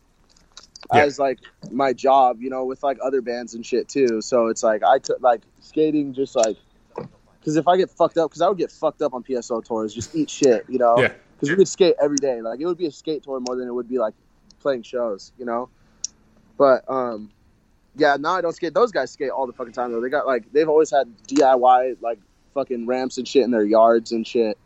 Yeah. 0.93 1.03
as 1.03 1.19
like 1.19 1.39
my 1.71 1.93
job, 1.93 2.41
you 2.41 2.49
know, 2.49 2.65
with 2.65 2.81
like 2.83 2.97
other 3.03 3.21
bands 3.21 3.53
and 3.55 3.65
shit 3.65 3.87
too. 3.89 4.21
So 4.21 4.47
it's 4.47 4.63
like 4.63 4.83
I 4.83 4.99
took 4.99 5.21
like 5.21 5.41
skating 5.61 6.13
just 6.13 6.35
like 6.35 6.57
because 7.39 7.55
if 7.55 7.67
I 7.67 7.77
get 7.77 7.89
fucked 7.89 8.17
up, 8.17 8.29
because 8.29 8.41
I 8.41 8.49
would 8.49 8.57
get 8.57 8.71
fucked 8.71 9.01
up 9.01 9.13
on 9.13 9.23
PSO 9.23 9.63
tours, 9.63 9.93
just 9.93 10.13
eat 10.15 10.29
shit, 10.29 10.65
you 10.69 10.77
know. 10.79 10.99
Yeah. 10.99 11.13
Because 11.35 11.49
we 11.51 11.55
could 11.55 11.67
skate 11.69 11.95
every 12.01 12.17
day. 12.17 12.41
Like 12.41 12.59
it 12.59 12.65
would 12.65 12.77
be 12.77 12.85
a 12.87 12.91
skate 12.91 13.23
tour 13.23 13.39
more 13.47 13.55
than 13.55 13.67
it 13.67 13.73
would 13.73 13.87
be 13.87 13.97
like 13.97 14.13
playing 14.59 14.83
shows, 14.83 15.31
you 15.39 15.45
know. 15.45 15.69
But 16.57 16.83
um, 16.89 17.31
yeah, 17.95 18.17
now 18.19 18.33
I 18.35 18.41
don't 18.41 18.53
skate. 18.53 18.73
Those 18.73 18.91
guys 18.91 19.11
skate 19.11 19.29
all 19.29 19.47
the 19.47 19.53
fucking 19.53 19.71
time 19.73 19.91
though. 19.93 20.01
They 20.01 20.09
got 20.09 20.27
like 20.27 20.51
they've 20.51 20.67
always 20.67 20.91
had 20.91 21.07
DIY 21.27 22.01
like 22.01 22.19
fucking 22.53 22.85
ramps 22.85 23.17
and 23.17 23.25
shit 23.27 23.43
in 23.43 23.51
their 23.51 23.63
yards 23.63 24.11
and 24.11 24.27
shit. 24.27 24.57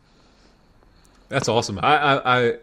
That's 1.29 1.47
awesome. 1.47 1.79
I, 1.83 1.97
I 1.97 2.39
I 2.39 2.57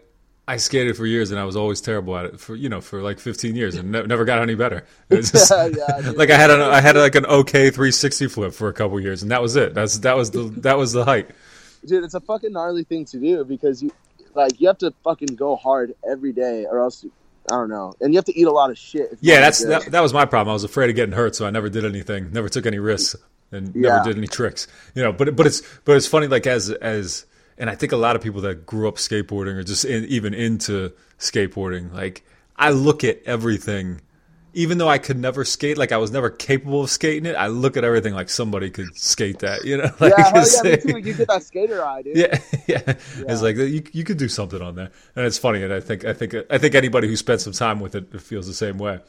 I 0.47 0.57
skated 0.57 0.97
for 0.97 1.05
years 1.05 1.31
and 1.31 1.39
I 1.39 1.45
was 1.45 1.55
always 1.55 1.79
terrible 1.81 2.17
at 2.17 2.25
it 2.25 2.39
for 2.39 2.55
you 2.55 2.67
know 2.67 2.81
for 2.81 3.01
like 3.01 3.19
15 3.19 3.55
years 3.55 3.75
and 3.75 3.91
ne- 3.91 4.03
never 4.07 4.25
got 4.25 4.41
any 4.41 4.55
better. 4.55 4.85
It 5.09 5.17
was 5.17 5.31
just, 5.31 5.51
Yeah, 5.51 5.67
yeah, 5.67 6.11
like 6.15 6.29
I 6.29 6.37
had 6.37 6.49
an 6.51 6.61
I 6.61 6.81
had 6.81 6.95
like 6.95 7.15
an 7.15 7.25
okay 7.25 7.69
360 7.69 8.27
flip 8.27 8.53
for 8.53 8.67
a 8.67 8.73
couple 8.73 8.99
years 8.99 9.21
and 9.21 9.31
that 9.31 9.41
was 9.41 9.55
it. 9.55 9.73
That's 9.73 9.99
that 9.99 10.17
was 10.17 10.31
the 10.31 10.43
that 10.57 10.77
was 10.77 10.91
the 10.93 11.05
height. 11.05 11.29
dude 11.85 12.03
it's 12.03 12.13
a 12.15 12.19
fucking 12.19 12.51
gnarly 12.53 12.83
thing 12.83 13.05
to 13.05 13.19
do 13.19 13.43
because 13.45 13.81
you 13.83 13.91
like 14.35 14.59
you 14.59 14.67
have 14.67 14.77
to 14.79 14.93
fucking 15.03 15.35
go 15.35 15.55
hard 15.55 15.93
every 16.09 16.31
day 16.31 16.65
or 16.69 16.79
else 16.79 17.03
i 17.51 17.55
don't 17.55 17.69
know 17.69 17.91
and 18.01 18.13
you 18.13 18.17
have 18.17 18.23
to 18.25 18.37
eat 18.39 18.47
a 18.47 18.51
lot 18.51 18.69
of 18.69 18.77
shit 18.77 19.17
Yeah, 19.19 19.39
that's 19.41 19.63
that, 19.65 19.91
that 19.91 20.01
was 20.01 20.13
my 20.13 20.25
problem. 20.25 20.51
I 20.51 20.53
was 20.53 20.63
afraid 20.63 20.89
of 20.89 20.95
getting 20.95 21.13
hurt, 21.13 21.35
so 21.35 21.45
I 21.45 21.49
never 21.49 21.69
did 21.69 21.83
anything, 21.85 22.31
never 22.31 22.49
took 22.49 22.65
any 22.65 22.79
risks, 22.79 23.15
and 23.51 23.73
Yeah. 23.75 23.89
never 23.97 24.03
did 24.09 24.17
any 24.17 24.27
tricks. 24.27 24.67
You 24.95 25.03
know, 25.03 25.11
but 25.11 25.35
but 25.35 25.45
it's 25.47 25.61
but 25.85 25.97
it's 25.97 26.07
funny 26.07 26.27
like 26.27 26.45
as 26.47 26.69
as 26.69 27.25
and 27.57 27.69
I 27.69 27.75
think 27.75 27.91
a 27.91 27.97
lot 27.97 28.15
of 28.15 28.21
people 28.21 28.41
that 28.41 28.65
grew 28.65 28.87
up 28.87 28.95
skateboarding 28.95 29.55
or 29.55 29.63
just 29.63 29.85
in, 29.85 30.05
even 30.05 30.33
into 30.33 30.91
skateboarding, 31.19 31.93
like 31.93 32.23
I 32.55 32.71
look 32.71 33.03
at 33.03 33.21
everything. 33.25 34.01
Even 34.53 34.77
though 34.77 34.89
I 34.89 34.97
could 34.97 35.17
never 35.17 35.45
skate, 35.45 35.77
like 35.77 35.93
I 35.93 35.97
was 35.97 36.11
never 36.11 36.29
capable 36.29 36.81
of 36.81 36.89
skating 36.89 37.25
it, 37.25 37.35
I 37.35 37.47
look 37.47 37.77
at 37.77 37.85
everything 37.85 38.13
like 38.13 38.29
somebody 38.29 38.69
could 38.69 38.93
skate 38.97 39.39
that. 39.39 39.63
You 39.63 39.77
know, 39.77 39.83
like 40.01 40.13
yeah, 40.17 40.29
hell 40.29 40.41
it's 40.41 40.61
yeah, 40.61 40.71
me 40.71 40.77
too. 40.77 40.97
You 41.07 41.13
get 41.13 41.27
that 41.29 41.43
skater 41.43 41.85
eye, 41.85 42.01
dude. 42.01 42.17
yeah, 42.17 42.37
yeah. 42.67 42.81
It's 42.85 43.41
like 43.41 43.55
you 43.55 43.81
you 43.93 44.03
could 44.03 44.17
do 44.17 44.27
something 44.27 44.61
on 44.61 44.75
there, 44.75 44.91
and 45.15 45.25
it's 45.25 45.37
funny. 45.37 45.63
And 45.63 45.71
I 45.71 45.79
think 45.79 46.03
I 46.03 46.11
think 46.11 46.35
I 46.49 46.57
think 46.57 46.75
anybody 46.75 47.07
who 47.07 47.15
spent 47.15 47.39
some 47.39 47.53
time 47.53 47.79
with 47.79 47.95
it 47.95 48.21
feels 48.21 48.45
the 48.45 48.53
same 48.53 48.77
way. 48.77 48.99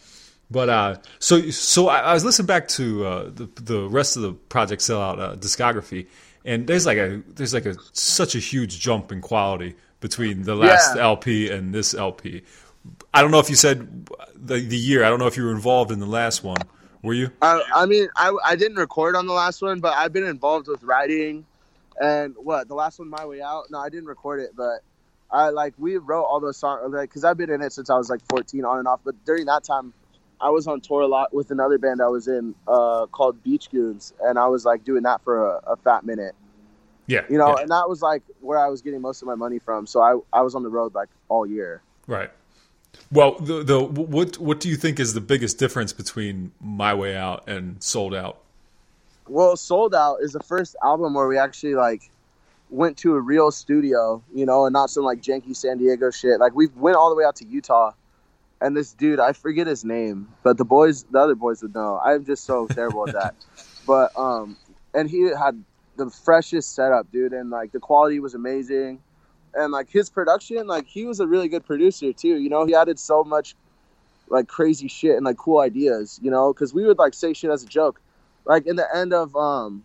But 0.53 0.69
uh, 0.69 0.97
so 1.19 1.51
so 1.51 1.89
I, 1.89 1.99
I 2.01 2.15
was 2.15 2.25
listening 2.25 2.47
back 2.47 2.69
to 2.69 3.07
uh, 3.07 3.25
the 3.25 3.49
the 3.61 3.89
rest 3.89 4.17
of 4.17 4.23
the 4.23 4.33
Project 4.35 4.83
Sellout 4.83 5.19
uh, 5.19 5.35
discography, 5.37 6.07
and 6.45 6.67
there's 6.67 6.87
like 6.87 6.99
a 6.99 7.23
there's 7.29 7.55
like 7.55 7.67
a 7.67 7.77
such 7.93 8.35
a 8.35 8.39
huge 8.39 8.81
jump 8.81 9.13
in 9.13 9.21
quality 9.21 9.75
between 10.01 10.43
the 10.43 10.55
last 10.55 10.97
Yeah. 10.97 11.03
LP 11.03 11.51
and 11.51 11.75
this 11.75 11.95
LP. 11.95 12.43
I 13.15 13.23
don't 13.23 13.31
know 13.31 13.39
if 13.39 13.49
you 13.49 13.57
said 13.57 14.07
the 14.35 14.61
the 14.61 14.77
year. 14.77 15.05
I 15.05 15.09
don't 15.09 15.19
know 15.19 15.27
if 15.27 15.37
you 15.37 15.45
were 15.45 15.53
involved 15.53 15.91
in 15.93 16.01
the 16.01 16.07
last 16.07 16.43
one. 16.43 16.59
Were 17.03 17.15
you? 17.15 17.31
I, 17.43 17.63
I 17.75 17.87
mean, 17.87 18.09
I, 18.15 18.33
I 18.45 18.55
didn't 18.55 18.77
record 18.77 19.17
on 19.17 19.27
the 19.27 19.33
last 19.33 19.61
one, 19.61 19.81
but 19.81 19.93
I've 19.95 20.13
been 20.13 20.25
involved 20.25 20.69
with 20.69 20.85
writing, 20.85 21.45
and 22.01 22.35
what 22.37 22.69
the 22.69 22.75
last 22.75 22.99
one, 23.01 23.09
My 23.09 23.27
Way 23.27 23.41
Out. 23.43 23.65
No, 23.71 23.79
I 23.79 23.89
didn't 23.89 24.07
record 24.07 24.39
it, 24.41 24.51
but 24.57 24.81
I 25.31 25.49
like 25.49 25.75
we 25.79 25.97
wrote 25.97 26.25
all 26.25 26.39
those 26.39 26.57
songs, 26.57 26.93
like 26.93 27.09
because 27.11 27.25
I've 27.25 27.37
been 27.37 27.51
in 27.51 27.61
it 27.61 27.73
since 27.73 27.91
I 27.91 27.97
was 27.97 28.09
like 28.09 28.21
14, 28.29 28.65
on 28.65 28.79
and 28.79 28.87
off. 28.89 29.01
But 29.05 29.25
during 29.25 29.47
that 29.47 29.65
time, 29.65 29.93
I 30.43 30.51
was 30.51 30.67
on 30.67 30.81
tour 30.81 31.03
a 31.03 31.07
lot 31.07 31.33
with 31.33 31.51
another 31.51 31.79
band 31.79 32.03
I 32.03 32.09
was 32.09 32.27
in 32.29 32.55
uh, 32.67 33.07
called 33.07 33.43
Beach 33.43 33.71
Goons, 33.71 34.13
and 34.23 34.39
I 34.39 34.49
was 34.49 34.65
like 34.65 34.85
doing 34.85 35.05
that 35.05 35.23
for 35.23 35.47
a, 35.47 35.61
a 35.69 35.77
fat 35.77 36.05
minute, 36.05 36.35
Yeah. 37.07 37.25
you 37.31 37.39
know, 37.39 37.49
yeah, 37.57 37.63
and 37.63 37.71
that 37.71 37.89
was 37.89 38.03
like 38.03 38.23
where 38.41 38.59
I 38.59 38.69
was 38.69 38.83
getting 38.83 39.01
most 39.01 39.23
of 39.23 39.29
my 39.29 39.37
money 39.37 39.59
from. 39.61 39.87
So 39.87 40.01
I 40.03 40.39
I 40.39 40.43
was 40.43 40.55
on 40.55 40.63
the 40.63 40.69
road 40.71 40.95
like 40.95 41.09
all 41.29 41.47
year. 41.47 41.81
Right. 42.07 42.31
Well, 43.11 43.39
the 43.39 43.63
the 43.63 43.81
what 43.83 44.39
what 44.39 44.61
do 44.61 44.69
you 44.69 44.77
think 44.77 44.99
is 45.01 45.15
the 45.15 45.21
biggest 45.21 45.59
difference 45.59 45.93
between 45.93 46.53
My 46.61 46.93
Way 46.93 47.17
Out 47.17 47.49
and 47.49 47.83
Sold 47.83 48.15
Out? 48.15 48.39
Well, 49.29 49.57
Sold 49.57 49.95
Out 49.95 50.17
is 50.21 50.33
the 50.33 50.41
first 50.43 50.77
album 50.83 51.15
where 51.15 51.29
we 51.29 51.39
actually 51.39 51.75
like 51.75 52.11
went 52.69 52.97
to 52.99 53.15
a 53.15 53.21
real 53.21 53.51
studio, 53.51 54.23
you 54.35 54.45
know, 54.45 54.67
and 54.67 54.73
not 54.73 54.91
some 54.91 55.05
like 55.05 55.21
janky 55.23 55.55
San 55.55 55.79
Diego 55.79 56.11
shit. 56.11 56.41
Like 56.41 56.55
we 56.55 56.67
went 56.69 56.97
all 56.97 57.09
the 57.11 57.17
way 57.17 57.25
out 57.25 57.37
to 57.37 57.47
Utah, 57.47 57.93
and 58.63 58.77
this 58.77 58.93
dude, 58.93 59.21
I 59.21 59.33
forget 59.33 59.67
his 59.67 59.85
name, 59.85 60.29
but 60.43 60.57
the 60.57 60.65
boys, 60.65 61.05
the 61.11 61.19
other 61.19 61.35
boys 61.35 61.63
would 61.63 61.75
know. 61.75 62.01
I'm 62.05 62.25
just 62.25 62.45
so 62.45 62.67
terrible 62.71 63.09
at 63.09 63.15
that. 63.15 63.35
But 63.87 64.13
um, 64.17 64.57
and 64.95 65.11
he 65.11 65.23
had 65.23 65.63
the 65.97 66.11
freshest 66.11 66.75
setup, 66.75 67.11
dude, 67.11 67.33
and 67.33 67.51
like 67.51 67.73
the 67.73 67.81
quality 67.81 68.21
was 68.21 68.35
amazing, 68.35 69.01
and 69.55 69.73
like 69.73 69.91
his 69.91 70.09
production, 70.11 70.67
like 70.67 70.87
he 70.87 71.05
was 71.05 71.21
a 71.21 71.27
really 71.27 71.49
good 71.49 71.65
producer 71.67 72.13
too. 72.13 72.39
You 72.39 72.49
know, 72.49 72.65
he 72.67 72.75
added 72.75 72.99
so 72.99 73.25
much 73.25 73.55
like 74.29 74.49
crazy 74.49 74.89
shit 74.89 75.17
and 75.17 75.25
like 75.27 75.37
cool 75.37 75.59
ideas, 75.59 76.19
you 76.23 76.31
know, 76.31 76.53
because 76.53 76.73
we 76.73 76.87
would 76.87 76.99
like 76.99 77.15
say 77.15 77.33
shit 77.33 77.51
as 77.51 77.63
a 77.63 77.67
joke 77.67 78.01
like 78.45 78.67
in 78.67 78.77
the 78.77 78.97
end 78.97 79.13
of 79.13 79.35
um 79.37 79.85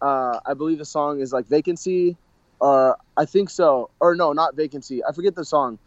uh 0.00 0.38
i 0.46 0.54
believe 0.54 0.78
the 0.78 0.84
song 0.84 1.20
is 1.20 1.32
like 1.32 1.46
vacancy 1.46 2.16
or 2.60 2.96
i 3.16 3.24
think 3.24 3.50
so 3.50 3.90
or 4.00 4.14
no 4.14 4.32
not 4.32 4.54
vacancy 4.54 5.04
i 5.04 5.12
forget 5.12 5.34
the 5.34 5.44
song 5.44 5.78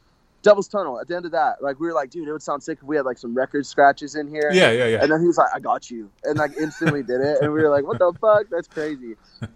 devil's 0.46 0.68
tunnel 0.70 1.00
at 1.00 1.08
the 1.08 1.16
end 1.16 1.26
of 1.26 1.32
that 1.32 1.62
like 1.62 1.80
we 1.80 1.88
were 1.88 1.94
like 1.94 2.10
dude 2.12 2.28
it 2.28 2.32
would 2.32 2.42
sound 2.42 2.62
sick 2.64 2.78
if 2.82 2.84
we 2.84 2.96
had 2.96 3.06
like 3.06 3.18
some 3.18 3.34
record 3.36 3.66
scratches 3.66 4.16
in 4.16 4.28
here 4.28 4.50
Yeah, 4.54 4.72
yeah, 4.72 4.86
yeah. 4.86 5.02
and 5.04 5.12
then 5.12 5.20
he 5.20 5.28
was 5.28 5.38
like 5.38 5.50
i 5.56 5.60
got 5.60 5.90
you 5.92 6.10
and 6.24 6.38
like 6.38 6.56
instantly 6.58 7.04
did 7.04 7.22
it 7.22 7.42
and 7.42 7.52
we 7.52 7.62
were 7.62 7.70
like 7.70 7.86
what 7.86 8.00
the 8.00 8.14
fuck 8.22 8.48
that's 8.50 8.68
crazy 8.68 9.16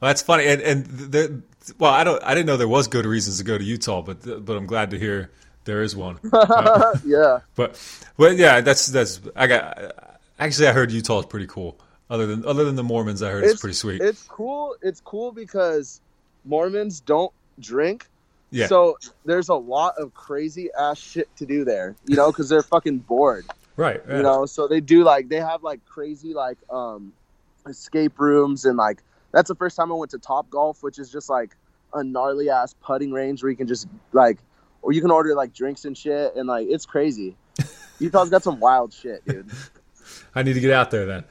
Well, 0.00 0.08
that's 0.08 0.22
funny. 0.22 0.46
And 0.46 0.62
and 0.62 0.86
the, 0.86 1.42
well, 1.78 1.92
I 1.92 2.02
don't 2.02 2.22
I 2.24 2.34
didn't 2.34 2.46
know 2.46 2.56
there 2.56 2.66
was 2.66 2.88
good 2.88 3.04
reasons 3.04 3.38
to 3.38 3.44
go 3.44 3.58
to 3.58 3.62
Utah, 3.64 4.00
but 4.00 4.44
but 4.44 4.56
I'm 4.56 4.66
glad 4.66 4.90
to 4.92 4.98
hear 4.98 5.30
there 5.64 5.82
is 5.82 5.94
one. 5.94 6.18
Uh, 6.32 6.94
yeah 7.04 7.40
but 7.54 7.78
but 8.16 8.36
yeah, 8.38 8.62
that's 8.62 8.86
that's 8.86 9.20
I 9.36 9.46
got 9.46 9.92
actually 10.38 10.68
I 10.68 10.72
heard 10.72 10.90
Utah 10.92 11.20
is 11.20 11.26
pretty 11.26 11.46
cool. 11.46 11.78
Other 12.08 12.26
than 12.26 12.46
other 12.46 12.64
than 12.64 12.74
the 12.74 12.82
Mormons, 12.82 13.22
I 13.22 13.30
heard 13.30 13.44
it's, 13.44 13.60
pretty 13.60 13.74
sweet. 13.74 14.00
it's 14.00 14.22
cool 14.28 14.76
it's 14.80 15.00
cool 15.02 15.30
because 15.30 16.00
mormons 16.46 17.00
don't 17.00 17.32
drink 17.60 18.06
yeah. 18.52 18.66
So 18.66 18.98
there's 19.24 19.48
a 19.48 19.54
lot 19.54 19.98
of 19.98 20.14
crazy 20.14 20.70
ass 20.78 20.98
shit 20.98 21.34
to 21.36 21.46
do 21.46 21.64
there, 21.64 21.96
you 22.06 22.16
know, 22.16 22.30
because 22.30 22.48
they're 22.48 22.62
fucking 22.62 22.98
bored, 22.98 23.46
right. 23.76 24.00
yeah. 24.08 24.18
you 24.18 24.22
know. 24.22 24.46
So 24.46 24.68
they 24.68 24.80
do 24.80 25.02
like 25.02 25.28
they 25.28 25.40
have 25.40 25.62
like 25.62 25.84
crazy 25.84 26.34
like 26.34 26.58
um 26.70 27.12
escape 27.66 28.18
rooms 28.20 28.64
and 28.64 28.76
like 28.76 29.02
that's 29.32 29.48
the 29.48 29.54
first 29.54 29.76
time 29.76 29.90
I 29.90 29.94
went 29.94 30.10
to 30.12 30.18
Top 30.18 30.50
Golf, 30.50 30.82
which 30.82 30.98
is 30.98 31.10
just 31.10 31.28
like 31.28 31.56
a 31.94 32.04
gnarly 32.04 32.50
ass 32.50 32.74
putting 32.80 33.10
range 33.10 33.42
where 33.42 33.50
you 33.50 33.56
can 33.56 33.66
just 33.66 33.88
like 34.12 34.38
or 34.82 34.92
you 34.92 35.00
can 35.00 35.10
order 35.10 35.34
like 35.34 35.52
drinks 35.52 35.84
and 35.84 35.96
shit 35.96 36.36
and 36.36 36.46
like 36.46 36.68
it's 36.68 36.86
crazy. 36.86 37.36
Utah's 37.98 38.30
got 38.30 38.42
some 38.42 38.60
wild 38.60 38.92
shit, 38.92 39.24
dude. 39.26 39.50
I 40.34 40.42
need 40.42 40.54
to 40.54 40.60
get 40.60 40.72
out 40.72 40.90
there 40.90 41.06
then. 41.06 41.24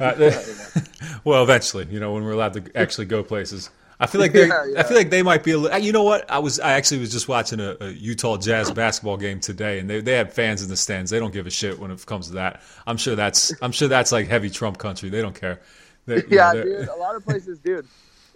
Uh, 0.00 0.32
well, 1.24 1.42
eventually, 1.42 1.86
you 1.90 1.98
know, 2.00 2.12
when 2.12 2.24
we're 2.24 2.32
allowed 2.32 2.52
to 2.54 2.76
actually 2.76 3.06
go 3.06 3.22
places. 3.22 3.70
I 4.00 4.06
feel 4.06 4.20
like 4.20 4.32
they, 4.34 4.46
Yeah, 4.46 4.64
I 4.76 4.82
feel 4.84 4.96
like 4.96 5.10
they 5.10 5.22
might 5.22 5.42
be 5.44 5.52
a 5.52 5.58
little. 5.58 5.78
You 5.78 5.92
know 5.92 6.02
what? 6.04 6.30
I 6.30 6.38
was, 6.38 6.60
I 6.60 6.72
actually 6.72 7.00
was 7.00 7.10
just 7.10 7.28
watching 7.28 7.60
a, 7.60 7.76
a 7.80 7.90
Utah 7.90 8.36
Jazz 8.36 8.70
basketball 8.70 9.16
game 9.16 9.40
today, 9.40 9.78
and 9.78 9.88
they 9.90 10.00
they 10.00 10.12
had 10.14 10.32
fans 10.32 10.62
in 10.62 10.68
the 10.68 10.76
stands. 10.76 11.10
They 11.10 11.18
don't 11.18 11.32
give 11.32 11.46
a 11.46 11.50
shit 11.50 11.78
when 11.78 11.90
it 11.90 12.04
comes 12.06 12.28
to 12.28 12.34
that. 12.34 12.62
I'm 12.86 12.96
sure 12.96 13.16
that's, 13.16 13.52
I'm 13.62 13.72
sure 13.72 13.88
that's 13.88 14.12
like 14.12 14.28
heavy 14.28 14.50
Trump 14.50 14.78
country. 14.78 15.08
They 15.08 15.20
don't 15.22 15.34
care. 15.38 15.60
They- 16.06 16.22
Yeah, 16.28 16.52
know, 16.52 16.62
dude. 16.62 16.88
A 16.88 16.96
lot 16.96 17.16
of 17.16 17.24
places, 17.26 17.58
dude. 17.58 17.86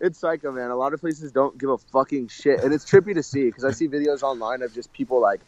It's 0.00 0.18
psycho, 0.18 0.50
man. 0.50 0.70
A 0.70 0.76
lot 0.76 0.94
of 0.94 1.00
places 1.00 1.30
don't 1.30 1.56
give 1.56 1.70
a 1.70 1.78
fucking 1.78 2.26
shit, 2.28 2.64
and 2.64 2.74
it's 2.74 2.84
trippy 2.84 3.14
to 3.14 3.22
see 3.22 3.44
because 3.44 3.64
I 3.64 3.70
see 3.70 3.86
videos 3.86 4.22
online 4.22 4.62
of 4.62 4.74
just 4.74 4.92
people 4.92 5.20
like 5.20 5.40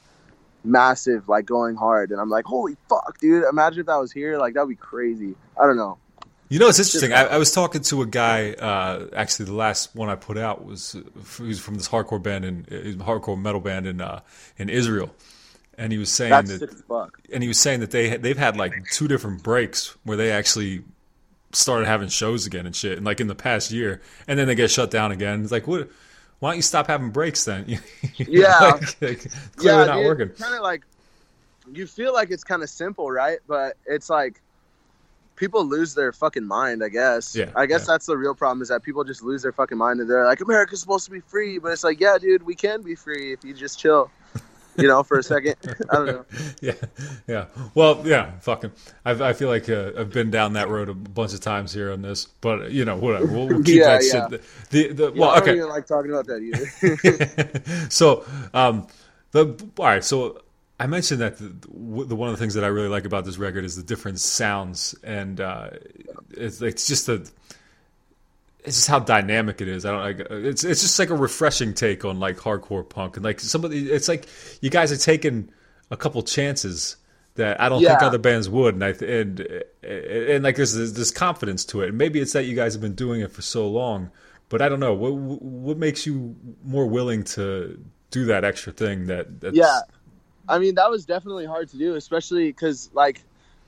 massive, 0.63 1.29
like 1.29 1.45
going 1.45 1.75
hard, 1.75 2.11
and 2.13 2.21
I'm 2.21 2.31
like, 2.31 2.45
holy 2.45 2.77
fuck, 2.89 3.19
dude! 3.19 3.45
Imagine 3.51 3.81
if 3.81 3.87
that 3.87 3.97
was 3.97 4.13
here, 4.13 4.39
like 4.39 4.55
that'd 4.55 4.69
be 4.69 4.77
crazy. 4.77 5.35
I 5.61 5.67
don't 5.67 5.77
know. 5.77 5.99
You 6.55 6.61
know, 6.61 6.69
it's 6.69 6.79
interesting. 6.79 7.13
I, 7.13 7.25
I 7.25 7.37
was 7.39 7.51
talking 7.51 7.81
to 7.81 8.03
a 8.03 8.07
guy. 8.07 8.53
Uh, 8.53 9.09
actually, 9.17 9.47
the 9.47 9.55
last 9.55 9.93
one 9.97 10.09
I 10.09 10.15
put 10.15 10.39
out 10.39 10.65
was 10.65 10.93
he 11.37 11.43
was 11.43 11.59
from 11.59 11.75
this 11.75 11.89
hardcore 11.89 12.23
band 12.23 12.45
and 12.45 12.69
uh, 13.01 13.05
hardcore 13.05 13.37
metal 13.37 13.61
band 13.61 13.89
in 13.89 14.01
uh, 14.01 14.21
in 14.57 14.69
Israel, 14.69 15.13
and 15.77 15.91
he 15.91 15.99
was 15.99 16.13
saying 16.13 16.31
That's 16.31 16.51
that 16.53 16.59
sick 16.61 16.71
as 16.71 16.81
fuck. 16.83 17.19
and 17.33 17.43
he 17.43 17.49
was 17.49 17.59
saying 17.59 17.81
that 17.81 17.91
they 17.91 18.19
they've 18.19 18.39
had 18.39 18.57
like 18.57 18.73
two 18.93 19.09
different 19.09 19.43
breaks 19.43 19.97
where 20.05 20.17
they 20.17 20.31
actually 20.31 20.85
started 21.51 21.89
having 21.89 22.07
shows 22.07 22.47
again 22.47 22.67
and 22.67 22.77
shit, 22.77 22.99
and 22.99 23.05
like 23.05 23.21
in 23.21 23.27
the 23.27 23.35
past 23.35 23.73
year, 23.73 24.01
and 24.29 24.39
then 24.39 24.47
they 24.47 24.55
get 24.55 24.71
shut 24.71 24.93
down 24.93 25.11
again. 25.11 25.43
It's 25.43 25.51
like, 25.51 25.67
what? 25.67 25.89
Why 26.39 26.51
don't 26.51 26.57
you 26.59 26.63
stop 26.63 26.87
having 26.87 27.11
breaks 27.11 27.45
then? 27.45 27.81
Yeah. 28.17 28.61
like, 28.61 29.03
like, 29.03 29.27
clearly 29.57 29.87
not 29.89 30.05
working. 30.05 30.29
Kind 30.29 30.55
of 30.55 30.63
like 30.63 30.85
you 31.73 31.89
feel 31.89 32.13
like 32.13 32.31
it's 32.31 32.45
kind 32.45 32.63
of 32.63 32.71
simple, 32.71 33.11
right? 33.11 33.41
But 33.49 33.77
it's 33.87 34.09
like 34.09 34.41
people 35.37 35.65
lose 35.65 35.95
their 35.95 36.13
fucking 36.13 36.47
mind. 36.47 36.83
I 36.83 36.89
guess. 36.89 37.35
Yeah, 37.35 37.51
I 37.57 37.67
guess 37.67 37.83
yeah. 37.83 37.95
that's 37.95 38.07
the 38.07 38.17
real 38.17 38.35
problem 38.35 38.63
is 38.63 38.69
that 38.69 38.83
people 38.83 39.05
just 39.05 39.23
lose 39.23 39.43
their 39.43 39.53
fucking 39.53 39.79
mind 39.79 40.01
and 40.01 40.09
they're 40.09 40.25
like, 40.25 40.41
America's 40.41 40.81
supposed 40.81 41.05
to 41.07 41.11
be 41.11 41.21
free, 41.21 41.59
but 41.59 41.73
it's 41.73 41.85
like, 41.85 42.01
yeah, 42.01 42.19
dude, 42.19 42.43
we 42.43 42.55
can 42.55 42.83
be 42.83 42.95
free 42.95 43.33
if 43.33 43.45
you 43.45 43.55
just 43.55 43.79
chill. 43.79 44.11
you 44.77 44.89
know, 44.89 45.03
for 45.03 45.19
a 45.19 45.23
second. 45.23 45.57
I 45.91 45.95
don't 45.95 46.07
know. 46.07 46.25
yeah, 46.61 46.75
yeah. 47.27 47.47
Well, 47.75 48.03
yeah. 48.05 48.39
Fucking, 48.41 48.73
I've, 49.05 49.23
I 49.23 49.33
feel 49.33 49.49
like 49.49 49.69
uh, 49.69 49.93
I've 49.97 50.11
been 50.11 50.31
down 50.31 50.55
that 50.55 50.69
road 50.69 50.89
a 50.89 50.95
bunch 50.95 51.33
of 51.33 51.41
times 51.41 51.73
here 51.73 51.93
on 51.93 52.03
this, 52.03 52.27
but 52.41 52.73
you 52.73 52.85
know, 52.85 52.97
whatever. 52.97 53.27
We'll, 53.27 53.47
we'll 53.47 53.63
keep 53.63 53.77
Yeah, 53.81 53.99
that 53.99 54.05
yeah. 54.05 54.29
shit. 54.29 54.43
The, 54.71 54.93
the, 54.93 55.13
Yeah, 55.13 55.21
well, 55.21 55.31
I 55.31 55.41
don't 55.41 55.49
okay. 55.49 55.57
even 55.59 55.69
like 55.69 55.87
talking 55.87 56.11
about 56.11 56.27
that 56.27 56.41
either. 56.41 57.89
so, 57.91 58.25
um, 58.53 58.87
the 59.31 59.55
all 59.79 59.87
right. 59.87 60.05
So 60.05 60.43
I 60.79 60.87
mentioned 60.87 61.21
that 61.21 61.39
the, 61.39 61.49
the 62.05 62.17
one 62.17 62.29
of 62.29 62.37
the 62.37 62.41
things 62.41 62.55
that 62.55 62.65
I 62.65 62.69
really 62.69 62.89
like 62.89 63.05
about 63.05 63.25
this 63.25 63.39
record 63.39 63.65
is 63.65 63.77
the 63.77 63.83
different 63.83 64.21
sounds, 64.21 64.95
and 65.03 65.41
uh, 65.41 65.71
it's, 66.31 66.61
it's 66.63 66.87
just 66.87 67.09
a. 67.09 67.25
It's 68.67 68.77
just 68.79 68.89
how 68.89 68.99
dynamic 68.99 69.61
it 69.61 69.69
is. 69.69 69.85
I 69.85 69.91
don't 69.91 70.01
like. 70.01 70.27
It's 70.31 70.65
it's 70.65 70.81
just 70.81 70.99
like 70.99 71.11
a 71.11 71.15
refreshing 71.15 71.75
take 71.75 72.07
on 72.07 72.19
like 72.19 72.39
hardcore 72.39 72.89
punk, 72.89 73.17
and 73.17 73.25
like 73.25 73.39
somebody. 73.39 73.91
It's 73.91 74.09
like 74.09 74.27
you 74.63 74.71
guys 74.71 74.91
are 74.91 74.97
taking 74.97 75.51
a 75.91 75.99
couple 75.99 76.23
chances 76.23 76.97
that 77.35 77.61
I 77.61 77.69
don't 77.69 77.83
think 77.83 78.01
other 78.01 78.17
bands 78.17 78.49
would, 78.49 78.75
and 78.75 78.83
I 78.83 78.89
and 79.05 79.65
and, 79.83 80.45
like 80.45 80.57
there's 80.57 80.73
this, 80.73 80.93
this 80.93 81.11
confidence 81.11 81.67
to 81.67 81.83
it. 81.83 81.91
And 81.91 81.99
maybe 81.99 82.21
it's 82.21 82.33
that 82.33 82.47
you 82.47 82.57
guys 82.57 82.73
have 82.73 82.81
been 82.81 82.95
doing 82.95 83.21
it 83.21 83.33
for 83.33 83.43
so 83.43 83.69
long, 83.69 84.11
but 84.49 84.63
I 84.63 84.71
don't 84.71 84.81
know 84.81 84.95
what 84.95 85.13
what 85.13 85.77
makes 85.77 86.07
you 86.07 86.35
more 86.65 86.87
willing 86.87 87.25
to 87.25 87.79
do 88.11 88.25
that 88.25 88.45
extra 88.45 88.73
thing. 88.73 89.09
That 89.09 89.43
that's, 89.43 89.57
yeah, 89.57 89.81
I 90.49 90.59
mean 90.59 90.75
that 90.77 90.91
was 90.91 91.05
definitely 91.07 91.47
hard 91.47 91.69
to 91.71 91.77
do, 91.79 91.95
especially 91.95 92.49
because 92.49 92.91
like 92.93 93.21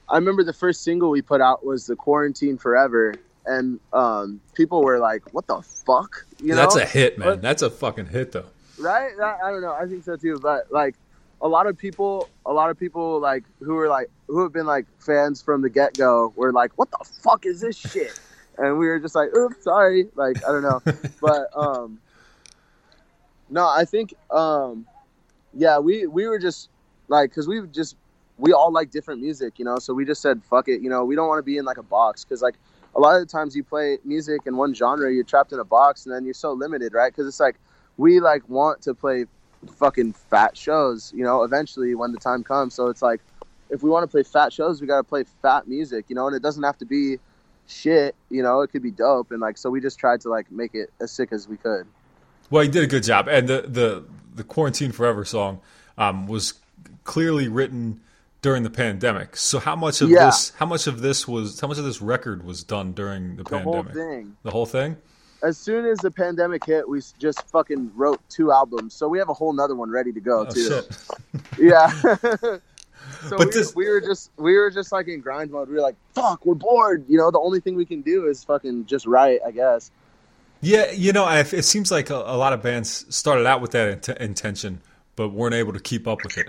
I 0.09 0.17
remember 0.17 0.45
the 0.45 0.53
first 0.53 0.83
single 0.85 1.11
we 1.11 1.23
put 1.23 1.41
out 1.41 1.65
was 1.65 1.87
the 1.87 1.97
Quarantine 1.97 2.59
Forever, 2.59 3.15
and 3.45 3.81
um, 3.93 4.41
people 4.55 4.83
were 4.83 4.99
like, 4.99 5.35
"What 5.35 5.47
the 5.47 5.63
fuck?" 5.63 6.25
You 6.41 6.51
know, 6.51 6.57
that's 6.57 6.77
a 6.77 6.85
hit, 6.85 7.19
man. 7.19 7.29
But- 7.29 7.43
That's 7.43 7.63
a 7.63 7.71
fucking 7.71 8.07
hit, 8.07 8.33
though. 8.33 8.45
right? 8.79 9.17
That, 9.17 9.39
I 9.43 9.51
don't 9.51 9.63
know. 9.63 9.73
I 9.73 9.87
think 9.87 10.05
so 10.05 10.17
too. 10.17 10.39
But 10.41 10.71
like 10.71 10.95
a 11.41 11.49
lot 11.49 11.67
of 11.67 11.77
people, 11.77 12.29
a 12.45 12.53
lot 12.53 12.71
of 12.71 12.79
people 12.79 13.19
like 13.21 13.45
who 13.61 13.75
were 13.75 13.89
like 13.89 14.09
who 14.29 14.43
have 14.43 14.53
been 14.53 14.67
like 14.67 14.87
fans 15.01 15.43
from 15.43 15.63
the 15.63 15.71
get 15.71 15.95
go 15.97 16.33
were 16.37 16.53
like, 16.53 16.73
"What 16.77 16.91
the 16.91 17.05
fuck 17.23 17.47
is 17.47 17.61
this 17.61 17.77
shit?" 17.77 18.19
And 18.59 18.79
we 18.79 18.87
were 18.87 18.99
just 18.99 19.15
like, 19.15 19.35
"Oops, 19.37 19.63
sorry." 19.65 20.09
Like 20.15 20.39
I 20.47 20.49
don't 20.53 20.63
know, 20.63 20.81
but 21.21 21.49
um, 21.55 21.99
no, 23.51 23.69
I 23.69 23.85
think 23.85 24.15
um, 24.31 24.87
yeah, 25.57 25.79
we 25.79 26.07
we 26.07 26.27
were 26.27 26.39
just 26.39 26.71
like 27.09 27.31
because 27.31 27.49
we 27.49 27.67
just 27.69 27.97
we 28.39 28.53
all 28.53 28.73
like 28.73 28.91
different 28.91 29.21
music, 29.21 29.59
you 29.59 29.65
know. 29.65 29.79
So 29.79 29.95
we 29.95 30.05
just 30.05 30.21
said, 30.21 30.43
"Fuck 30.45 30.69
it," 30.69 30.83
you 30.83 30.91
know. 30.91 31.05
We 31.05 31.17
don't 31.17 31.29
want 31.29 31.39
to 31.39 31.43
be 31.43 31.57
in 31.59 31.65
like 31.65 31.79
a 31.79 31.83
box 31.83 32.25
because 32.25 32.43
like 32.43 32.57
a 32.95 33.01
lot 33.01 33.15
of 33.15 33.21
the 33.21 33.27
times 33.27 33.57
you 33.57 33.65
play 33.65 33.99
music 34.05 34.43
in 34.47 34.57
one 34.57 34.75
genre, 34.75 35.13
you're 35.13 35.25
trapped 35.25 35.53
in 35.53 35.59
a 35.59 35.65
box, 35.65 36.07
and 36.07 36.15
then 36.15 36.25
you're 36.25 36.35
so 36.35 36.53
limited, 36.53 36.93
right? 36.93 37.13
Because 37.13 37.27
it's 37.27 37.41
like 37.41 37.57
we 37.97 38.21
like 38.21 38.49
want 38.49 38.83
to 38.83 38.95
play 38.95 39.27
fucking 39.79 40.13
fat 40.13 40.57
shows, 40.57 41.13
you 41.17 41.25
know, 41.25 41.43
eventually 41.43 41.95
when 41.95 42.13
the 42.13 42.19
time 42.19 42.45
comes. 42.45 42.75
So 42.75 42.89
it's 42.89 43.03
like 43.03 43.21
if 43.71 43.83
we 43.83 43.91
want 43.91 44.05
to 44.05 44.09
play 44.09 44.23
fat 44.23 44.53
shows, 44.53 44.81
we 44.81 44.87
got 44.87 44.99
to 44.99 45.05
play 45.05 45.25
fat 45.43 45.67
music, 45.67 46.07
you 46.09 46.15
know, 46.15 46.27
and 46.27 46.37
it 46.37 46.43
doesn't 46.43 46.63
have 46.63 46.79
to 46.79 46.85
be 46.85 47.19
shit, 47.67 48.15
you 48.31 48.43
know, 48.43 48.61
it 48.61 48.69
could 48.69 48.83
be 48.83 48.91
dope 48.91 49.31
and 49.33 49.41
like 49.41 49.59
so 49.59 49.71
we 49.71 49.81
just 49.81 49.99
tried 49.99 50.21
to 50.21 50.29
like 50.29 50.51
make 50.53 50.75
it 50.75 50.91
as 51.01 51.11
sick 51.11 51.33
as 51.33 51.49
we 51.49 51.57
could. 51.57 51.87
Well, 52.49 52.63
you 52.63 52.71
did 52.71 52.85
a 52.85 52.87
good 52.87 53.03
job, 53.03 53.27
and 53.27 53.49
the 53.49 53.63
the 53.63 54.05
the 54.37 54.45
quarantine 54.45 54.93
forever 54.93 55.25
song 55.25 55.61
um, 55.99 56.27
was 56.27 56.55
clearly 57.05 57.49
written 57.49 58.01
during 58.43 58.63
the 58.63 58.71
pandemic. 58.71 59.37
So 59.37 59.59
how 59.59 59.75
much 59.77 60.01
of 60.03 60.09
Yeah. 60.11 60.27
this 60.27 60.53
how 60.59 60.67
much 60.67 60.87
of 60.87 61.01
this 61.01 61.27
was 61.27 61.59
how 61.61 61.67
much 61.69 61.79
of 61.79 61.85
this 61.85 62.01
record 62.01 62.45
was 62.45 62.63
done 62.63 62.93
during 62.93 63.37
the, 63.37 63.43
The 63.45 63.59
whole 63.59 63.83
pandemic? 63.83 63.95
thing. 63.95 64.37
The 64.43 64.51
whole 64.51 64.67
thing. 64.67 64.97
As 65.43 65.59
soon 65.59 65.85
as 65.85 65.99
the 65.99 66.11
pandemic 66.11 66.65
hit, 66.65 66.89
we 66.89 67.01
just 67.19 67.43
fucking 67.49 67.93
wrote 67.95 68.21
two 68.29 68.51
albums. 68.53 68.95
So 68.95 69.07
we 69.09 69.19
have 69.19 69.29
a 69.29 69.35
whole 69.35 69.53
nother 69.53 69.75
one 69.75 69.91
ready 69.91 70.13
to 70.13 70.21
go 70.21 70.47
Oh 70.49 70.53
too. 70.53 70.81
Yeah. 71.59 71.89
so 72.03 72.61
But 73.31 73.39
we, 73.39 73.45
this- 73.53 73.75
we 73.75 73.89
were 73.89 74.01
just 74.01 74.31
we 74.37 74.57
were 74.57 74.71
just 74.71 74.93
like 74.93 75.09
in 75.09 75.21
grind 75.21 75.51
mode. 75.51 75.69
We 75.69 75.75
were 75.75 75.81
like, 75.81 75.97
fuck, 76.15 76.45
we're 76.47 76.55
bored. 76.55 77.05
You 77.09 77.19
know, 77.19 77.31
the 77.31 77.39
only 77.41 77.61
thing 77.61 77.75
we 77.77 77.85
can 77.85 78.03
do 78.03 78.27
is 78.27 78.45
fucking 78.45 78.87
just 78.87 79.07
write, 79.07 79.41
I 79.47 79.51
guess. 79.51 79.91
Yeah, 80.61 80.91
you 80.91 81.13
know, 81.13 81.25
I, 81.25 81.41
it 81.41 81.65
seems 81.65 81.91
like 81.91 82.11
a, 82.11 82.15
a 82.17 82.37
lot 82.37 82.53
of 82.53 82.63
bands 82.63 83.07
started 83.15 83.47
out 83.47 83.61
with 83.61 83.73
that 83.73 83.89
int- 84.09 84.21
intention, 84.21 84.81
but 85.15 85.29
weren't 85.29 85.55
able 85.55 85.73
to 85.75 85.81
keep 85.81 86.09
up 86.09 86.23
with 86.25 86.39
it. 86.39 86.49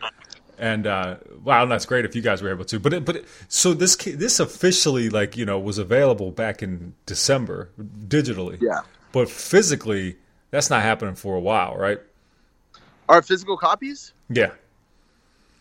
And 0.58 0.88
uh, 0.88 1.18
wow, 1.44 1.66
that's 1.66 1.86
great 1.86 2.06
if 2.06 2.16
you 2.16 2.22
guys 2.22 2.42
were 2.42 2.50
able 2.50 2.66
to. 2.66 2.80
But 2.80 2.94
it, 2.94 3.06
but 3.06 3.18
it, 3.18 3.26
so 3.48 3.74
this 3.74 3.96
this 3.96 4.40
officially 4.40 5.10
like 5.10 5.38
you 5.38 5.46
know 5.46 5.60
was 5.60 5.78
available 5.78 6.32
back 6.32 6.64
in 6.64 6.96
December 7.06 7.70
digitally. 8.08 8.60
Yeah. 8.62 8.80
But 9.12 9.30
physically, 9.30 10.16
that's 10.50 10.70
not 10.70 10.82
happening 10.82 11.16
for 11.16 11.36
a 11.36 11.40
while, 11.40 11.76
right? 11.76 12.00
Our 13.08 13.22
physical 13.22 13.56
copies? 13.56 14.14
Yeah. 14.30 14.52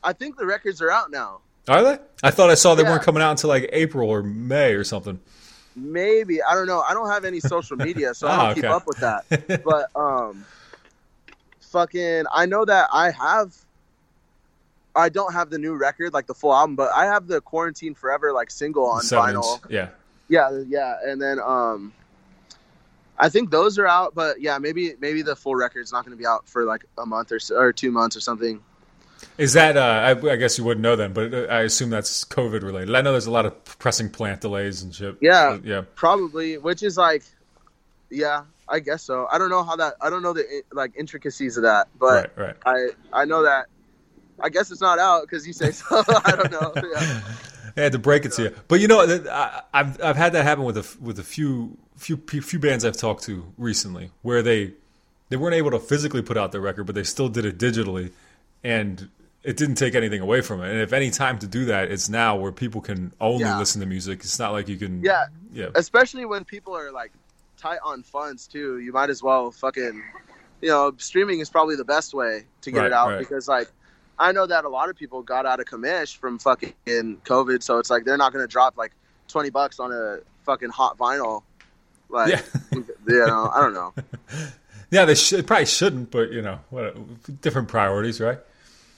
I 0.03 0.13
think 0.13 0.37
the 0.37 0.47
records 0.47 0.81
are 0.81 0.91
out 0.91 1.11
now. 1.11 1.41
Are 1.69 1.83
they? 1.83 1.99
I 2.23 2.31
thought 2.31 2.49
I 2.51 2.55
saw 2.55 2.75
they 2.75 2.83
Yeah. 2.83 2.91
weren't 2.91 3.03
coming 3.03 3.23
out 3.23 3.33
until 3.33 3.49
like 3.49 3.69
April 3.73 4.09
or 4.09 4.23
May 4.23 4.73
or 4.73 4.85
something. 4.85 5.21
Maybe 5.77 6.43
I 6.43 6.55
don't 6.55 6.67
know. 6.67 6.81
I 6.89 6.95
don't 6.95 7.09
have 7.11 7.25
any 7.27 7.39
social 7.39 7.77
media, 7.77 8.15
so 8.15 8.27
I 8.27 8.31
Ah, 8.33 8.47
don't 8.47 8.55
keep 8.63 8.65
up 8.65 8.87
with 8.87 8.97
that. 8.99 9.25
But 9.65 9.91
um, 9.95 10.45
fucking, 11.61 12.25
I 12.33 12.47
know 12.47 12.65
that 12.65 12.89
I 12.93 13.11
have. 13.11 13.55
I 14.95 15.11
don't 15.11 15.35
have 15.35 15.51
the 15.51 15.59
new 15.59 15.75
record, 15.75 16.15
like 16.15 16.27
the 16.27 16.33
full 16.35 16.55
album, 16.55 16.75
but 16.75 16.91
I 16.95 17.05
have 17.05 17.27
the 17.27 17.43
Quarantine 17.43 17.95
Forever 17.95 18.33
like 18.33 18.51
single 18.51 18.87
on 18.87 19.03
Seven 19.03 19.35
vinyl. 19.35 19.55
inch. 19.63 19.71
Yeah. 19.71 19.89
Yeah, 20.29 20.63
yeah, 20.67 20.97
and 21.05 21.21
then 21.23 21.39
um, 21.39 21.93
I 23.19 23.29
think 23.29 23.51
those 23.51 23.79
are 23.79 23.87
out, 23.87 24.13
but 24.15 24.41
yeah, 24.41 24.59
maybe 24.59 24.95
maybe 24.99 25.23
the 25.23 25.37
full 25.37 25.55
record's 25.55 25.93
not 25.93 26.05
going 26.05 26.17
to 26.17 26.21
be 26.21 26.27
out 26.27 26.49
for 26.49 26.65
like 26.65 26.85
a 26.99 27.07
month 27.07 27.31
or 27.31 27.39
so, 27.39 27.57
or 27.57 27.73
two 27.73 27.93
months 27.93 28.17
or 28.17 28.21
something. 28.21 28.61
Is 29.39 29.53
that? 29.53 29.77
Uh, 29.77 29.81
I, 29.81 30.33
I 30.33 30.37
guess 30.37 30.59
you 30.59 30.65
wouldn't 30.65 30.83
know 30.83 30.97
then, 30.97 31.13
but 31.13 31.33
uh, 31.33 31.43
I 31.51 31.63
assume 31.63 31.91
that's 31.91 32.25
COVID 32.25 32.63
related. 32.63 32.95
I 32.95 33.01
know 33.03 33.13
there's 33.13 33.27
a 33.27 33.31
lot 33.31 33.47
of 33.47 33.65
pressing 33.79 34.11
plant 34.11 34.41
delays 34.41 34.83
and 34.83 34.95
shit. 34.95 35.17
Yeah. 35.21 35.59
Yeah. 35.63 35.83
Probably, 35.95 36.59
which 36.59 36.83
is 36.83 36.97
like, 36.97 37.23
yeah, 38.11 38.45
I 38.69 38.81
guess 38.81 39.03
so. 39.03 39.27
I 39.31 39.39
don't 39.39 39.51
know 39.51 39.63
how 39.63 39.77
that. 39.77 39.95
I 40.01 40.11
don't 40.11 40.23
know 40.23 40.33
the 40.33 40.63
like 40.73 40.93
intricacies 40.97 41.57
of 41.57 41.65
that, 41.65 41.89
but 41.99 42.37
right. 42.37 42.57
Right. 42.65 42.93
I 43.13 43.21
I 43.23 43.25
know 43.25 43.43
that. 43.43 43.67
I 44.39 44.49
guess 44.51 44.71
it's 44.71 44.81
not 44.81 44.99
out 44.99 45.23
because 45.23 45.47
you 45.47 45.53
say 45.53 45.71
so. 45.71 46.03
I 46.25 46.37
don't 46.37 46.51
know. 46.51 46.73
Yeah. 46.77 47.21
I 47.77 47.81
had 47.83 47.93
to 47.93 47.99
break 47.99 48.25
it 48.25 48.33
to 48.33 48.45
you, 48.45 48.55
but 48.69 48.81
you 48.81 48.89
know, 48.89 49.01
I, 49.31 49.63
I've 49.75 50.03
I've 50.03 50.17
had 50.17 50.33
that 50.33 50.45
happen 50.45 50.65
with 50.65 50.79
a 50.79 50.97
with 51.01 51.19
a 51.19 51.23
few 51.23 51.77
few 51.97 52.17
few 52.17 52.59
bands 52.59 52.85
I've 52.85 52.97
talked 52.97 53.25
to 53.25 53.53
recently, 53.59 54.11
where 54.23 54.43
they 54.43 54.73
they 55.29 55.37
weren't 55.37 55.55
able 55.55 55.71
to 55.73 55.79
physically 55.79 56.23
put 56.23 56.39
out 56.39 56.53
their 56.53 56.61
record, 56.61 56.85
but 56.85 56.95
they 56.95 57.03
still 57.03 57.29
did 57.29 57.45
it 57.45 57.59
digitally, 57.59 58.13
and 58.65 59.11
it 59.47 59.57
didn't 59.57 59.77
take 59.77 59.95
anything 59.95 60.21
away 60.21 60.41
from 60.43 60.61
it. 60.63 60.71
And 60.71 60.81
if 60.81 60.93
any 60.93 61.11
time 61.11 61.39
to 61.39 61.47
do 61.47 61.65
that, 61.67 61.91
it's 61.91 62.09
now 62.09 62.37
where 62.37 62.53
people 62.53 62.81
can 62.81 63.13
only 63.21 63.45
Yeah. 63.45 63.59
listen 63.59 63.81
to 63.81 63.87
music. 63.87 64.21
It's 64.21 64.39
not 64.39 64.53
like 64.53 64.69
you 64.69 64.77
can. 64.77 65.03
Yeah. 65.03 65.27
Yeah. 65.53 65.69
Especially 65.75 66.25
when 66.27 66.45
people 66.45 66.77
are 66.77 66.91
like 66.93 67.13
tight 67.57 67.79
on 67.85 68.03
funds 68.03 68.47
too. 68.47 68.79
You 68.81 68.93
might 68.93 69.09
as 69.09 69.23
well 69.23 69.51
fucking, 69.53 70.03
you 70.61 70.69
know, 70.69 70.93
streaming 70.99 71.41
is 71.41 71.49
probably 71.49 71.77
the 71.77 71.85
best 71.85 72.13
way 72.13 72.45
to 72.63 72.71
get 72.71 72.79
Right, 72.81 72.87
it 72.89 72.93
out 72.93 73.09
right. 73.09 73.19
because 73.19 73.49
like. 73.49 73.69
I 74.19 74.33
know 74.33 74.47
that 74.47 74.65
a 74.65 74.69
lot 74.71 74.89
of 74.89 74.97
people 74.97 75.21
got 75.23 75.45
out 75.45 75.61
of 75.61 75.67
commish 75.67 76.17
from 76.17 76.39
fucking 76.39 76.73
COVID, 76.87 77.63
so 77.63 77.79
it's 77.79 77.91
like 77.91 78.05
they're 78.07 78.17
not 78.17 78.33
gonna 78.33 78.47
drop 78.47 78.79
like 78.79 78.93
twenty 79.29 79.51
bucks 79.51 79.79
on 79.79 79.93
a 79.93 80.21
fucking 80.47 80.71
hot 80.71 80.97
vinyl. 80.97 81.43
Like, 82.09 82.31
Yeah. 82.31 82.41
you 82.73 83.27
know, 83.27 83.51
I 83.55 83.61
don't 83.61 83.75
know. 83.75 83.93
Yeah, 84.91 85.05
they 85.05 85.17
should, 85.17 85.47
probably 85.47 85.67
shouldn't, 85.67 86.11
but 86.13 86.31
you 86.33 86.41
know, 86.41 86.61
what, 86.71 86.97
different 87.43 87.69
priorities, 87.69 88.21
right? 88.21 88.39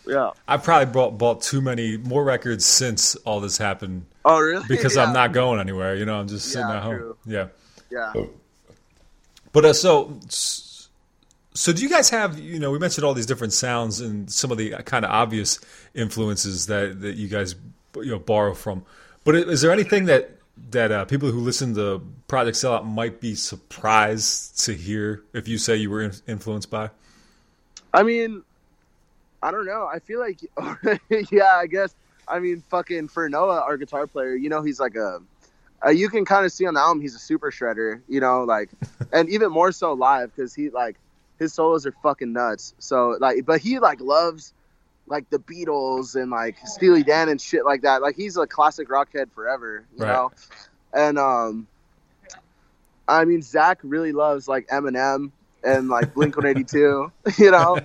Yeah. 0.08 0.30
I've 0.48 0.62
probably 0.64 0.92
bought 0.92 1.18
bought 1.18 1.42
too 1.42 1.60
many 1.60 1.96
more 1.98 2.24
records 2.24 2.64
since 2.64 3.14
all 3.16 3.40
this 3.40 3.58
happened 3.58 4.06
Oh, 4.24 4.40
really? 4.40 4.64
because 4.68 4.96
Yeah. 4.96 5.04
I'm 5.04 5.12
not 5.12 5.32
going 5.32 5.60
anywhere. 5.60 5.94
You 5.94 6.04
know, 6.06 6.18
I'm 6.18 6.26
just 6.28 6.46
sitting 6.50 6.66
Yeah, 6.68 6.76
at 6.78 6.82
home. 6.82 6.96
true. 6.96 7.16
Yeah. 7.26 7.48
Yeah. 7.90 8.12
But 9.52 9.64
uh, 9.64 9.72
so, 9.72 10.18
so 10.28 11.72
do 11.72 11.82
you 11.82 11.88
guys 11.88 12.10
have? 12.10 12.38
You 12.38 12.58
know, 12.58 12.70
we 12.70 12.78
mentioned 12.78 13.04
all 13.04 13.14
these 13.14 13.26
different 13.26 13.52
sounds 13.52 14.00
and 14.00 14.30
some 14.30 14.50
of 14.50 14.58
the 14.58 14.70
kind 14.84 15.04
of 15.04 15.10
obvious 15.10 15.58
influences 15.94 16.66
that 16.66 17.00
that 17.00 17.16
you 17.16 17.28
guys 17.28 17.54
you 17.96 18.10
know 18.10 18.18
borrow 18.18 18.54
from. 18.54 18.84
But 19.24 19.34
is 19.36 19.60
there 19.62 19.72
anything 19.72 20.04
that 20.06 20.36
that 20.70 20.92
uh, 20.92 21.04
people 21.06 21.30
who 21.30 21.40
listen 21.40 21.74
to 21.74 22.02
Project 22.28 22.56
Sellout 22.56 22.84
might 22.84 23.20
be 23.20 23.34
surprised 23.34 24.58
to 24.64 24.74
hear 24.74 25.22
if 25.32 25.48
you 25.48 25.56
say 25.58 25.76
you 25.76 25.90
were 25.90 26.02
in, 26.02 26.12
influenced 26.26 26.70
by? 26.70 26.90
I 27.94 28.02
mean, 28.02 28.42
I 29.42 29.50
don't 29.50 29.66
know. 29.66 29.86
I 29.92 29.98
feel 30.00 30.20
like, 30.20 30.40
yeah, 31.30 31.52
I 31.54 31.66
guess. 31.66 31.94
I 32.26 32.40
mean, 32.40 32.62
fucking 32.68 33.08
for 33.08 33.28
Noah, 33.28 33.60
our 33.62 33.76
guitar 33.76 34.06
player, 34.06 34.34
you 34.34 34.48
know, 34.48 34.62
he's 34.62 34.80
like 34.80 34.96
a. 34.96 35.20
Uh, 35.84 35.90
you 35.90 36.08
can 36.08 36.24
kind 36.24 36.44
of 36.44 36.50
see 36.52 36.66
on 36.66 36.74
the 36.74 36.80
album 36.80 37.00
he's 37.00 37.14
a 37.14 37.18
super 37.20 37.50
shredder, 37.52 38.02
you 38.08 38.20
know, 38.20 38.42
like, 38.42 38.70
and 39.12 39.28
even 39.30 39.50
more 39.50 39.70
so 39.72 39.92
live 39.92 40.34
because 40.34 40.52
he 40.54 40.70
like 40.70 40.96
his 41.38 41.54
solos 41.54 41.86
are 41.86 41.92
fucking 42.02 42.32
nuts. 42.32 42.74
So 42.78 43.16
like, 43.20 43.46
but 43.46 43.60
he 43.60 43.78
like 43.78 44.00
loves 44.00 44.52
like 45.06 45.30
the 45.30 45.38
Beatles 45.38 46.20
and 46.20 46.30
like 46.30 46.56
Steely 46.66 47.02
Dan 47.04 47.28
and 47.28 47.40
shit 47.40 47.64
like 47.64 47.82
that. 47.82 48.02
Like 48.02 48.16
he's 48.16 48.36
a 48.36 48.46
classic 48.46 48.90
rock 48.90 49.12
head 49.14 49.30
forever, 49.32 49.86
you 49.96 50.02
Right. 50.02 50.12
know. 50.12 50.32
And 50.92 51.18
um, 51.18 51.68
I 53.06 53.24
mean, 53.24 53.40
Zach 53.42 53.78
really 53.82 54.12
loves 54.12 54.48
like 54.48 54.66
Eminem 54.68 55.30
and 55.64 55.88
like 55.88 56.12
Blink 56.12 56.36
One 56.36 56.46
Eighty 56.46 56.64
Two, 56.64 57.12
you 57.38 57.50
know. 57.50 57.80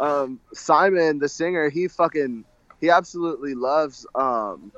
Um, 0.00 0.40
Simon, 0.52 1.18
the 1.18 1.28
singer, 1.28 1.68
he 1.68 1.86
fucking 1.86 2.44
he 2.80 2.90
absolutely 2.90 3.54
loves 3.54 4.06
um, 4.14 4.72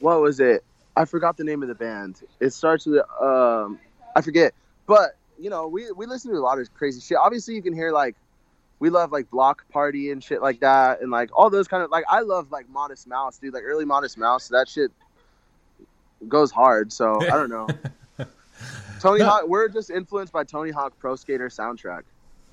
what 0.00 0.20
was 0.20 0.40
it? 0.40 0.64
I 0.96 1.04
forgot 1.04 1.36
the 1.36 1.44
name 1.44 1.62
of 1.62 1.68
the 1.68 1.74
band. 1.74 2.22
It 2.40 2.50
starts 2.50 2.86
with 2.86 3.02
um, 3.20 3.78
I 4.16 4.22
forget, 4.22 4.54
but 4.86 5.16
you 5.38 5.50
know, 5.50 5.68
we 5.68 5.90
we 5.92 6.06
listen 6.06 6.32
to 6.32 6.38
a 6.38 6.40
lot 6.40 6.58
of 6.58 6.72
crazy 6.74 7.00
shit. 7.00 7.18
Obviously, 7.18 7.54
you 7.54 7.62
can 7.62 7.74
hear 7.74 7.92
like 7.92 8.16
we 8.80 8.90
love 8.90 9.12
like 9.12 9.30
Bloc 9.30 9.68
Party 9.70 10.10
and 10.10 10.24
shit 10.24 10.40
like 10.40 10.60
that, 10.60 11.00
and 11.02 11.10
like 11.10 11.30
all 11.36 11.50
those 11.50 11.68
kind 11.68 11.82
of 11.82 11.90
like 11.90 12.04
I 12.08 12.20
love 12.20 12.50
like 12.50 12.68
Modest 12.68 13.06
Mouse, 13.06 13.38
dude. 13.38 13.54
Like 13.54 13.64
early 13.64 13.84
Modest 13.84 14.18
Mouse, 14.18 14.48
that 14.48 14.68
shit 14.68 14.90
goes 16.26 16.50
hard. 16.50 16.92
So 16.92 17.20
I 17.20 17.36
don't 17.36 17.50
know. 17.50 17.68
Tony 19.00 19.22
Hawk, 19.22 19.46
we're 19.46 19.68
just 19.68 19.90
influenced 19.90 20.32
by 20.32 20.42
Tony 20.42 20.70
Hawk 20.70 20.92
Pro 20.98 21.14
Skater 21.14 21.48
soundtrack. 21.48 22.02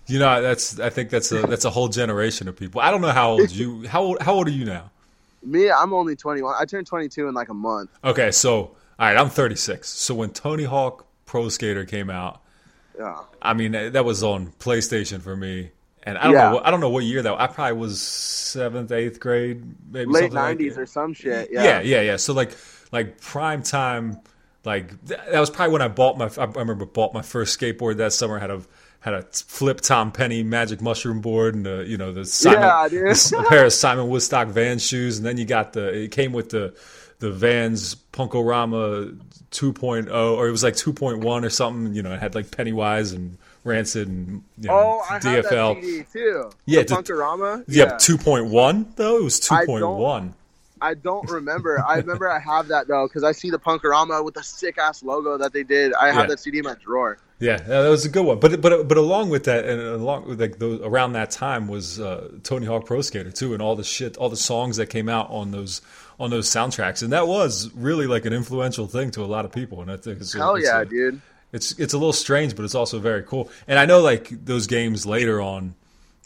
You 0.07 0.19
know, 0.19 0.41
that's 0.41 0.79
I 0.79 0.89
think 0.89 1.09
that's 1.09 1.31
a 1.31 1.41
that's 1.41 1.65
a 1.65 1.69
whole 1.69 1.87
generation 1.87 2.47
of 2.47 2.55
people. 2.55 2.81
I 2.81 2.91
don't 2.91 3.01
know 3.01 3.11
how 3.11 3.31
old 3.31 3.51
you 3.51 3.87
how 3.87 4.03
old 4.03 4.21
how 4.21 4.33
old 4.33 4.47
are 4.47 4.51
you 4.51 4.65
now? 4.65 4.91
Me, 5.43 5.69
I'm 5.71 5.93
only 5.93 6.15
21. 6.15 6.55
I 6.59 6.65
turned 6.65 6.87
22 6.87 7.27
in 7.27 7.33
like 7.33 7.49
a 7.49 7.53
month. 7.53 7.89
Okay, 8.03 8.31
so 8.31 8.55
all 8.57 8.71
right, 8.99 9.17
I'm 9.17 9.29
36. 9.29 9.87
So 9.87 10.15
when 10.15 10.29
Tony 10.31 10.63
Hawk 10.63 11.05
Pro 11.25 11.49
Skater 11.49 11.85
came 11.85 12.09
out, 12.09 12.41
Yeah. 12.97 13.17
I 13.41 13.53
mean 13.53 13.71
that 13.71 14.05
was 14.05 14.23
on 14.23 14.47
PlayStation 14.59 15.21
for 15.21 15.35
me, 15.35 15.71
and 16.03 16.17
I 16.17 16.23
don't 16.25 16.33
Yeah. 16.33 16.49
know 16.49 16.55
what, 16.55 16.67
I 16.67 16.71
don't 16.71 16.79
know 16.81 16.89
what 16.89 17.03
year 17.03 17.21
that 17.23 17.39
I 17.41 17.47
probably 17.47 17.73
was 17.79 17.99
seventh 18.01 18.91
eighth 18.91 19.19
grade 19.19 19.63
maybe 19.91 20.11
Late 20.11 20.21
something 20.31 20.35
like 20.35 20.57
90s 20.59 20.75
that. 20.75 20.81
or 20.81 20.85
some 20.85 21.13
shit. 21.13 21.49
yeah. 21.51 21.63
Yeah. 21.63 21.81
yeah 21.81 22.01
yeah 22.01 22.15
so 22.17 22.33
like 22.33 22.51
like 22.91 23.19
prime 23.19 23.61
time 23.63 24.19
like 24.63 25.03
that 25.07 25.39
was 25.39 25.49
probably 25.49 25.73
when 25.73 25.81
I 25.81 25.87
bought 25.89 26.17
my 26.17 26.29
I 26.37 26.45
remember 26.45 26.85
bought 26.85 27.13
my 27.13 27.21
first 27.21 27.59
skateboard 27.59 27.97
that 27.97 28.13
summer 28.13 28.39
had 28.39 28.49
a 28.51 28.61
had 29.05 29.13
a 29.13 29.21
flip 29.21 29.81
Tom 29.81 30.11
Penny 30.11 30.41
magic 30.43 30.81
mushroom 30.81 31.21
board 31.21 31.53
and 31.53 31.63
the 31.65 31.85
you 31.87 31.95
know 31.95 32.11
the 32.11 32.25
Simon, 32.25 32.61
Yeah, 32.91 33.13
pair 33.49 33.65
of 33.65 33.71
Simon 33.73 34.07
Woodstock 34.09 34.47
Vans 34.47 34.83
shoes 34.85 35.17
and 35.17 35.25
then 35.25 35.37
you 35.37 35.45
got 35.45 35.73
the 35.73 35.87
it 36.05 36.11
came 36.11 36.33
with 36.33 36.49
the 36.49 36.73
the 37.19 37.31
Vans 37.31 37.95
Punkorama 38.11 39.17
2.0 39.51 40.11
or 40.37 40.47
it 40.47 40.51
was 40.51 40.63
like 40.63 40.73
2.1 40.73 41.23
or 41.45 41.49
something 41.49 41.93
you 41.93 42.01
know 42.01 42.13
it 42.13 42.19
had 42.19 42.35
like 42.35 42.49
Pennywise 42.51 43.11
and 43.13 43.37
Rancid 43.63 44.07
and 44.07 44.43
you 44.59 44.67
know, 44.67 44.73
Oh, 44.73 45.03
I 45.09 45.13
have 45.13 45.21
DFL 45.23 45.75
that 45.75 45.83
CD 45.83 46.05
too. 46.11 46.51
Yeah, 46.65 46.81
The 46.83 46.95
Punkorama. 46.95 47.63
yeah, 47.67 47.85
2.1 47.93 48.95
though 48.95 49.17
it 49.17 49.23
was 49.23 49.51
I 49.51 49.65
2.1 49.65 50.33
I 50.81 50.93
don't 50.93 51.27
remember. 51.31 51.83
I 51.87 51.97
remember 51.97 52.29
I 52.29 52.37
have 52.39 52.67
that 52.67 52.87
though 52.87 53.07
because 53.07 53.23
I 53.23 53.31
see 53.31 53.49
the 53.49 53.57
Punkorama 53.59 54.23
with 54.25 54.33
the 54.33 54.43
sick 54.43 54.77
ass 54.77 55.03
logo 55.03 55.37
that 55.37 55.53
they 55.53 55.63
did. 55.63 55.93
I 55.93 56.07
have 56.07 56.23
Yeah. 56.23 56.25
that 56.27 56.39
CD 56.39 56.57
in 56.59 56.65
my 56.65 56.75
drawer. 56.75 57.17
Yeah, 57.39 57.57
that 57.57 57.89
was 57.89 58.05
a 58.05 58.09
good 58.09 58.25
one. 58.25 58.39
But 58.39 58.61
but 58.61 58.87
but 58.87 58.97
along 58.97 59.29
with 59.29 59.43
that, 59.45 59.65
and 59.65 59.81
along 59.81 60.27
with 60.27 60.39
like 60.39 60.57
those, 60.57 60.79
around 60.81 61.13
that 61.13 61.31
time 61.31 61.67
was 61.67 61.99
uh, 61.99 62.29
Tony 62.43 62.65
Hawk 62.65 62.85
Pro 62.85 63.01
Skater 63.01 63.31
too, 63.31 63.53
and 63.53 63.61
all 63.61 63.75
the 63.75 63.83
shit, 63.83 64.15
all 64.17 64.29
the 64.29 64.37
songs 64.37 64.77
that 64.77 64.87
came 64.87 65.09
out 65.09 65.29
on 65.29 65.51
those 65.51 65.81
on 66.17 66.29
those 66.29 66.47
soundtracks, 66.47 67.03
and 67.03 67.11
that 67.11 67.27
was 67.27 67.69
really 67.73 68.07
like 68.07 68.25
an 68.25 68.31
influential 68.31 68.87
thing 68.87 69.11
to 69.11 69.23
a 69.23 69.25
lot 69.25 69.43
of 69.43 69.51
people. 69.51 69.81
And 69.81 69.91
I 69.91 69.97
think 69.97 70.21
it's 70.21 70.33
Hell 70.33 70.55
it's 70.55 70.65
yeah, 70.65 70.81
a- 70.81 70.85
dude. 70.85 71.21
It's 71.51 71.73
it's 71.73 71.93
a 71.93 71.97
little 71.97 72.13
strange, 72.13 72.55
but 72.55 72.63
it's 72.63 72.75
also 72.75 72.99
very 72.99 73.23
cool. 73.23 73.49
And 73.67 73.79
I 73.79 73.85
know 73.85 74.01
like 74.01 74.29
those 74.45 74.67
games 74.67 75.05
later 75.05 75.41
on, 75.41 75.75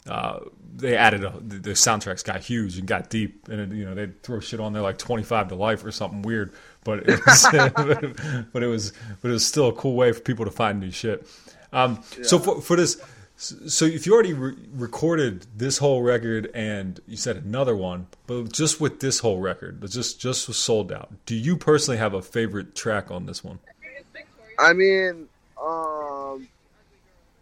uh, 0.08 0.40
they 0.76 0.96
added 0.96 1.24
a, 1.24 1.34
the, 1.40 1.70
soundtracks 1.70 2.24
got 2.24 2.40
huge 2.40 2.78
and 2.78 2.86
got 2.86 3.10
deep, 3.10 3.48
and 3.48 3.76
you 3.76 3.84
know 3.84 3.94
they'd 3.94 4.22
throw 4.22 4.40
shit 4.40 4.60
on 4.60 4.72
there 4.72 4.82
like 4.82 4.98
twenty 4.98 5.22
five 5.22 5.48
to 5.48 5.54
life 5.54 5.84
or 5.84 5.92
something 5.92 6.22
weird. 6.22 6.52
But 6.84 7.08
it 7.08 7.20
was, 7.26 7.46
but 8.52 8.62
it 8.62 8.66
was 8.66 8.92
but 9.20 9.28
it 9.28 9.32
was 9.32 9.46
still 9.46 9.68
a 9.68 9.72
cool 9.72 9.94
way 9.94 10.12
for 10.12 10.20
people 10.20 10.44
to 10.44 10.50
find 10.50 10.80
new 10.80 10.90
shit. 10.90 11.26
Um, 11.72 12.02
So 12.22 12.38
for 12.38 12.60
for 12.60 12.76
this, 12.76 13.00
so 13.36 13.86
if 13.86 14.06
you 14.06 14.12
already 14.12 14.34
re- 14.34 14.54
recorded 14.72 15.46
this 15.56 15.78
whole 15.78 16.02
record 16.02 16.50
and 16.54 17.00
you 17.06 17.16
said 17.16 17.36
another 17.36 17.74
one, 17.74 18.06
but 18.26 18.52
just 18.52 18.80
with 18.80 19.00
this 19.00 19.20
whole 19.20 19.40
record, 19.40 19.80
just 19.90 20.20
just 20.20 20.46
was 20.46 20.58
sold 20.58 20.92
out. 20.92 21.10
Do 21.24 21.34
you 21.34 21.56
personally 21.56 21.98
have 21.98 22.12
a 22.12 22.20
favorite 22.20 22.74
track 22.74 23.10
on 23.10 23.26
this 23.26 23.42
one? 23.42 23.58
I 24.58 24.74
mean, 24.74 25.26
um, 25.60 26.48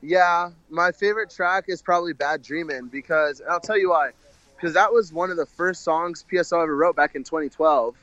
yeah, 0.03 0.51
my 0.71 0.93
favorite 0.93 1.31
track 1.31 1.65
is 1.67 1.83
probably 1.83 2.13
"Bad 2.13 2.43
Dreamin'" 2.43 2.89
because 2.89 3.41
and 3.41 3.49
I'll 3.49 3.61
tell 3.61 3.79
you 3.79 3.91
why. 3.91 4.11
Because 4.55 4.75
that 4.75 4.93
was 4.93 5.13
one 5.13 5.31
of 5.31 5.37
the 5.37 5.47
first 5.47 5.83
songs 5.83 6.25
PSO 6.31 6.63
ever 6.63 6.75
wrote 6.77 6.97
back 6.97 7.15
in 7.15 7.23
2012, 7.23 7.97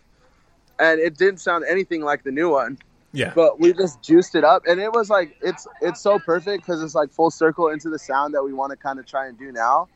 and 0.80 1.00
it 1.00 1.18
didn't 1.18 1.40
sound 1.40 1.66
anything 1.70 2.02
like 2.02 2.24
the 2.24 2.32
new 2.32 2.50
one. 2.52 2.78
Yeah, 3.14 3.32
but 3.34 3.60
we 3.62 3.72
just 3.72 4.02
juiced 4.04 4.36
it 4.36 4.44
up 4.44 4.64
and 4.68 4.80
it 4.80 4.92
was 4.92 5.10
like 5.10 5.38
it's 5.42 5.66
it's 5.82 6.02
so 6.02 6.20
perfect 6.20 6.66
because 6.66 6.84
it's 6.84 6.96
like 6.96 7.12
full 7.12 7.32
circle 7.32 7.70
into 7.70 7.90
the 7.90 7.98
sound 8.00 8.34
that 8.34 8.44
we 8.44 8.52
want 8.52 8.72
to 8.72 8.78
kind 8.78 9.00
of 9.00 9.06
try 9.06 9.28
and 9.28 9.38
do 9.40 9.52
now 9.54 9.88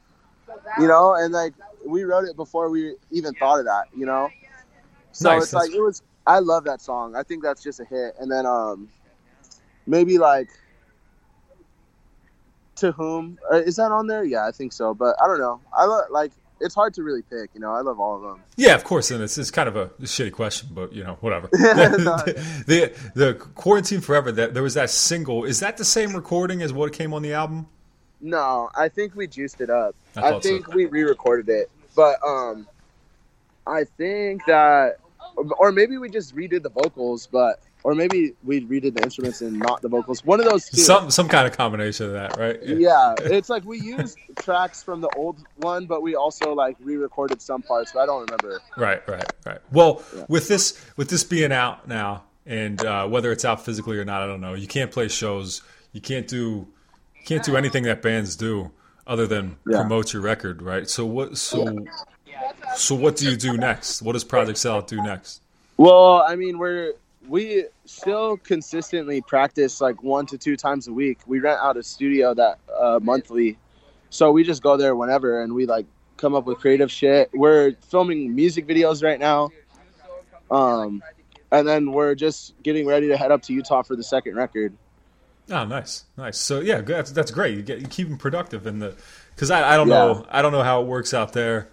you 0.80 0.88
know? 0.88 1.16
And 1.16 1.34
like 1.34 1.54
we 1.86 2.04
wrote 2.04 2.26
it 2.26 2.36
before 2.36 2.70
we 2.70 2.96
even 3.12 3.34
thought 3.36 3.60
of 3.60 3.66
that 3.66 3.86
you 3.96 4.06
know? 4.06 4.30
So 5.12 5.30
Nice, 5.30 5.44
it's 5.44 5.54
like 5.54 5.72
it 5.74 5.82
was 5.82 6.02
i 6.28 6.40
love 6.40 6.64
that 6.66 6.82
song. 6.82 7.16
I 7.16 7.24
think 7.24 7.44
that's 7.44 7.64
just 7.64 7.80
a 7.80 7.86
hit. 7.86 8.16
And 8.20 8.32
then 8.32 8.46
um 8.46 8.90
maybe 9.88 10.18
like 10.18 10.50
to 12.76 12.92
whom 12.94 13.38
uh, 13.52 13.58
is 13.58 13.76
that 13.76 13.92
on 13.92 14.08
there? 14.08 14.24
Yeah 14.24 14.48
i 14.48 14.52
think 14.52 14.72
so 14.72 14.94
but 14.94 15.16
i 15.22 15.28
don't 15.28 15.40
know. 15.40 15.60
I 15.76 15.86
lo- 15.86 16.08
like 16.12 16.32
it's 16.62 16.76
hard 16.76 16.94
to 16.94 17.04
really 17.04 17.22
pick 17.22 17.50
you 17.54 17.60
know 17.60 17.72
i 17.72 17.82
love 17.82 18.00
all 18.00 18.16
of 18.16 18.22
them 18.22 18.42
Yeah, 18.58 18.76
of 18.76 18.84
course, 18.84 19.10
and 19.12 19.24
it's, 19.24 19.38
it's 19.38 19.52
kind 19.52 19.70
of 19.70 19.78
a 19.78 19.88
shitty 20.02 20.34
question, 20.34 20.70
but 20.74 20.92
you 20.92 21.04
know, 21.04 21.18
whatever. 21.22 21.50
No. 21.58 22.18
the 22.68 22.94
the 23.16 23.36
quarantine 23.56 24.02
forever. 24.02 24.32
That 24.34 24.54
there 24.54 24.64
was 24.64 24.74
that 24.74 24.90
single. 24.90 25.46
Is 25.46 25.62
that 25.62 25.78
the 25.78 25.86
same 25.86 26.14
recording 26.14 26.62
as 26.62 26.74
what 26.74 26.92
came 26.92 27.14
on 27.14 27.22
the 27.22 27.34
album? 27.34 27.68
No, 28.20 28.70
I 28.76 28.90
think 28.90 29.16
we 29.16 29.28
juiced 29.28 29.62
it 29.62 29.70
up. 29.70 29.96
I 30.16 30.20
I, 30.20 30.30
thought 30.32 30.44
so. 30.44 30.50
think 30.50 30.74
we 30.74 30.86
re-recorded 30.88 31.48
it, 31.48 31.72
but 31.96 32.18
um, 32.26 32.68
I 33.66 33.86
think 33.86 34.46
that, 34.46 34.98
or 35.58 35.72
maybe 35.72 35.98
we 35.98 36.10
just 36.10 36.36
redid 36.36 36.64
the 36.64 36.70
vocals, 36.70 37.28
but 37.32 37.62
or 37.84 37.96
maybe 37.96 38.34
we 38.44 38.62
redid 38.62 38.96
the 38.96 39.04
instruments 39.04 39.42
and 39.42 39.58
not 39.58 39.82
the 39.82 39.88
vocals. 39.88 40.24
One 40.26 40.40
of 40.40 40.46
those 40.46 40.70
two. 40.70 40.78
Some 40.82 41.10
some 41.12 41.28
kind 41.30 41.48
of 41.48 41.56
combination 41.56 42.08
of 42.08 42.14
that, 42.14 42.38
right? 42.38 42.60
yeah, 42.62 43.16
it's 43.20 43.50
like 43.50 43.64
we 43.64 43.80
used 43.80 44.18
tracks 44.40 44.84
from 44.84 45.02
the 45.02 45.10
old 45.16 45.38
one, 45.58 45.86
but 45.86 46.02
we 46.02 46.16
also 46.16 46.54
like 46.54 46.76
re-recorded 46.82 47.42
some 47.42 47.62
parts. 47.62 47.92
But 47.94 48.02
I 48.02 48.06
don't 48.06 48.22
remember. 48.22 48.62
Right, 48.78 49.08
right, 49.08 49.34
right. 49.46 49.60
Well, 49.72 50.04
with 50.28 50.48
this 50.48 50.84
with 50.98 51.10
this 51.10 51.24
being 51.24 51.52
out 51.52 51.88
now, 51.88 52.24
and 52.46 52.84
uh, 52.84 53.08
whether 53.08 53.32
it's 53.32 53.46
out 53.46 53.64
physically 53.64 53.98
or 53.98 54.06
not, 54.06 54.22
I 54.22 54.28
don't 54.28 54.42
know. 54.42 54.56
You 54.56 54.68
can't 54.68 54.92
play 54.92 55.08
shows. 55.08 55.62
You 55.94 56.02
can't 56.02 56.28
do 56.28 56.68
you 57.18 57.26
can't 57.26 57.44
do 57.44 57.56
anything 57.56 57.84
that 57.84 58.02
bands 58.02 58.36
do 58.36 58.72
other 59.08 59.26
than 59.26 59.58
Yeah. 59.68 59.80
promote 59.80 60.14
your 60.14 60.22
record, 60.22 60.62
right? 60.62 60.88
So 60.90 61.06
what? 61.06 61.38
So 61.38 61.86
so 62.76 62.94
what 62.96 63.16
do 63.16 63.30
you 63.30 63.38
do 63.38 63.58
next? 63.58 64.02
What 64.02 64.14
does 64.14 64.24
Project 64.24 64.58
Sellout 64.60 64.88
do 64.88 65.02
next? 65.02 65.42
Well, 65.78 66.24
I 66.28 66.36
mean, 66.36 66.60
we're 66.60 66.94
we 67.28 67.66
still 67.86 68.38
consistently 68.38 69.22
practice 69.22 69.82
like 69.82 70.02
one 70.04 70.26
to 70.28 70.38
two 70.38 70.56
times 70.56 70.88
a 70.88 70.94
week. 70.94 71.20
We 71.26 71.40
rent 71.40 71.60
out 71.62 71.78
a 71.78 71.84
studio 71.84 72.34
that 72.34 72.60
uh, 72.78 73.00
monthly, 73.02 73.58
so 74.10 74.32
we 74.32 74.44
just 74.44 74.64
go 74.64 74.78
there 74.78 74.96
whenever 74.96 75.42
and 75.42 75.54
we 75.54 75.66
like 75.66 75.86
come 76.18 76.36
up 76.36 76.46
with 76.46 76.60
creative 76.60 76.92
shit. 76.92 77.30
We're 77.34 77.74
filming 77.90 78.36
music 78.36 78.68
videos 78.68 79.04
right 79.04 79.20
now, 79.20 79.50
um, 80.50 81.04
and 81.52 81.68
then 81.68 81.92
we're 81.92 82.16
just 82.16 82.54
getting 82.64 82.86
ready 82.88 83.08
to 83.10 83.18
head 83.18 83.32
up 83.32 83.42
to 83.44 83.54
Utah 83.54 83.82
for 83.82 83.96
the 83.96 84.04
second 84.04 84.36
record. 84.36 84.74
Oh, 85.52 85.66
nice, 85.66 86.06
nice. 86.16 86.38
So 86.38 86.60
yeah, 86.60 86.82
that's 86.82 87.12
that's 87.12 87.32
great. 87.32 87.56
You 87.56 87.64
get 87.64 87.80
you 87.80 87.88
keep 87.88 88.08
them 88.08 88.18
productive 88.18 88.68
in 88.68 88.80
the 88.80 88.96
because 89.36 89.52
I, 89.52 89.74
I 89.74 89.78
don't 89.78 89.90
know 89.90 90.26
I 90.30 90.42
don't 90.42 90.52
know 90.52 90.64
how 90.64 90.82
it 90.82 90.88
works 90.88 91.14
out 91.14 91.34
there 91.34 91.70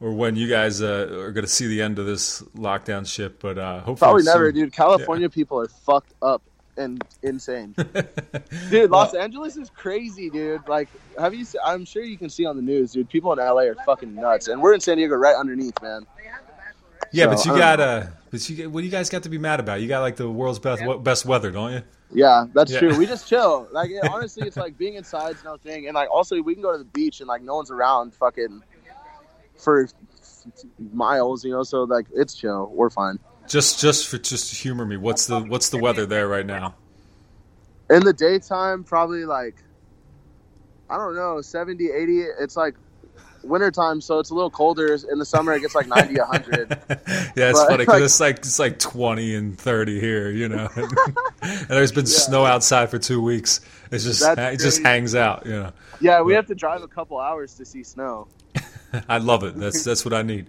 or 0.00 0.12
when 0.12 0.36
you 0.36 0.48
guys 0.48 0.82
uh, 0.82 1.08
are 1.10 1.32
going 1.32 1.44
to 1.44 1.50
see 1.50 1.66
the 1.66 1.80
end 1.82 1.98
of 1.98 2.06
this 2.06 2.42
lockdown 2.56 3.06
shit, 3.06 3.40
but 3.40 3.56
uh, 3.58 3.76
hopefully 3.80 3.96
Probably 3.96 4.22
soon. 4.22 4.32
never, 4.34 4.52
dude. 4.52 4.72
California 4.72 5.28
people 5.30 5.58
are 5.60 5.68
fucked 5.68 6.12
up 6.22 6.42
and 6.76 7.02
insane. 7.22 7.74
dude, 8.70 8.90
Los 8.90 9.14
Angeles 9.14 9.56
is 9.56 9.70
crazy, 9.70 10.28
dude. 10.28 10.66
Like, 10.68 10.88
have 11.18 11.34
you? 11.34 11.44
se- 11.44 11.58
I'm 11.64 11.84
sure 11.86 12.02
you 12.04 12.18
can 12.18 12.28
see 12.28 12.44
on 12.44 12.56
the 12.56 12.62
news, 12.62 12.92
dude. 12.92 13.08
People 13.08 13.32
in 13.32 13.38
LA 13.38 13.62
are 13.62 13.76
fucking 13.86 14.14
nuts, 14.14 14.48
and 14.48 14.60
we're 14.60 14.74
in 14.74 14.80
San 14.80 14.98
Diego 14.98 15.14
right 15.16 15.34
underneath, 15.34 15.80
man. 15.82 16.06
Yeah, 17.12 17.26
but 17.28 17.44
you 17.46 17.54
I 17.54 17.58
got 17.58 17.76
don't 17.76 17.88
uh, 17.88 18.06
but 18.30 18.50
you 18.50 18.68
what 18.68 18.80
do 18.80 18.84
you 18.86 18.90
guys 18.90 19.08
got 19.08 19.22
to 19.22 19.28
be 19.28 19.38
mad 19.38 19.60
about? 19.60 19.80
You 19.80 19.88
got 19.88 20.00
like 20.00 20.16
the 20.16 20.28
world's 20.28 20.58
best 20.58 20.82
best 21.02 21.24
weather, 21.24 21.50
don't 21.50 21.72
you? 21.72 21.82
Yeah, 22.12 22.44
that's 22.52 22.70
Yeah. 22.72 22.80
true. 22.80 22.98
We 22.98 23.06
just 23.06 23.26
chill. 23.30 23.68
Like, 23.72 23.90
it, 23.90 24.06
honestly, 24.10 24.46
it's 24.46 24.56
like 24.56 24.76
being 24.76 24.94
inside's 24.94 25.42
no 25.44 25.56
thing, 25.56 25.86
and 25.86 25.94
like 25.94 26.10
also 26.10 26.40
we 26.42 26.52
can 26.52 26.62
go 26.62 26.72
to 26.72 26.78
the 26.78 26.84
beach 26.84 27.20
and 27.20 27.28
like 27.28 27.42
no 27.42 27.54
one's 27.56 27.70
around, 27.70 28.12
fucking 28.14 28.62
for 29.58 29.88
miles, 30.92 31.44
you 31.44 31.50
know. 31.50 31.62
So 31.62 31.84
like 31.84 32.06
it's 32.14 32.34
chill. 32.34 32.70
We're 32.72 32.90
fine. 32.90 33.18
Just 33.48 33.80
just 33.80 34.08
for 34.08 34.18
just 34.18 34.50
to 34.50 34.56
humor 34.56 34.84
me, 34.84 34.96
what's 34.96 35.26
the 35.26 35.40
what's 35.40 35.70
the 35.70 35.78
weather 35.78 36.06
there 36.06 36.28
right 36.28 36.46
now? 36.46 36.74
In 37.90 38.04
the 38.04 38.12
daytime, 38.12 38.82
probably 38.84 39.24
like 39.24 39.56
I 40.88 40.96
don't 40.98 41.16
know, 41.16 41.40
70, 41.40 41.90
80. 41.90 42.20
It's 42.40 42.56
like 42.56 42.74
wintertime, 43.42 44.00
so 44.00 44.18
it's 44.18 44.30
a 44.30 44.34
little 44.34 44.50
colder. 44.50 44.96
In 45.10 45.18
the 45.18 45.24
summer, 45.24 45.52
it 45.54 45.60
gets 45.60 45.74
like 45.74 45.88
90, 45.88 46.18
100. 46.18 46.68
yeah, 46.88 46.96
it's 47.50 47.60
But, 47.60 47.68
funny 47.68 47.78
because 47.78 47.88
like- 47.88 48.02
it's 48.02 48.20
like 48.20 48.36
it's 48.38 48.58
like 48.58 48.78
twenty 48.78 49.34
and 49.34 49.58
thirty 49.58 50.00
here, 50.00 50.30
you 50.30 50.48
know. 50.48 50.68
and 51.42 51.68
there's 51.68 51.92
been 51.92 52.06
snow 52.06 52.44
outside 52.44 52.90
for 52.90 52.98
two 52.98 53.20
weeks. 53.22 53.60
It's 53.90 54.04
just 54.04 54.20
That's 54.20 54.60
it 54.60 54.64
just 54.64 54.82
hangs 54.82 55.14
out, 55.14 55.46
you 55.46 55.52
know. 55.52 55.72
Yeah, 56.00 56.22
we 56.22 56.34
have 56.34 56.46
to 56.46 56.54
drive 56.54 56.82
a 56.82 56.88
couple 56.88 57.18
hours 57.18 57.54
to 57.54 57.64
see 57.64 57.82
snow. 57.84 58.26
I 59.08 59.18
love 59.18 59.44
it. 59.44 59.56
That's 59.56 59.84
that's 59.84 60.04
what 60.04 60.14
I 60.14 60.22
need. 60.22 60.48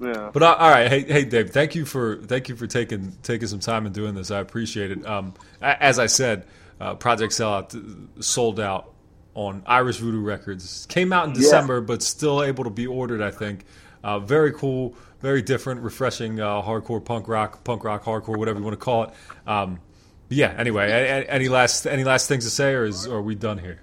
Yeah. 0.00 0.30
But 0.32 0.42
all 0.42 0.70
right, 0.70 0.88
hey 0.88 1.02
hey 1.04 1.24
Dave, 1.24 1.50
thank 1.50 1.74
you 1.74 1.84
for 1.84 2.16
thank 2.16 2.48
you 2.48 2.56
for 2.56 2.66
taking 2.66 3.12
taking 3.22 3.46
some 3.48 3.60
time 3.60 3.86
and 3.86 3.94
doing 3.94 4.14
this. 4.14 4.30
I 4.30 4.40
appreciate 4.40 4.90
it. 4.90 5.06
Um, 5.06 5.34
as 5.62 5.98
I 5.98 6.06
said, 6.06 6.46
uh, 6.80 6.94
Project 6.94 7.32
Sellout 7.32 7.74
uh, 7.74 8.20
sold 8.22 8.58
out 8.60 8.92
on 9.34 9.62
Irish 9.66 9.98
Voodoo 9.98 10.20
Records. 10.20 10.86
Came 10.88 11.12
out 11.12 11.24
in 11.26 11.30
Yeah. 11.34 11.40
December, 11.40 11.80
but 11.80 12.02
still 12.02 12.42
able 12.42 12.64
to 12.64 12.70
be 12.70 12.86
ordered. 12.86 13.22
I 13.22 13.30
think. 13.30 13.64
Uh, 14.02 14.18
very 14.18 14.52
cool, 14.52 14.94
very 15.20 15.40
different, 15.40 15.80
refreshing 15.80 16.38
uh, 16.38 16.60
hardcore 16.60 17.02
punk 17.02 17.26
rock, 17.26 17.64
punk 17.64 17.84
rock 17.84 18.04
hardcore, 18.04 18.36
whatever 18.36 18.58
you 18.58 18.64
want 18.64 18.78
to 18.78 18.84
call 18.84 19.04
it. 19.04 19.10
Um, 19.46 19.80
yeah. 20.28 20.54
Anyway, 20.58 20.90
a- 20.90 21.22
a- 21.22 21.30
any 21.30 21.48
last 21.48 21.86
any 21.86 22.04
last 22.04 22.28
things 22.28 22.44
to 22.44 22.50
say, 22.50 22.74
or 22.74 22.84
is 22.84 23.06
or 23.06 23.18
are 23.18 23.22
we 23.22 23.34
done 23.34 23.56
here? 23.58 23.80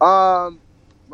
Um, 0.00 0.58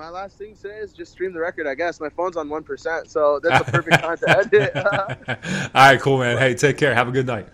my 0.01 0.09
last 0.09 0.39
thing 0.39 0.55
to 0.55 0.59
say 0.59 0.79
is 0.79 0.95
just 0.95 1.13
stream 1.13 1.35
the 1.35 1.39
record. 1.39 1.67
I 1.67 1.75
guess 1.75 2.01
my 2.01 2.09
phone's 2.09 2.37
on 2.39 2.49
one 2.49 2.63
percent, 2.63 3.11
so 3.11 3.39
that's 3.43 3.69
a 3.69 3.71
perfect 3.71 4.01
time 4.03 4.17
to 4.17 4.39
end 4.39 4.55
it. 4.55 4.77
all 5.37 5.37
right, 5.75 6.01
cool, 6.01 6.19
man. 6.19 6.39
Hey, 6.39 6.55
take 6.55 6.79
care. 6.79 6.95
Have 6.95 7.09
a 7.09 7.13
good 7.13 7.27
night. 7.27 7.47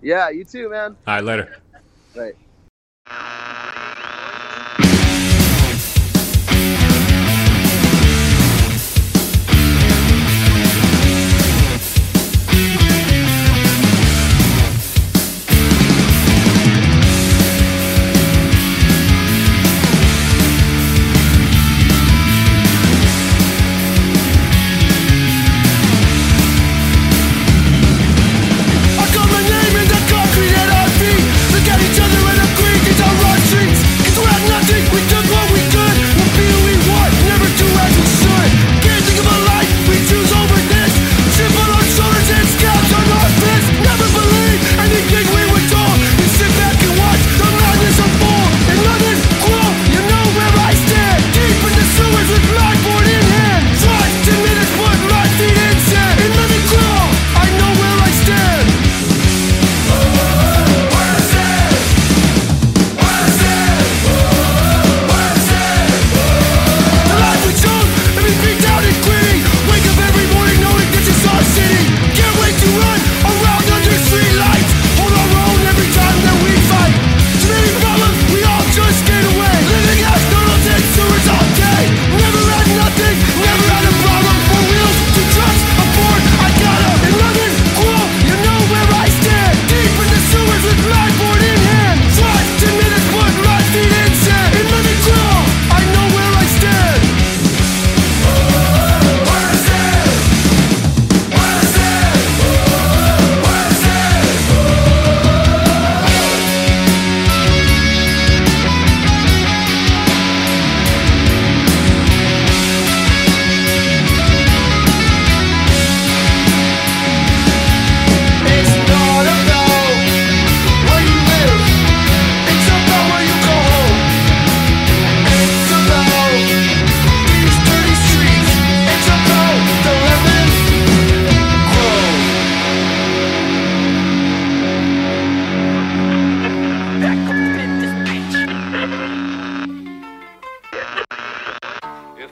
yeah, 0.00 0.30
you 0.30 0.44
too, 0.44 0.70
man. 0.70 0.96
All 1.06 1.14
right, 1.14 1.24
later. 1.24 1.56
Right. 2.14 2.36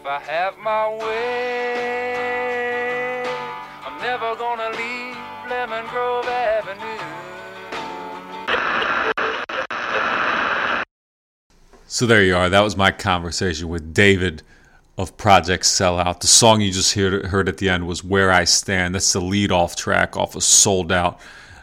If 0.00 0.06
I 0.06 0.20
have 0.20 0.56
my 0.58 0.96
way, 0.96 2.04
I'm 3.84 4.00
never 4.00 4.36
gonna 4.36 4.70
leave 4.70 5.16
Lemon 5.50 5.84
Grove 5.88 6.24
Avenue. 6.24 7.02
So 11.88 12.06
there 12.06 12.22
you 12.22 12.36
are. 12.36 12.48
That 12.48 12.60
was 12.60 12.76
my 12.76 12.92
conversation 12.92 13.68
with 13.68 13.92
David 13.92 14.44
of 14.96 15.16
Project 15.16 15.64
Sellout. 15.64 16.20
The 16.20 16.28
song 16.28 16.60
you 16.60 16.70
just 16.70 16.94
heard, 16.94 17.26
heard 17.26 17.48
at 17.48 17.56
the 17.56 17.68
end 17.68 17.88
was 17.88 18.04
Where 18.04 18.30
I 18.30 18.44
Stand. 18.44 18.94
That's 18.94 19.12
the 19.12 19.20
lead 19.20 19.50
off 19.50 19.74
track 19.74 20.16
off 20.16 20.36
of 20.36 20.44
Sold 20.44 20.92
Out. 20.92 21.18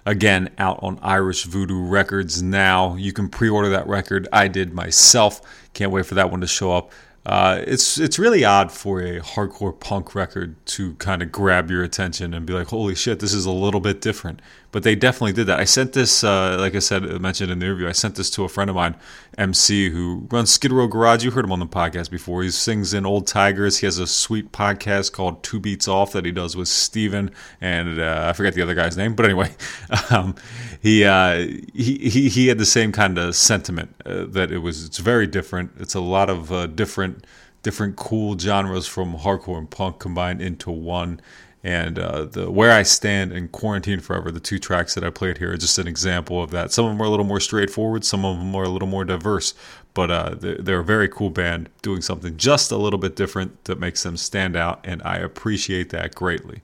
Again, 0.06 0.49
out 0.57 0.80
on 0.84 0.99
Irish 1.02 1.45
Voodoo 1.45 1.88
Records 1.88 2.44
now. 2.44 2.95
You 2.95 3.14
can 3.14 3.30
pre 3.30 3.48
order 3.48 3.70
that 3.70 3.88
record. 3.88 4.28
I 4.34 4.49
did 4.49 4.74
myself. 4.74 5.40
Can't 5.74 5.91
wait 5.91 6.06
for 6.06 6.16
that 6.16 6.32
one 6.32 6.41
to 6.41 6.48
show 6.48 6.74
up. 6.74 6.91
Uh, 7.26 7.64
it's 7.66 7.98
it's 7.98 8.20
really 8.20 8.46
odd 8.46 8.72
for 8.72 9.02
a 9.02 9.20
hardcore 9.20 9.78
punk 9.80 10.14
record 10.14 10.56
to 10.66 10.94
kind 10.96 11.24
of 11.24 11.32
grab 11.32 11.72
your 11.72 11.84
attention 11.84 12.34
and 12.34 12.46
be 12.46 12.54
like, 12.54 12.68
"Holy 12.68 12.94
shit, 12.94 13.20
this 13.20 13.34
is 13.34 13.46
a 13.46 13.52
little 13.52 13.80
bit 13.80 14.00
different." 14.00 14.42
But 14.76 14.84
they 14.84 14.94
definitely 14.94 15.32
did 15.32 15.48
that. 15.48 15.58
I 15.58 15.64
sent 15.64 15.94
this, 15.94 16.22
uh, 16.22 16.58
like 16.60 16.76
I 16.76 16.80
said, 16.80 17.10
I 17.10 17.18
mentioned 17.18 17.50
in 17.50 17.60
the 17.60 17.66
interview. 17.66 17.88
I 17.88 17.94
sent 17.94 18.16
this 18.16 18.30
to 18.32 18.44
a 18.44 18.50
friend 18.50 18.70
of 18.70 18.76
mine, 18.76 18.98
MC, 19.38 19.90
who 19.90 20.28
runs 20.30 20.52
Skid 20.52 20.74
Row 20.74 20.86
Garage. 20.86 21.24
You 21.24 21.32
heard 21.32 21.46
him 21.46 21.54
on 21.54 21.60
the 21.60 21.66
podcast 21.66 22.12
before. 22.12 22.44
He 22.44 22.52
sings 22.52 22.94
in 22.94 23.06
Old 23.06 23.26
Tigers. 23.26 23.78
He 23.78 23.86
has 23.86 24.00
a 24.00 24.06
sweet 24.06 24.52
podcast 24.52 25.14
called 25.14 25.44
Two 25.44 25.62
Beats 25.62 25.88
Off 25.88 26.12
that 26.12 26.26
he 26.26 26.34
does 26.34 26.58
with 26.58 26.68
Steven 26.68 27.32
and 27.62 28.02
uh, 28.02 28.26
I 28.28 28.34
forget 28.34 28.54
the 28.54 28.64
other 28.64 28.76
guy's 28.76 28.98
name, 28.98 29.16
but 29.16 29.24
anyway, 29.24 29.56
um, 30.10 30.36
he, 30.82 31.06
uh, 31.06 31.38
he 31.74 32.10
he 32.10 32.28
he 32.28 32.48
had 32.48 32.58
the 32.58 32.66
same 32.66 32.92
kind 32.92 33.18
of 33.18 33.34
sentiment 33.34 33.96
uh, 34.06 34.26
that 34.28 34.52
it 34.52 34.58
was. 34.58 34.84
It's 34.84 34.98
very 34.98 35.26
different. 35.26 35.72
It's 35.80 35.96
a 35.96 36.02
lot 36.02 36.30
of 36.30 36.52
uh, 36.52 36.68
different 36.68 37.26
different 37.64 37.96
cool 37.96 38.38
genres 38.38 38.88
from 38.88 39.16
hardcore 39.16 39.58
and 39.58 39.70
punk 39.70 40.00
combined 40.00 40.42
into 40.42 40.70
one. 40.70 41.22
And 41.66 41.98
uh, 41.98 42.26
the 42.26 42.52
Where 42.52 42.72
I 42.72 42.84
Stand 42.84 43.34
in 43.34 43.48
Quarantine 43.48 44.00
Forever, 44.00 44.30
the 44.30 44.40
two 44.40 44.60
tracks 44.60 44.94
that 44.94 45.04
I 45.04 45.10
played 45.10 45.40
here, 45.40 45.52
are 45.52 45.58
just 45.58 45.80
an 45.80 45.88
example 45.88 46.44
of 46.44 46.52
that. 46.52 46.72
Some 46.72 46.86
of 46.86 46.92
them 46.92 47.02
are 47.02 47.06
a 47.06 47.10
little 47.10 47.26
more 47.26 47.40
straightforward, 47.40 48.06
some 48.06 48.24
of 48.24 48.38
them 48.38 48.54
are 48.54 48.66
a 48.66 48.70
little 48.70 48.88
more 48.88 49.04
diverse, 49.04 49.56
but 49.96 50.12
uh, 50.12 50.36
they're, 50.36 50.82
a 50.82 50.84
very 50.84 51.10
cool 51.10 51.32
band 51.32 51.70
doing 51.82 52.04
something 52.04 52.38
just 52.38 52.72
a 52.72 52.78
little 52.78 53.00
bit 53.00 53.16
different 53.16 53.64
that 53.64 53.80
makes 53.80 54.04
them 54.04 54.16
stand 54.16 54.56
out, 54.56 54.80
and 54.84 55.02
I 55.04 55.18
appreciate 55.18 55.90
that 55.90 56.14
greatly. 56.14 56.62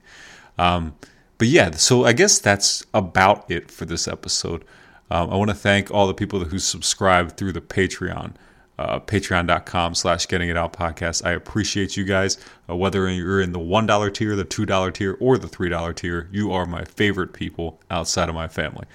Um, 0.59 0.93
but 1.39 1.47
yeah, 1.47 1.71
so 1.71 2.05
I 2.05 2.13
guess 2.13 2.37
that's 2.37 2.85
about 2.93 3.49
it 3.49 3.71
for 3.71 3.85
this 3.85 4.07
episode. 4.07 4.63
Um, 5.09 5.31
I 5.31 5.35
want 5.35 5.49
to 5.49 5.55
thank 5.55 5.89
all 5.89 6.05
the 6.05 6.13
people 6.13 6.45
who 6.45 6.59
subscribe 6.59 7.37
through 7.37 7.53
the 7.53 7.61
Patreon 7.61 8.33
uh, 8.81 8.99
patreon.com 8.99 9.95
slash 9.95 10.27
getting 10.27 10.49
it 10.49 10.57
out 10.57 10.73
podcast. 10.73 11.25
I 11.25 11.31
appreciate 11.31 11.95
you 11.95 12.03
guys. 12.03 12.37
Uh, 12.69 12.75
whether 12.75 13.09
you're 13.09 13.41
in 13.41 13.51
the 13.51 13.59
$1 13.59 14.13
tier, 14.13 14.35
the 14.35 14.45
$2 14.45 14.93
tier, 14.93 15.17
or 15.19 15.37
the 15.37 15.47
$3 15.47 15.95
tier, 15.95 16.27
you 16.31 16.51
are 16.51 16.65
my 16.65 16.83
favorite 16.85 17.33
people 17.33 17.79
outside 17.89 18.29
of 18.29 18.35
my 18.35 18.47
family. 18.47 18.85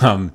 Um, 0.00 0.32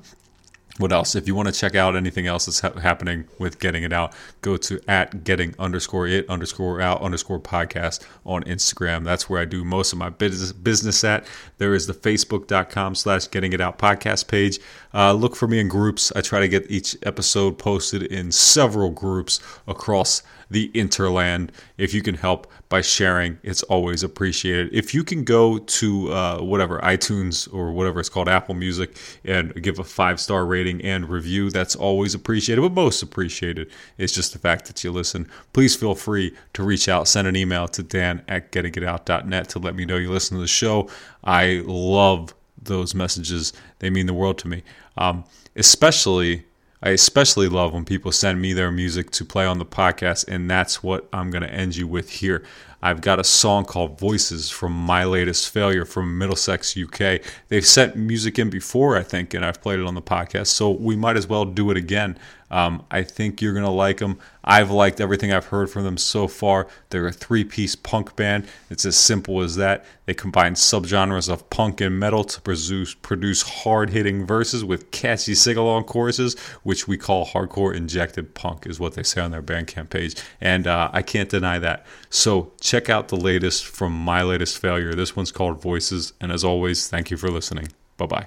what 0.78 0.92
else? 0.92 1.14
If 1.14 1.26
you 1.26 1.34
want 1.34 1.48
to 1.48 1.52
check 1.52 1.74
out 1.74 1.96
anything 1.96 2.26
else 2.26 2.46
that's 2.46 2.60
ha- 2.60 2.78
happening 2.78 3.24
with 3.38 3.58
Getting 3.58 3.82
It 3.82 3.92
Out, 3.92 4.14
go 4.42 4.56
to 4.56 4.80
at 4.88 5.24
Getting 5.24 5.54
underscore 5.58 6.06
It 6.06 6.28
underscore 6.30 6.80
Out 6.80 7.02
underscore 7.02 7.40
Podcast 7.40 8.04
on 8.24 8.44
Instagram. 8.44 9.04
That's 9.04 9.28
where 9.28 9.40
I 9.40 9.44
do 9.44 9.64
most 9.64 9.92
of 9.92 9.98
my 9.98 10.08
business 10.08 10.52
business 10.52 11.02
at. 11.02 11.26
There 11.58 11.74
is 11.74 11.86
the 11.86 11.94
Facebook.com 11.94 12.94
slash 12.94 13.28
Getting 13.28 13.52
It 13.52 13.60
Out 13.60 13.78
podcast 13.78 14.28
page. 14.28 14.60
Uh, 14.94 15.12
look 15.12 15.34
for 15.34 15.48
me 15.48 15.58
in 15.58 15.68
groups. 15.68 16.12
I 16.14 16.20
try 16.20 16.40
to 16.40 16.48
get 16.48 16.70
each 16.70 16.96
episode 17.02 17.58
posted 17.58 18.04
in 18.04 18.30
several 18.30 18.90
groups 18.90 19.40
across 19.66 20.22
the 20.50 20.70
interland. 20.74 21.50
If 21.76 21.94
you 21.94 22.02
can 22.02 22.14
help 22.14 22.50
by 22.68 22.80
sharing, 22.80 23.38
it's 23.42 23.62
always 23.64 24.02
appreciated. 24.02 24.72
If 24.72 24.94
you 24.94 25.04
can 25.04 25.24
go 25.24 25.58
to 25.58 26.12
uh, 26.12 26.38
whatever 26.40 26.80
iTunes 26.80 27.52
or 27.52 27.72
whatever 27.72 28.00
it's 28.00 28.08
called, 28.08 28.28
Apple 28.28 28.54
Music, 28.54 28.96
and 29.24 29.54
give 29.62 29.78
a 29.78 29.84
five 29.84 30.20
star 30.20 30.46
rating 30.46 30.82
and 30.82 31.08
review, 31.08 31.50
that's 31.50 31.76
always 31.76 32.14
appreciated. 32.14 32.62
But 32.62 32.72
most 32.72 33.02
appreciated 33.02 33.70
is 33.96 34.12
just 34.12 34.32
the 34.32 34.38
fact 34.38 34.66
that 34.66 34.82
you 34.84 34.90
listen. 34.90 35.28
Please 35.52 35.74
feel 35.74 35.94
free 35.94 36.34
to 36.54 36.62
reach 36.62 36.88
out, 36.88 37.08
send 37.08 37.28
an 37.28 37.36
email 37.36 37.68
to 37.68 37.82
dan 37.82 38.22
at 38.28 38.52
gettingitout.net 38.52 39.48
to 39.50 39.58
let 39.58 39.74
me 39.74 39.84
know 39.84 39.96
you 39.96 40.10
listen 40.10 40.36
to 40.36 40.40
the 40.40 40.46
show. 40.46 40.88
I 41.24 41.62
love 41.64 42.34
those 42.60 42.94
messages, 42.94 43.52
they 43.78 43.90
mean 43.90 44.06
the 44.06 44.14
world 44.14 44.38
to 44.38 44.48
me. 44.48 44.62
Um, 44.96 45.24
especially 45.56 46.44
I 46.82 46.90
especially 46.90 47.48
love 47.48 47.72
when 47.72 47.84
people 47.84 48.12
send 48.12 48.40
me 48.40 48.52
their 48.52 48.70
music 48.70 49.10
to 49.12 49.24
play 49.24 49.44
on 49.44 49.58
the 49.58 49.66
podcast, 49.66 50.28
and 50.28 50.48
that's 50.50 50.82
what 50.82 51.08
I'm 51.12 51.30
going 51.30 51.42
to 51.42 51.52
end 51.52 51.76
you 51.76 51.88
with 51.88 52.10
here. 52.10 52.44
I've 52.80 53.00
got 53.00 53.18
a 53.18 53.24
song 53.24 53.64
called 53.64 53.98
Voices 53.98 54.50
from 54.50 54.72
My 54.72 55.04
Latest 55.04 55.50
Failure 55.50 55.84
from 55.84 56.16
Middlesex, 56.16 56.76
UK. 56.76 57.20
They've 57.48 57.66
sent 57.66 57.96
music 57.96 58.38
in 58.38 58.50
before, 58.50 58.96
I 58.96 59.02
think, 59.02 59.34
and 59.34 59.44
I've 59.44 59.60
played 59.60 59.80
it 59.80 59.86
on 59.86 59.96
the 59.96 60.02
podcast, 60.02 60.46
so 60.48 60.70
we 60.70 60.94
might 60.94 61.16
as 61.16 61.26
well 61.26 61.44
do 61.44 61.70
it 61.70 61.76
again. 61.76 62.16
Um, 62.50 62.84
I 62.90 63.02
think 63.02 63.42
you're 63.42 63.52
going 63.52 63.64
to 63.64 63.70
like 63.70 63.98
them. 63.98 64.18
I've 64.42 64.70
liked 64.70 65.00
everything 65.00 65.32
I've 65.32 65.46
heard 65.46 65.68
from 65.68 65.84
them 65.84 65.98
so 65.98 66.26
far. 66.26 66.66
They're 66.88 67.06
a 67.06 67.12
three 67.12 67.44
piece 67.44 67.74
punk 67.76 68.16
band. 68.16 68.46
It's 68.70 68.86
as 68.86 68.96
simple 68.96 69.42
as 69.42 69.56
that. 69.56 69.84
They 70.06 70.14
combine 70.14 70.54
subgenres 70.54 71.30
of 71.30 71.50
punk 71.50 71.82
and 71.82 72.00
metal 72.00 72.24
to 72.24 72.40
produce, 72.40 72.94
produce 72.94 73.42
hard 73.42 73.90
hitting 73.90 74.24
verses 74.24 74.64
with 74.64 74.90
catchy 74.90 75.34
sing 75.34 75.58
along 75.58 75.84
choruses, 75.84 76.38
which 76.62 76.88
we 76.88 76.96
call 76.96 77.26
hardcore 77.26 77.74
injected 77.74 78.34
punk, 78.34 78.66
is 78.66 78.80
what 78.80 78.94
they 78.94 79.02
say 79.02 79.20
on 79.20 79.30
their 79.30 79.42
Bandcamp 79.42 79.90
page. 79.90 80.14
And 80.40 80.66
uh, 80.66 80.88
I 80.92 81.02
can't 81.02 81.28
deny 81.28 81.58
that. 81.58 81.84
So 82.08 82.52
check 82.68 82.90
out 82.90 83.08
the 83.08 83.16
latest 83.16 83.66
from 83.66 83.92
My 83.92 84.22
Latest 84.22 84.58
Failure. 84.58 84.92
This 84.92 85.16
one's 85.16 85.32
called 85.32 85.62
Voices. 85.62 86.12
And 86.20 86.30
as 86.30 86.44
always, 86.44 86.88
thank 86.88 87.10
you 87.10 87.16
for 87.16 87.30
listening. 87.30 87.68
Bye 87.96 88.06
bye. 88.06 88.26